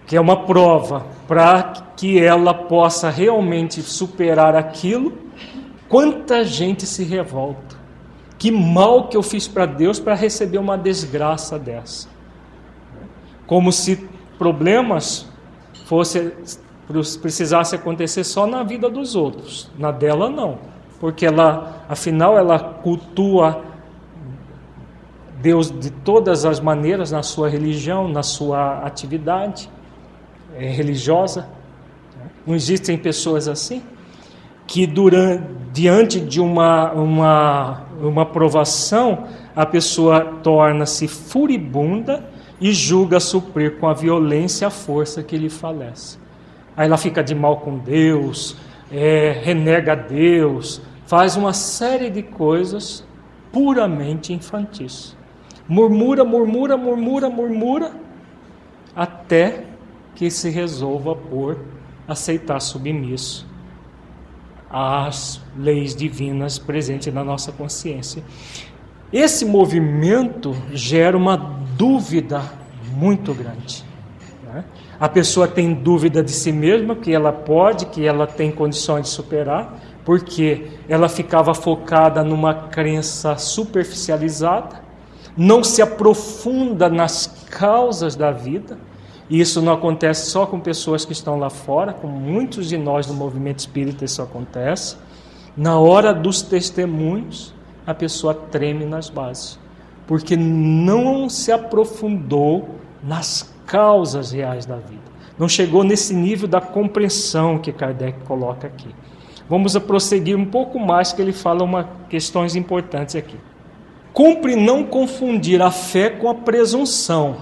que 0.07 0.17
é 0.17 0.21
uma 0.21 0.45
prova, 0.45 1.07
para 1.27 1.63
que 1.97 2.21
ela 2.21 2.53
possa 2.53 3.09
realmente 3.11 3.83
superar 3.83 4.55
aquilo. 4.55 5.13
Quanta 5.89 6.45
gente 6.45 6.87
se 6.87 7.05
revolta. 7.05 7.77
Que 8.39 8.51
mal 8.51 9.09
que 9.09 9.17
eu 9.17 9.23
fiz 9.23 9.49
para 9.49 9.65
Deus 9.65 9.99
para 9.99 10.15
receber 10.15 10.59
uma 10.59 10.77
desgraça 10.77 11.59
dessa. 11.59 12.09
Como 13.47 13.73
se 13.73 14.09
problemas 14.39 15.27
fossem 15.87 16.33
precisasse 17.23 17.75
acontecer 17.75 18.25
só 18.25 18.47
na 18.47 18.63
vida 18.63 18.91
dos 18.91 19.17
outros, 19.17 19.71
na 19.79 19.91
dela 19.91 20.29
não, 20.29 20.59
porque 21.01 21.25
ela, 21.25 21.85
afinal, 21.89 22.37
ela 22.37 22.59
cultua 22.59 23.63
Deus 25.45 25.71
de 25.71 25.91
todas 25.91 26.47
as 26.47 26.59
maneiras 26.59 27.13
na 27.13 27.23
sua 27.23 27.51
religião, 27.51 28.09
na 28.09 28.23
sua 28.23 28.79
atividade 28.79 29.69
é, 30.57 30.71
religiosa. 30.71 31.47
Não 32.47 32.55
existem 32.55 32.97
pessoas 32.97 33.47
assim 33.47 33.83
que 34.67 34.87
durante, 34.87 35.45
diante 35.71 36.19
de 36.19 36.41
uma, 36.41 36.93
uma, 36.93 37.83
uma 38.01 38.25
provação 38.25 39.27
a 39.55 39.67
pessoa 39.67 40.25
torna-se 40.43 41.07
furibunda 41.07 42.25
e 42.59 42.73
julga 42.73 43.21
suprir 43.21 43.79
com 43.79 43.87
a 43.87 43.93
violência 43.93 44.69
a 44.69 44.71
força 44.71 45.23
que 45.23 45.37
lhe 45.37 45.51
falece. 45.51 46.19
Aí 46.75 46.87
ela 46.87 46.97
fica 46.97 47.23
de 47.23 47.35
mal 47.35 47.59
com 47.59 47.77
Deus, 47.77 48.57
é, 48.91 49.39
renega 49.45 49.95
Deus, 49.95 50.81
faz 51.05 51.37
uma 51.37 51.53
série 51.53 52.09
de 52.09 52.23
coisas 52.23 53.05
puramente 53.53 54.33
infantis. 54.33 55.15
Murmura, 55.69 56.25
murmura, 56.25 56.77
murmura, 56.77 57.31
murmura, 57.31 57.93
até 58.95 59.65
que 60.15 60.31
se 60.31 60.51
resolva 60.51 61.17
por 61.17 61.59
aceitar 62.07 62.61
submisso 62.61 63.47
às 64.71 65.41
leis 65.57 65.95
divinas 65.95 66.59
presentes 66.59 67.13
na 67.13 67.25
nossa 67.25 67.53
consciência. 67.53 68.23
Esse 69.13 69.45
movimento 69.45 70.55
gera 70.73 71.17
uma 71.17 71.37
dúvida 71.37 72.43
muito 72.93 73.33
grande. 73.33 73.85
Né? 74.43 74.65
A 74.99 75.09
pessoa 75.09 75.47
tem 75.47 75.73
dúvida 75.73 76.23
de 76.23 76.33
si 76.33 76.51
mesma, 76.53 76.97
que 76.97 77.13
ela 77.13 77.33
pode, 77.33 77.87
que 77.87 78.05
ela 78.05 78.27
tem 78.27 78.51
condições 78.51 79.05
de 79.05 79.09
superar, 79.11 79.81
porque 80.05 80.69
ela 80.89 81.09
ficava 81.09 81.55
focada 81.55 82.23
numa 82.23 82.55
crença 82.55 83.37
superficializada, 83.37 84.84
não 85.37 85.65
se 85.65 85.83
aprofunda 85.83 86.89
nas 86.89 87.27
causas 87.51 88.15
da 88.15 88.31
vida. 88.31 88.79
E 89.29 89.41
isso 89.41 89.63
não 89.63 89.73
acontece 89.73 90.31
só 90.31 90.45
com 90.45 90.61
pessoas 90.61 91.05
que 91.05 91.13
estão 91.13 91.39
lá 91.39 91.49
fora, 91.49 91.93
com 91.93 92.07
muitos 92.07 92.69
de 92.69 92.77
nós 92.77 93.07
no 93.07 93.15
movimento 93.15 93.61
espírita 93.61 94.05
isso 94.05 94.21
acontece. 94.21 94.97
Na 95.57 95.79
hora 95.79 96.13
dos 96.13 96.43
testemunhos, 96.43 97.55
a 97.87 97.95
pessoa 97.95 98.35
treme 98.35 98.85
nas 98.85 99.09
bases, 99.09 99.59
porque 100.07 100.37
não 100.37 101.29
se 101.29 101.51
aprofundou 101.53 102.69
nas 103.03 103.55
causas 103.67 104.33
reais 104.33 104.67
da 104.67 104.77
vida. 104.77 105.15
Não 105.39 105.49
chegou 105.49 105.83
nesse 105.83 106.15
nível 106.15 106.47
da 106.47 106.61
compreensão 106.61 107.59
que 107.59 107.73
Kardec 107.73 108.21
coloca 108.25 108.67
aqui. 108.67 108.95
Vamos 109.49 109.77
prosseguir 109.79 110.37
um 110.37 110.45
pouco 110.45 110.79
mais, 110.79 111.13
que 111.13 111.21
ele 111.21 111.33
fala 111.33 111.65
uma 111.65 111.89
questões 112.09 112.55
importantes 112.57 113.17
aqui. 113.17 113.37
Cumpre 114.15 114.55
não 114.55 114.85
confundir 114.85 115.61
a 115.61 115.73
fé 115.73 116.09
com 116.09 116.31
a 116.31 116.35
presunção. 116.37 117.37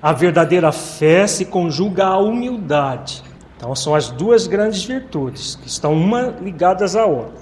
A 0.00 0.14
verdadeira 0.14 0.72
fé 0.72 1.26
se 1.26 1.44
conjuga 1.44 2.06
à 2.06 2.16
humildade. 2.16 3.22
Então 3.54 3.74
são 3.74 3.94
as 3.94 4.08
duas 4.08 4.46
grandes 4.46 4.82
virtudes, 4.82 5.56
que 5.56 5.68
estão 5.68 5.92
uma 5.92 6.34
ligadas 6.40 6.96
à 6.96 7.04
outra. 7.04 7.34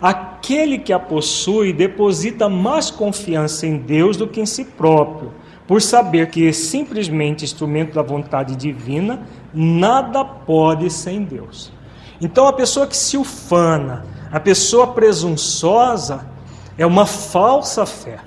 Aquele 0.00 0.78
que 0.78 0.94
a 0.94 0.98
possui 0.98 1.74
deposita 1.74 2.48
mais 2.48 2.90
confiança 2.90 3.66
em 3.66 3.76
Deus 3.76 4.16
do 4.16 4.26
que 4.26 4.40
em 4.40 4.46
si 4.46 4.64
próprio, 4.64 5.34
por 5.66 5.82
saber 5.82 6.30
que 6.30 6.48
é 6.48 6.52
simplesmente 6.52 7.44
instrumento 7.44 7.94
da 7.94 8.02
vontade 8.02 8.56
divina, 8.56 9.26
nada 9.52 10.24
pode 10.24 10.88
sem 10.88 11.22
Deus. 11.22 11.70
Então 12.18 12.46
a 12.46 12.52
pessoa 12.54 12.86
que 12.86 12.96
se 12.96 13.18
ufana, 13.18 14.06
a 14.32 14.40
pessoa 14.40 14.86
presunçosa, 14.86 16.34
é 16.78 16.84
uma 16.84 17.06
falsa 17.06 17.86
fé. 17.86 18.18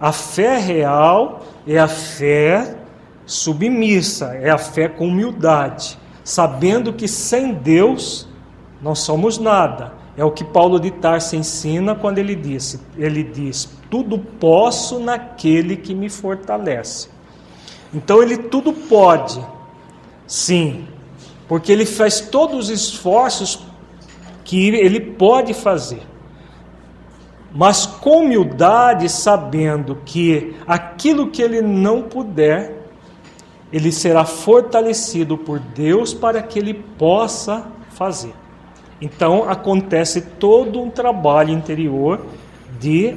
A 0.00 0.12
fé 0.12 0.58
real 0.58 1.42
é 1.66 1.78
a 1.78 1.88
fé 1.88 2.76
submissa, 3.24 4.34
é 4.34 4.50
a 4.50 4.58
fé 4.58 4.88
com 4.88 5.08
humildade, 5.08 5.98
sabendo 6.22 6.92
que 6.92 7.08
sem 7.08 7.54
Deus 7.54 8.28
não 8.82 8.94
somos 8.94 9.38
nada. 9.38 9.94
É 10.16 10.24
o 10.24 10.30
que 10.30 10.44
Paulo 10.44 10.78
de 10.80 10.90
Tarso 10.90 11.36
ensina 11.36 11.94
quando 11.94 12.18
ele 12.18 12.34
disse, 12.34 12.80
ele 12.96 13.22
diz: 13.22 13.68
"Tudo 13.90 14.18
posso 14.18 14.98
naquele 14.98 15.76
que 15.76 15.94
me 15.94 16.08
fortalece". 16.08 17.08
Então 17.92 18.22
ele 18.22 18.36
tudo 18.36 18.72
pode. 18.72 19.40
Sim, 20.26 20.86
porque 21.48 21.70
ele 21.70 21.86
faz 21.86 22.20
todos 22.20 22.66
os 22.66 22.70
esforços 22.70 23.66
que 24.44 24.68
ele 24.68 25.00
pode 25.00 25.54
fazer. 25.54 26.02
Mas 27.56 27.86
com 27.86 28.24
humildade, 28.24 29.08
sabendo 29.08 29.98
que 30.04 30.54
aquilo 30.66 31.30
que 31.30 31.40
ele 31.40 31.62
não 31.62 32.02
puder, 32.02 32.86
ele 33.72 33.90
será 33.90 34.24
fortalecido 34.24 35.38
por 35.38 35.58
Deus 35.58 36.12
para 36.12 36.42
que 36.42 36.58
ele 36.58 36.74
possa 36.74 37.66
fazer. 37.90 38.34
Então 39.00 39.48
acontece 39.48 40.20
todo 40.20 40.80
um 40.80 40.90
trabalho 40.90 41.50
interior 41.50 42.26
de 42.78 43.16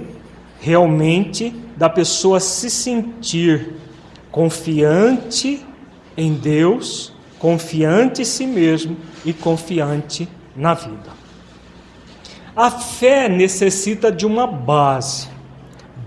realmente 0.60 1.54
da 1.76 1.90
pessoa 1.90 2.40
se 2.40 2.70
sentir 2.70 3.74
confiante 4.32 5.66
em 6.16 6.34
Deus 6.34 7.14
confiante 7.40 8.22
em 8.22 8.26
si 8.26 8.46
mesmo 8.46 8.98
e 9.26 9.34
confiante 9.34 10.28
na 10.56 10.74
vida. 10.74 11.19
A 12.56 12.72
fé 12.72 13.30
necessita 13.30 14.12
de 14.12 14.26
uma 14.26 14.48
base, 14.48 15.30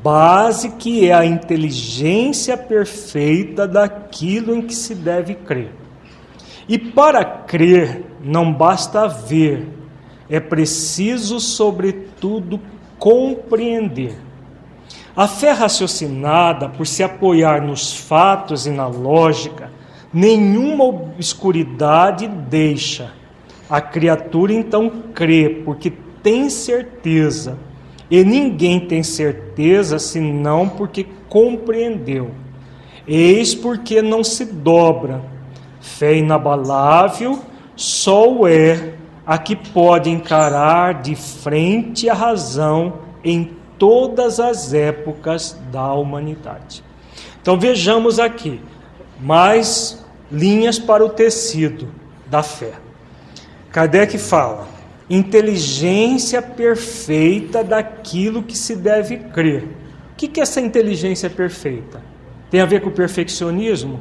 base 0.02 0.70
que 0.70 1.08
é 1.08 1.14
a 1.14 1.24
inteligência 1.24 2.56
perfeita 2.56 3.66
daquilo 3.66 4.54
em 4.54 4.62
que 4.62 4.74
se 4.74 4.94
deve 4.94 5.34
crer. 5.34 5.72
E 6.68 6.78
para 6.78 7.24
crer 7.24 8.04
não 8.22 8.52
basta 8.52 9.06
ver, 9.06 9.68
é 10.28 10.40
preciso, 10.40 11.38
sobretudo, 11.40 12.60
compreender. 12.98 14.16
A 15.14 15.28
fé 15.28 15.52
raciocinada, 15.52 16.68
por 16.70 16.86
se 16.86 17.02
apoiar 17.02 17.60
nos 17.60 17.92
fatos 17.92 18.66
e 18.66 18.70
na 18.70 18.86
lógica, 18.86 19.70
nenhuma 20.12 20.84
obscuridade 20.84 22.26
deixa. 22.26 23.12
A 23.68 23.80
criatura 23.80 24.52
então 24.52 24.90
crê, 25.14 25.62
porque 25.64 25.92
tem 26.22 26.48
certeza. 26.50 27.58
E 28.10 28.22
ninguém 28.24 28.80
tem 28.80 29.02
certeza 29.02 29.98
senão 29.98 30.68
porque 30.68 31.06
compreendeu. 31.28 32.30
Eis 33.06 33.54
porque 33.54 34.02
não 34.02 34.22
se 34.22 34.44
dobra. 34.44 35.22
Fé 35.80 36.16
inabalável 36.16 37.40
só 37.74 38.30
o 38.30 38.46
é 38.46 38.94
a 39.26 39.38
que 39.38 39.56
pode 39.56 40.10
encarar 40.10 41.02
de 41.02 41.14
frente 41.14 42.08
a 42.08 42.14
razão 42.14 42.94
em 43.24 43.50
todas 43.78 44.38
as 44.38 44.74
épocas 44.74 45.58
da 45.70 45.92
humanidade. 45.92 46.84
Então 47.40 47.58
vejamos 47.58 48.18
aqui 48.18 48.60
mais 49.18 50.04
linhas 50.30 50.78
para 50.78 51.04
o 51.04 51.08
tecido 51.08 51.88
da 52.26 52.42
fé. 52.42 52.72
Kardec 53.70 54.18
fala: 54.18 54.68
inteligência 55.08 56.40
perfeita 56.40 57.62
daquilo 57.62 58.42
que 58.42 58.56
se 58.56 58.76
deve 58.76 59.16
crer. 59.16 59.64
O 60.12 60.16
que 60.16 60.40
é 60.40 60.42
essa 60.42 60.60
inteligência 60.60 61.28
perfeita? 61.28 62.00
Tem 62.50 62.60
a 62.60 62.66
ver 62.66 62.80
com 62.80 62.88
o 62.88 62.92
perfeccionismo? 62.92 64.00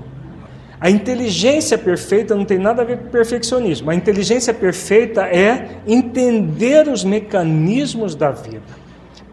A 0.80 0.90
inteligência 0.90 1.78
perfeita 1.78 2.36
não 2.36 2.44
tem 2.44 2.58
nada 2.58 2.82
a 2.82 2.86
ver 2.86 2.98
com 2.98 3.10
perfeccionismo. 3.10 3.92
A 3.92 3.96
inteligência 3.96 4.52
perfeita 4.52 5.28
é 5.28 5.78
entender 5.86 6.88
os 6.88 7.04
mecanismos 7.04 8.16
da 8.16 8.32
vida 8.32 8.62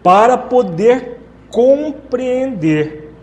para 0.02 0.36
poder 0.36 1.18
compreender. 1.48 3.14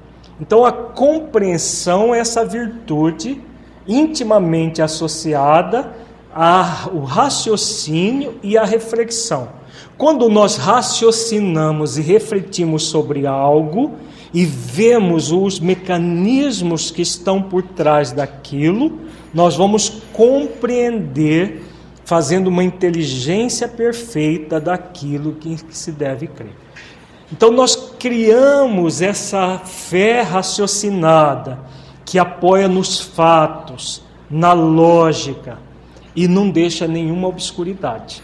Então, 0.42 0.66
a 0.66 0.72
compreensão 0.72 2.16
é 2.16 2.20
essa 2.20 2.44
virtude 2.44 3.40
intimamente 3.88 4.82
associada 4.82 5.94
ao 6.36 7.00
raciocínio 7.06 8.38
e 8.44 8.58
à 8.58 8.66
reflexão. 8.66 9.48
Quando 9.98 10.28
nós 10.28 10.58
raciocinamos 10.58 11.98
e 11.98 12.02
refletimos 12.02 12.84
sobre 12.84 13.26
algo 13.26 13.94
e 14.34 14.44
vemos 14.44 15.32
os 15.32 15.62
mecanismos 15.62 16.92
que 16.92 17.02
estão 17.02 17.42
por 17.42 17.64
trás 17.64 18.12
daquilo, 18.12 19.00
nós 19.34 19.56
vamos 19.56 20.02
compreender, 20.12 21.64
fazendo 22.04 22.48
uma 22.48 22.66
inteligência 22.66 23.70
perfeita 23.70 24.60
daquilo 24.60 25.36
que 25.36 25.58
se 25.70 25.94
deve 25.94 26.28
crer. 26.28 26.54
Então, 27.32 27.50
nós 27.50 27.94
criamos 27.98 29.02
essa 29.02 29.60
fé 29.60 30.22
raciocinada 30.22 31.60
que 32.04 32.20
apoia 32.20 32.68
nos 32.68 33.00
fatos, 33.00 34.04
na 34.30 34.52
lógica 34.52 35.58
e 36.16 36.28
não 36.28 36.50
deixa 36.50 36.88
nenhuma 36.88 37.28
obscuridade. 37.28 38.24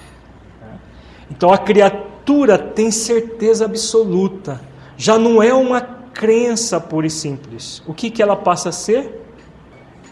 Então 1.29 1.51
a 1.51 1.57
criatura 1.57 2.57
tem 2.57 2.91
certeza 2.91 3.65
absoluta, 3.65 4.61
já 4.97 5.17
não 5.17 5.41
é 5.41 5.53
uma 5.53 5.81
crença 5.81 6.79
pura 6.79 7.07
e 7.07 7.09
simples. 7.09 7.81
O 7.87 7.93
que, 7.93 8.09
que 8.09 8.21
ela 8.21 8.35
passa 8.35 8.69
a 8.69 8.71
ser? 8.71 9.19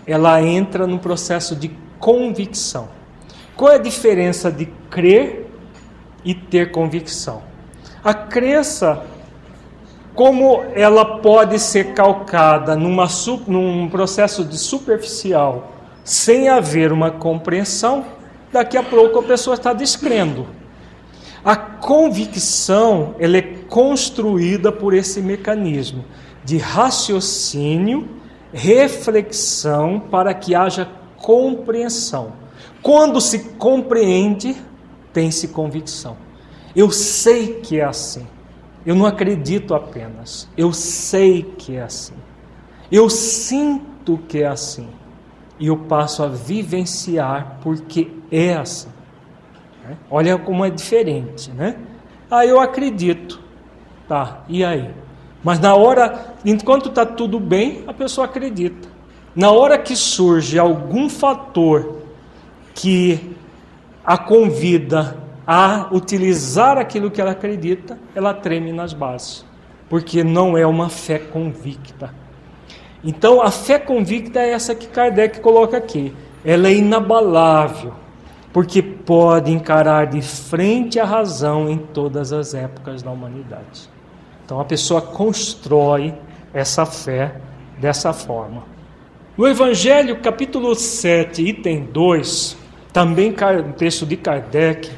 Ela 0.06 0.42
entra 0.42 0.88
no 0.88 0.98
processo 1.00 1.56
de 1.56 1.72
convicção. 2.00 2.90
Qual 3.56 3.72
é 3.72 3.76
a 3.76 3.80
diferença 3.80 4.52
de 4.52 4.66
crer 4.90 5.48
e 6.24 6.34
ter 6.34 6.72
convicção? 6.72 7.44
A 8.04 8.14
crença 8.14 9.06
como 10.20 10.64
ela 10.74 11.20
pode 11.20 11.58
ser 11.60 11.94
calcada 11.94 12.76
numa, 12.76 13.08
num 13.48 13.88
processo 13.88 14.44
de 14.44 14.58
superficial, 14.58 15.72
sem 16.10 16.50
haver 16.50 16.92
uma 16.92 17.12
compreensão, 17.12 18.04
daqui 18.52 18.76
a 18.76 18.82
pouco 18.82 19.20
a 19.20 19.24
pessoa 19.24 19.54
está 19.54 19.74
descrendo. 19.74 20.48
A 21.46 21.56
convicção 21.56 23.14
ela 23.20 23.38
é 23.38 23.44
construída 23.44 24.72
por 24.72 24.96
esse 24.96 25.22
mecanismo 25.22 26.04
de 26.44 26.58
raciocínio, 26.58 28.10
reflexão 28.52 30.00
para 30.00 30.34
que 30.34 30.56
haja 30.56 30.90
compreensão. 31.16 32.34
Quando 32.82 33.22
se 33.22 33.52
compreende, 33.60 34.56
tem-se 35.14 35.50
convicção. 35.50 36.18
Eu 36.76 36.90
sei 36.90 37.60
que 37.60 37.80
é 37.80 37.86
assim. 37.86 38.26
Eu 38.84 38.96
não 38.96 39.06
acredito 39.06 39.76
apenas, 39.76 40.50
eu 40.58 40.74
sei 40.74 41.44
que 41.44 41.76
é 41.76 41.84
assim. 41.84 42.16
Eu 42.92 43.12
sinto 43.12 44.18
que 44.28 44.42
é 44.42 44.48
assim. 44.48 44.88
E 45.60 45.68
eu 45.68 45.78
passo 45.78 46.24
a 46.24 46.28
vivenciar 46.28 47.58
porque 47.62 48.10
é 48.32 48.54
assim. 48.54 48.90
Né? 49.84 49.98
Olha 50.10 50.38
como 50.38 50.64
é 50.64 50.70
diferente, 50.70 51.52
né? 51.52 51.76
Ah, 52.32 52.46
eu 52.46 52.60
acredito. 52.60 53.40
Tá, 54.08 54.44
e 54.48 54.64
aí? 54.64 54.90
Mas 55.44 55.60
na 55.60 55.76
hora, 55.76 56.36
enquanto 56.46 56.90
está 56.90 57.06
tudo 57.06 57.40
bem, 57.40 57.84
a 57.88 57.94
pessoa 57.94 58.26
acredita. 58.26 58.88
Na 59.36 59.52
hora 59.52 59.78
que 59.78 59.96
surge 59.96 60.58
algum 60.58 61.08
fator 61.10 62.02
que 62.74 63.36
a 64.04 64.18
convida 64.18 65.18
a 65.46 65.88
utilizar 65.92 66.78
aquilo 66.78 67.10
que 67.10 67.20
ela 67.20 67.32
acredita, 67.32 67.98
ela 68.14 68.34
treme 68.34 68.72
nas 68.72 68.94
bases, 68.94 69.46
porque 69.90 70.24
não 70.24 70.58
é 70.58 70.66
uma 70.66 70.90
fé 70.90 71.18
convicta. 71.18 72.14
Então, 73.04 73.42
a 73.42 73.50
fé 73.50 73.80
convicta 73.80 74.40
é 74.40 74.52
essa 74.52 74.76
que 74.76 74.88
Kardec 74.88 75.40
coloca 75.40 75.78
aqui. 75.78 76.14
Ela 76.44 76.68
é 76.68 76.74
inabalável. 76.74 77.94
porque 78.52 78.82
pode 78.82 79.52
encarar 79.52 80.08
de 80.08 80.22
frente 80.22 81.00
a 81.00 81.06
razão 81.06 81.70
em 81.70 81.78
todas 81.78 82.34
as 82.34 82.54
épocas 82.54 83.04
da 83.04 83.12
humanidade. 83.12 83.90
Então 84.44 84.60
a 84.60 84.66
pessoa 84.66 85.02
constrói 85.02 86.14
essa 86.54 86.86
fé 86.86 87.36
dessa 87.80 88.12
forma. 88.12 88.64
No 89.38 89.48
Evangelho, 89.48 90.20
capítulo 90.20 90.74
7, 90.74 91.42
item 91.42 91.88
2, 91.94 92.58
também 92.92 93.34
texto 93.78 94.06
de 94.06 94.18
Kardec, 94.18 94.90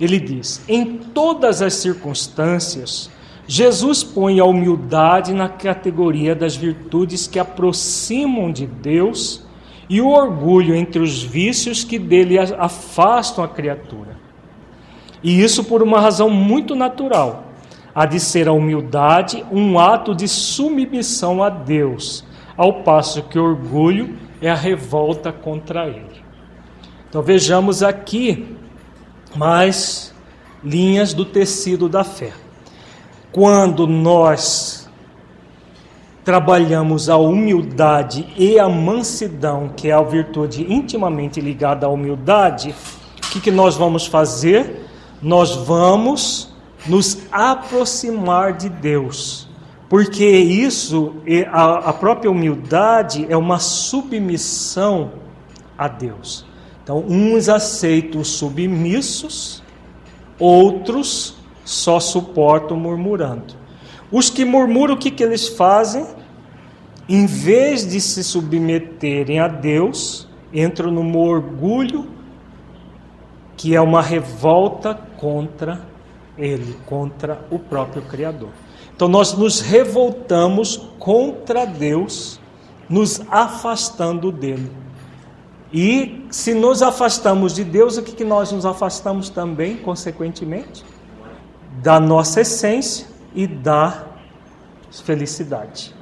ele 0.00 0.20
diz: 0.20 0.62
Em 0.68 0.96
todas 0.96 1.60
as 1.60 1.74
circunstâncias, 1.74 3.10
Jesus 3.52 4.04
põe 4.04 4.38
a 4.38 4.44
humildade 4.44 5.34
na 5.34 5.48
categoria 5.48 6.36
das 6.36 6.54
virtudes 6.54 7.26
que 7.26 7.36
aproximam 7.36 8.52
de 8.52 8.64
Deus 8.64 9.44
e 9.88 10.00
o 10.00 10.06
orgulho 10.06 10.72
entre 10.72 11.02
os 11.02 11.20
vícios 11.20 11.82
que 11.82 11.98
dele 11.98 12.38
afastam 12.38 13.42
a 13.42 13.48
criatura. 13.48 14.16
E 15.20 15.42
isso 15.42 15.64
por 15.64 15.82
uma 15.82 16.00
razão 16.00 16.30
muito 16.30 16.76
natural. 16.76 17.42
Há 17.92 18.06
de 18.06 18.20
ser 18.20 18.46
a 18.46 18.52
humildade 18.52 19.44
um 19.50 19.80
ato 19.80 20.14
de 20.14 20.28
submissão 20.28 21.42
a 21.42 21.50
Deus, 21.50 22.24
ao 22.56 22.84
passo 22.84 23.24
que 23.24 23.36
o 23.36 23.42
orgulho 23.42 24.16
é 24.40 24.48
a 24.48 24.54
revolta 24.54 25.32
contra 25.32 25.88
ele. 25.88 26.22
Então 27.08 27.20
vejamos 27.20 27.82
aqui 27.82 28.54
mais 29.34 30.14
linhas 30.62 31.12
do 31.12 31.24
tecido 31.24 31.88
da 31.88 32.04
fé. 32.04 32.32
Quando 33.32 33.86
nós 33.86 34.88
trabalhamos 36.24 37.08
a 37.08 37.16
humildade 37.16 38.26
e 38.36 38.58
a 38.58 38.68
mansidão, 38.68 39.70
que 39.76 39.88
é 39.88 39.92
a 39.92 40.02
virtude 40.02 40.72
intimamente 40.72 41.40
ligada 41.40 41.86
à 41.86 41.88
humildade, 41.88 42.74
o 43.18 43.30
que, 43.30 43.40
que 43.40 43.50
nós 43.50 43.76
vamos 43.76 44.06
fazer? 44.06 44.86
Nós 45.22 45.54
vamos 45.54 46.52
nos 46.86 47.18
aproximar 47.30 48.54
de 48.54 48.68
Deus, 48.68 49.48
porque 49.88 50.26
isso, 50.26 51.14
a 51.52 51.92
própria 51.92 52.30
humildade, 52.30 53.26
é 53.28 53.36
uma 53.36 53.58
submissão 53.58 55.12
a 55.78 55.86
Deus. 55.86 56.44
Então, 56.82 57.04
uns 57.08 57.48
aceitam 57.48 58.24
submissos, 58.24 59.62
outros 60.38 61.39
só 61.70 62.00
suportam 62.00 62.76
murmurando. 62.76 63.54
Os 64.10 64.28
que 64.28 64.44
murmuram, 64.44 64.94
o 64.94 64.98
que, 64.98 65.08
que 65.08 65.22
eles 65.22 65.46
fazem? 65.46 66.04
Em 67.08 67.26
vez 67.26 67.86
de 67.86 68.00
se 68.00 68.24
submeterem 68.24 69.38
a 69.38 69.46
Deus, 69.46 70.26
entram 70.52 70.90
num 70.90 71.16
orgulho 71.16 72.08
que 73.56 73.76
é 73.76 73.80
uma 73.80 74.02
revolta 74.02 74.98
contra 75.16 75.80
Ele, 76.36 76.76
contra 76.86 77.40
o 77.52 77.58
próprio 77.58 78.02
Criador. 78.02 78.50
Então 78.96 79.06
nós 79.06 79.32
nos 79.32 79.60
revoltamos 79.60 80.88
contra 80.98 81.64
Deus, 81.64 82.40
nos 82.88 83.22
afastando 83.30 84.32
dele. 84.32 84.72
E 85.72 86.26
se 86.32 86.52
nos 86.52 86.82
afastamos 86.82 87.54
de 87.54 87.62
Deus, 87.62 87.96
o 87.96 88.02
que, 88.02 88.12
que 88.12 88.24
nós 88.24 88.50
nos 88.50 88.66
afastamos 88.66 89.30
também, 89.30 89.76
consequentemente? 89.76 90.84
Da 91.78 92.00
nossa 92.00 92.40
essência 92.40 93.06
e 93.34 93.46
da 93.46 94.06
felicidade, 95.04 95.94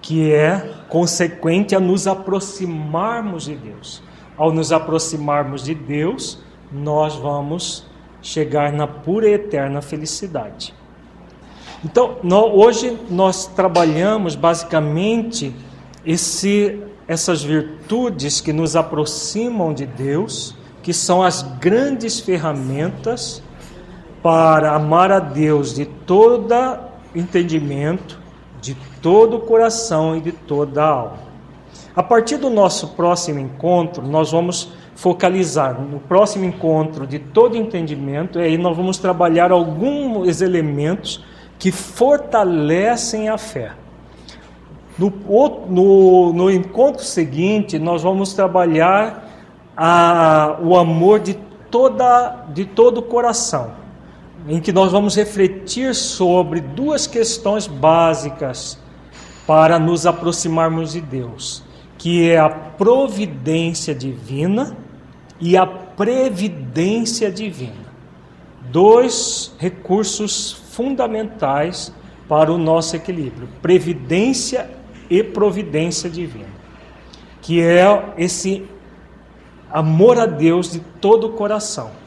que 0.00 0.32
é 0.32 0.74
consequente 0.88 1.74
a 1.76 1.80
nos 1.80 2.06
aproximarmos 2.06 3.44
de 3.44 3.54
Deus. 3.54 4.02
Ao 4.36 4.52
nos 4.52 4.72
aproximarmos 4.72 5.62
de 5.62 5.74
Deus, 5.74 6.38
nós 6.72 7.16
vamos 7.16 7.86
chegar 8.22 8.72
na 8.72 8.86
pura 8.86 9.28
e 9.28 9.34
eterna 9.34 9.82
felicidade. 9.82 10.74
Então, 11.84 12.18
nós, 12.22 12.50
hoje 12.52 12.98
nós 13.10 13.46
trabalhamos 13.46 14.34
basicamente 14.34 15.54
esse, 16.04 16.82
essas 17.08 17.42
virtudes 17.42 18.40
que 18.40 18.52
nos 18.52 18.76
aproximam 18.76 19.72
de 19.72 19.86
Deus, 19.86 20.54
que 20.82 20.92
são 20.92 21.22
as 21.22 21.42
grandes 21.42 22.20
ferramentas 22.20 23.42
para 24.22 24.72
amar 24.74 25.10
a 25.10 25.18
Deus 25.18 25.74
de 25.74 25.86
todo 25.86 26.54
entendimento, 27.14 28.18
de 28.60 28.76
todo 29.00 29.38
o 29.38 29.40
coração 29.40 30.16
e 30.16 30.20
de 30.20 30.32
toda 30.32 30.82
a 30.82 30.88
alma. 30.88 31.18
A 31.96 32.02
partir 32.02 32.36
do 32.36 32.50
nosso 32.50 32.88
próximo 32.88 33.38
encontro, 33.38 34.06
nós 34.06 34.30
vamos 34.30 34.72
focalizar 34.94 35.80
no 35.80 35.98
próximo 35.98 36.44
encontro 36.44 37.06
de 37.06 37.18
todo 37.18 37.56
entendimento, 37.56 38.38
e 38.38 38.42
aí 38.42 38.58
nós 38.58 38.76
vamos 38.76 38.98
trabalhar 38.98 39.50
alguns 39.50 40.40
elementos 40.40 41.24
que 41.58 41.72
fortalecem 41.72 43.28
a 43.28 43.38
fé. 43.38 43.72
No, 44.98 45.10
no, 45.68 46.32
no 46.34 46.50
encontro 46.50 47.02
seguinte, 47.02 47.78
nós 47.78 48.02
vamos 48.02 48.34
trabalhar 48.34 49.26
a, 49.74 50.58
o 50.62 50.76
amor 50.76 51.20
de, 51.20 51.34
toda, 51.70 52.44
de 52.52 52.66
todo 52.66 52.98
o 52.98 53.02
coração 53.02 53.79
em 54.48 54.60
que 54.60 54.72
nós 54.72 54.92
vamos 54.92 55.16
refletir 55.16 55.94
sobre 55.94 56.60
duas 56.60 57.06
questões 57.06 57.66
básicas 57.66 58.78
para 59.46 59.78
nos 59.78 60.06
aproximarmos 60.06 60.92
de 60.92 61.00
Deus, 61.00 61.62
que 61.98 62.30
é 62.30 62.38
a 62.38 62.48
providência 62.48 63.94
divina 63.94 64.76
e 65.40 65.56
a 65.56 65.66
previdência 65.66 67.30
divina. 67.30 67.90
Dois 68.70 69.52
recursos 69.58 70.52
fundamentais 70.52 71.92
para 72.28 72.52
o 72.52 72.58
nosso 72.58 72.94
equilíbrio: 72.94 73.48
previdência 73.60 74.70
e 75.10 75.22
providência 75.22 76.08
divina, 76.08 76.46
que 77.42 77.60
é 77.60 78.14
esse 78.16 78.64
amor 79.70 80.18
a 80.18 80.26
Deus 80.26 80.70
de 80.70 80.80
todo 81.00 81.26
o 81.26 81.32
coração. 81.32 81.99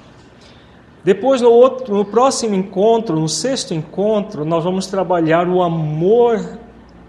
Depois, 1.03 1.41
no, 1.41 1.49
outro, 1.49 1.95
no 1.97 2.05
próximo 2.05 2.55
encontro, 2.55 3.19
no 3.19 3.27
sexto 3.27 3.73
encontro, 3.73 4.45
nós 4.45 4.63
vamos 4.63 4.87
trabalhar 4.87 5.49
o 5.49 5.61
amor 5.61 6.57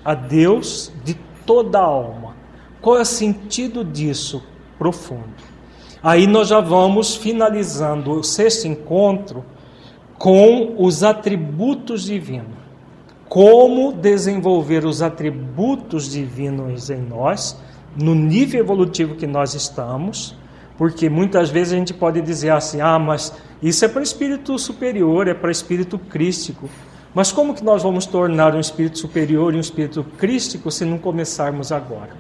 a 0.04 0.14
Deus 0.14 0.92
de 1.04 1.14
toda 1.46 1.78
a 1.78 1.84
alma. 1.84 2.34
Qual 2.80 2.98
é 2.98 3.02
o 3.02 3.04
sentido 3.06 3.84
disso 3.84 4.42
profundo? 4.76 5.54
Aí 6.02 6.26
nós 6.26 6.48
já 6.48 6.60
vamos 6.60 7.14
finalizando 7.14 8.12
o 8.12 8.22
sexto 8.22 8.66
encontro 8.66 9.44
com 10.18 10.74
os 10.78 11.02
atributos 11.02 12.04
divinos. 12.04 12.64
Como 13.28 13.92
desenvolver 13.92 14.84
os 14.84 15.02
atributos 15.02 16.10
divinos 16.10 16.90
em 16.90 17.00
nós, 17.00 17.58
no 17.96 18.14
nível 18.14 18.60
evolutivo 18.60 19.14
que 19.14 19.26
nós 19.26 19.54
estamos, 19.54 20.36
porque 20.76 21.08
muitas 21.08 21.50
vezes 21.50 21.72
a 21.72 21.76
gente 21.76 21.94
pode 21.94 22.20
dizer 22.20 22.50
assim: 22.50 22.80
ah, 22.80 22.98
mas 22.98 23.32
isso 23.62 23.84
é 23.84 23.88
para 23.88 24.02
espírito 24.02 24.58
superior, 24.58 25.28
é 25.28 25.34
para 25.34 25.50
espírito 25.50 25.98
crístico. 25.98 26.68
Mas 27.14 27.30
como 27.30 27.54
que 27.54 27.62
nós 27.62 27.82
vamos 27.82 28.06
tornar 28.06 28.54
um 28.54 28.60
espírito 28.60 28.98
superior 28.98 29.54
e 29.54 29.56
um 29.56 29.60
espírito 29.60 30.04
crístico 30.18 30.70
se 30.70 30.84
não 30.84 30.98
começarmos 30.98 31.70
agora? 31.70 32.10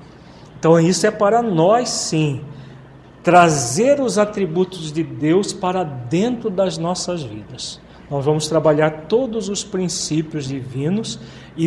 Então 0.58 0.78
isso 0.78 1.06
é 1.06 1.10
para 1.10 1.42
nós 1.42 1.88
sim, 1.88 2.42
trazer 3.22 4.00
os 4.00 4.18
atributos 4.18 4.92
de 4.92 5.02
Deus 5.02 5.52
para 5.52 5.82
dentro 5.82 6.48
das 6.48 6.78
nossas 6.78 7.22
vidas. 7.22 7.80
Nós 8.08 8.24
vamos 8.24 8.46
trabalhar 8.46 9.06
todos 9.08 9.48
os 9.48 9.64
princípios 9.64 10.46
divinos, 10.46 11.18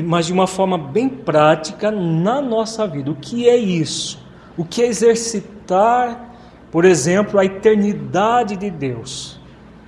mas 0.05 0.27
de 0.27 0.33
uma 0.33 0.47
forma 0.47 0.77
bem 0.77 1.09
prática 1.09 1.91
na 1.91 2.41
nossa 2.41 2.87
vida. 2.87 3.11
O 3.11 3.15
que 3.15 3.49
é 3.49 3.57
isso? 3.57 4.19
O 4.55 4.63
que 4.63 4.81
é 4.81 4.87
exercitar, 4.87 6.36
por 6.71 6.85
exemplo, 6.85 7.39
a 7.39 7.45
eternidade 7.45 8.55
de 8.55 8.69
Deus? 8.69 9.39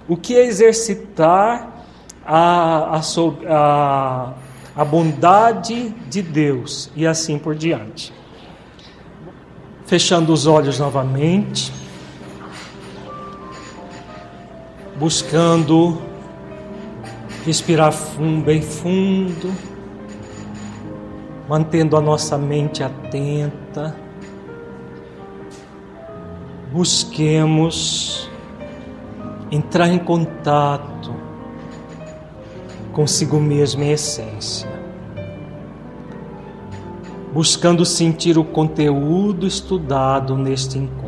O 0.07 0.17
que 0.17 0.35
é 0.35 0.45
exercitar 0.45 1.79
a, 2.25 2.97
a, 2.97 3.01
a, 3.47 4.33
a 4.75 4.85
bondade 4.85 5.89
de 6.09 6.21
Deus 6.21 6.91
e 6.95 7.07
assim 7.07 7.39
por 7.39 7.55
diante. 7.55 8.13
Fechando 9.85 10.31
os 10.31 10.45
olhos 10.45 10.77
novamente, 10.77 11.73
buscando 14.95 15.99
respirar 17.43 17.91
fundo, 17.91 18.45
bem 18.45 18.61
fundo, 18.61 19.51
mantendo 21.47 21.97
a 21.97 22.01
nossa 22.01 22.37
mente 22.37 22.83
atenta. 22.83 23.95
Busquemos 26.71 28.29
entrar 29.51 29.87
em 29.87 29.97
contato 29.97 31.11
consigo 32.93 33.39
mesmo 33.39 33.81
em 33.81 33.91
essência, 33.91 34.69
buscando 37.33 37.83
sentir 37.83 38.37
o 38.37 38.43
conteúdo 38.43 39.47
estudado 39.47 40.37
neste 40.37 40.77
encontro. 40.77 40.98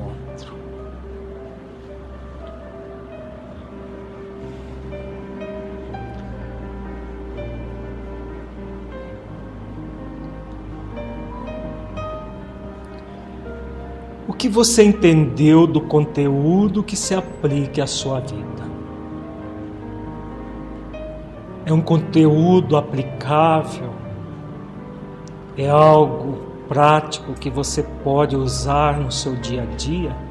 Você 14.52 14.84
entendeu 14.84 15.65
do 15.65 15.82
conteúdo 15.82 16.84
que 16.84 16.95
se 16.95 17.15
aplique 17.15 17.82
à 17.82 17.88
sua 17.88 18.19
vida? 18.19 18.69
É 21.65 21.72
um 21.72 21.82
conteúdo 21.82 22.76
aplicável? 22.76 23.91
É 25.57 25.69
algo 25.69 26.38
prático 26.68 27.34
que 27.34 27.49
você 27.49 27.84
pode 28.03 28.36
usar 28.36 28.99
no 28.99 29.11
seu 29.11 29.36
dia 29.36 29.64
a 29.64 29.76
dia? 29.76 30.31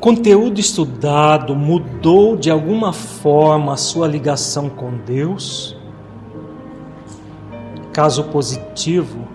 Conteúdo 0.00 0.60
estudado 0.60 1.54
mudou 1.54 2.36
de 2.36 2.50
alguma 2.50 2.92
forma 2.92 3.72
a 3.72 3.76
sua 3.76 4.06
ligação 4.06 4.68
com 4.68 4.96
Deus? 4.98 5.76
Caso 7.92 8.24
positivo, 8.24 9.26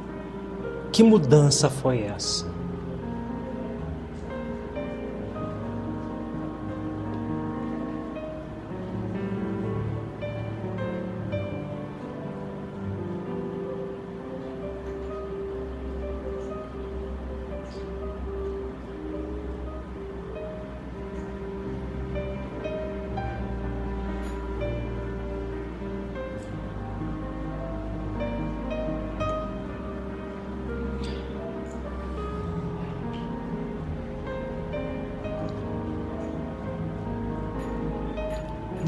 que 0.92 1.04
mudança 1.04 1.70
foi 1.70 2.04
essa? 2.04 2.53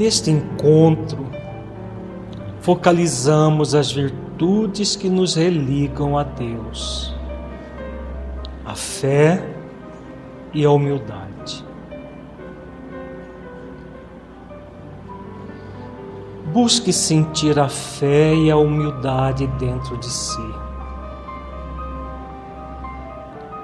Neste 0.06 0.30
encontro, 0.30 1.26
focalizamos 2.60 3.74
as 3.74 3.92
virtudes 3.92 4.96
que 4.96 5.10
nos 5.10 5.34
religam 5.34 6.16
a 6.16 6.22
Deus, 6.22 7.12
a 8.64 8.76
fé 8.76 9.44
e 10.54 10.64
a 10.64 10.70
humildade. 10.70 11.66
Busque 16.54 16.94
sentir 16.94 17.58
a 17.60 17.68
fé 17.68 18.36
e 18.36 18.52
a 18.52 18.58
humildade 18.58 19.48
dentro 19.58 19.98
de 19.98 20.06
si. 20.06 20.54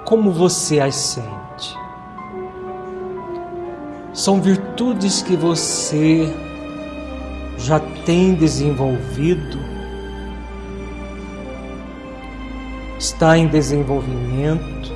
Como 0.04 0.32
você 0.32 0.80
as 0.80 0.96
sente? 0.96 1.81
São 4.12 4.42
virtudes 4.42 5.22
que 5.22 5.34
você 5.34 6.30
já 7.56 7.80
tem 8.04 8.34
desenvolvido, 8.34 9.58
está 12.98 13.38
em 13.38 13.46
desenvolvimento 13.46 14.92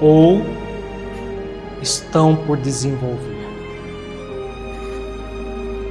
ou 0.00 0.42
estão 1.82 2.36
por 2.36 2.56
desenvolver. 2.56 3.40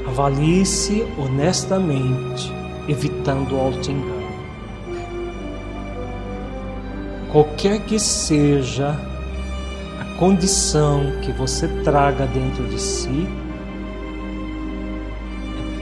Avalie-se 0.08 1.06
honestamente, 1.18 2.54
evitando 2.88 3.56
o 3.56 3.60
auto-engano. 3.60 4.30
Qualquer 7.32 7.82
que 7.82 8.00
seja 8.00 8.98
condição 10.20 11.14
que 11.22 11.32
você 11.32 11.66
traga 11.82 12.28
dentro 12.28 12.68
de 12.68 12.78
si 12.78 13.26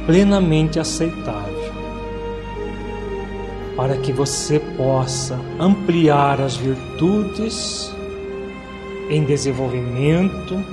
é 0.04 0.06
plenamente 0.06 0.80
aceitável 0.80 1.74
para 3.76 3.98
que 3.98 4.14
você 4.14 4.60
possa 4.60 5.40
ampliar 5.60 6.40
as 6.40 6.56
virtudes 6.56 7.92
em 9.10 9.24
desenvolvimento 9.24 10.64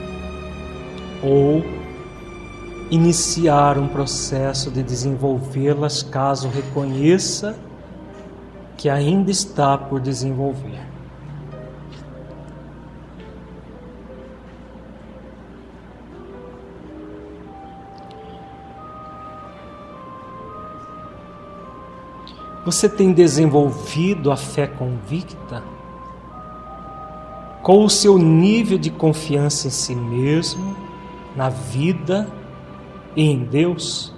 ou 1.23 1.65
iniciar 2.91 3.79
um 3.79 3.89
processo 3.89 4.71
de 4.71 4.83
desenvolvê-las 4.83 6.03
caso 6.03 6.51
reconheça 6.51 7.57
que 8.77 8.91
ainda 8.91 9.31
está 9.31 9.79
por 9.79 10.01
desenvolver. 10.01 10.94
Você 22.65 22.89
tem 22.89 23.13
desenvolvido 23.13 24.33
a 24.33 24.37
fé 24.37 24.67
convicta? 24.67 25.63
Qual 27.63 27.83
o 27.83 27.91
seu 27.91 28.17
nível 28.17 28.79
de 28.79 28.91
confiança 28.91 29.67
em 29.67 29.71
si 29.71 29.95
mesmo, 29.95 30.75
na 31.37 31.51
vida 31.51 32.27
e 33.15 33.23
em 33.23 33.45
Deus? 33.45 34.14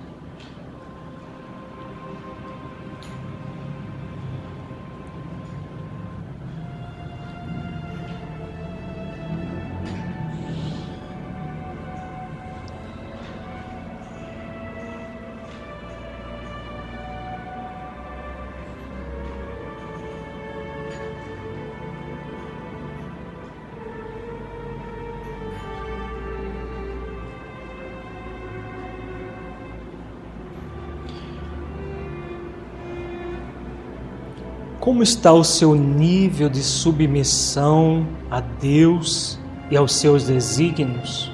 Está 35.07 35.33
o 35.33 35.45
seu 35.45 35.75
nível 35.75 36.49
de 36.49 36.63
submissão 36.63 38.07
a 38.29 38.41
Deus 38.41 39.39
e 39.71 39.77
aos 39.77 39.93
seus 39.95 40.25
desígnios? 40.25 41.31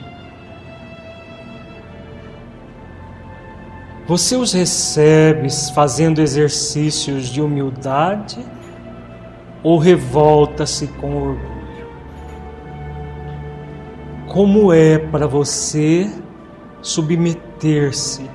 Você 4.06 4.36
os 4.36 4.52
recebe 4.52 5.48
fazendo 5.74 6.20
exercícios 6.20 7.28
de 7.28 7.40
humildade 7.40 8.44
ou 9.62 9.78
revolta-se 9.78 10.86
com 10.88 11.16
orgulho? 11.16 11.88
Como 14.26 14.70
é 14.72 14.98
para 14.98 15.26
você 15.26 16.10
submeter-se 16.82 18.28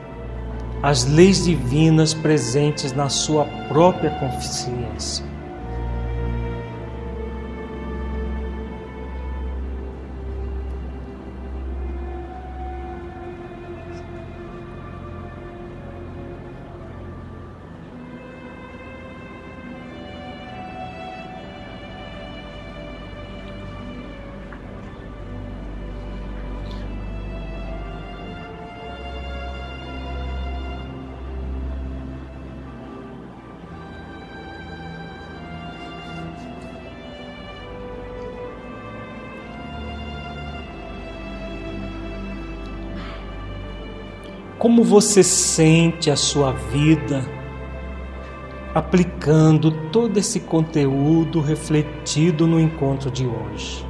as 0.82 1.06
leis 1.06 1.46
divinas 1.46 2.14
presentes 2.14 2.94
na 2.94 3.10
sua 3.10 3.46
própria 3.68 4.12
consciência. 4.20 5.26
Você 44.84 45.24
sente 45.24 46.10
a 46.10 46.16
sua 46.16 46.52
vida 46.52 47.24
aplicando 48.74 49.72
todo 49.90 50.18
esse 50.18 50.40
conteúdo 50.40 51.42
refletido 51.42 52.46
no 52.46 52.60
encontro 52.60 53.10
de 53.10 53.26
hoje? 53.26 53.86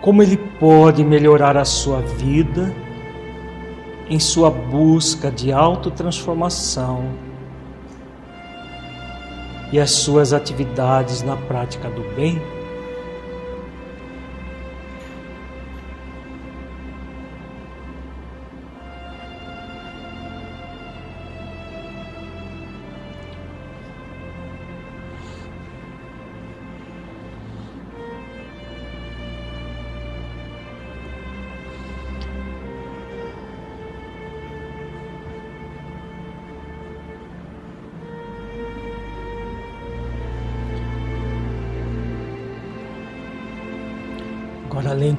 Como 0.00 0.22
ele 0.22 0.36
pode 0.36 1.04
melhorar 1.04 1.56
a 1.56 1.64
sua 1.64 2.00
vida 2.00 2.74
em 4.08 4.18
sua 4.18 4.50
busca 4.50 5.30
de 5.30 5.52
autotransformação 5.52 7.04
e 9.72 9.78
as 9.78 9.90
suas 9.90 10.32
atividades 10.32 11.22
na 11.22 11.36
prática 11.36 11.88
do 11.88 12.02
bem? 12.14 12.59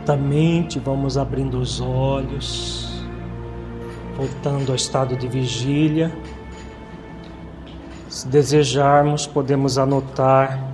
Lentamente 0.01 0.79
vamos 0.79 1.15
abrindo 1.15 1.59
os 1.59 1.79
olhos, 1.79 2.89
voltando 4.17 4.71
ao 4.71 4.75
estado 4.75 5.15
de 5.15 5.27
vigília. 5.27 6.11
Se 8.09 8.27
desejarmos, 8.27 9.27
podemos 9.27 9.77
anotar 9.77 10.73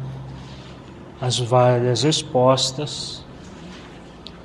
as 1.19 1.37
várias 1.39 2.03
respostas 2.03 3.23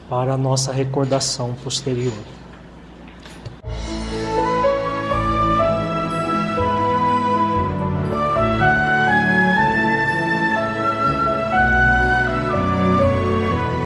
para 0.09 0.34
a 0.34 0.36
nossa 0.36 0.72
recordação 0.72 1.54
posterior. 1.62 2.12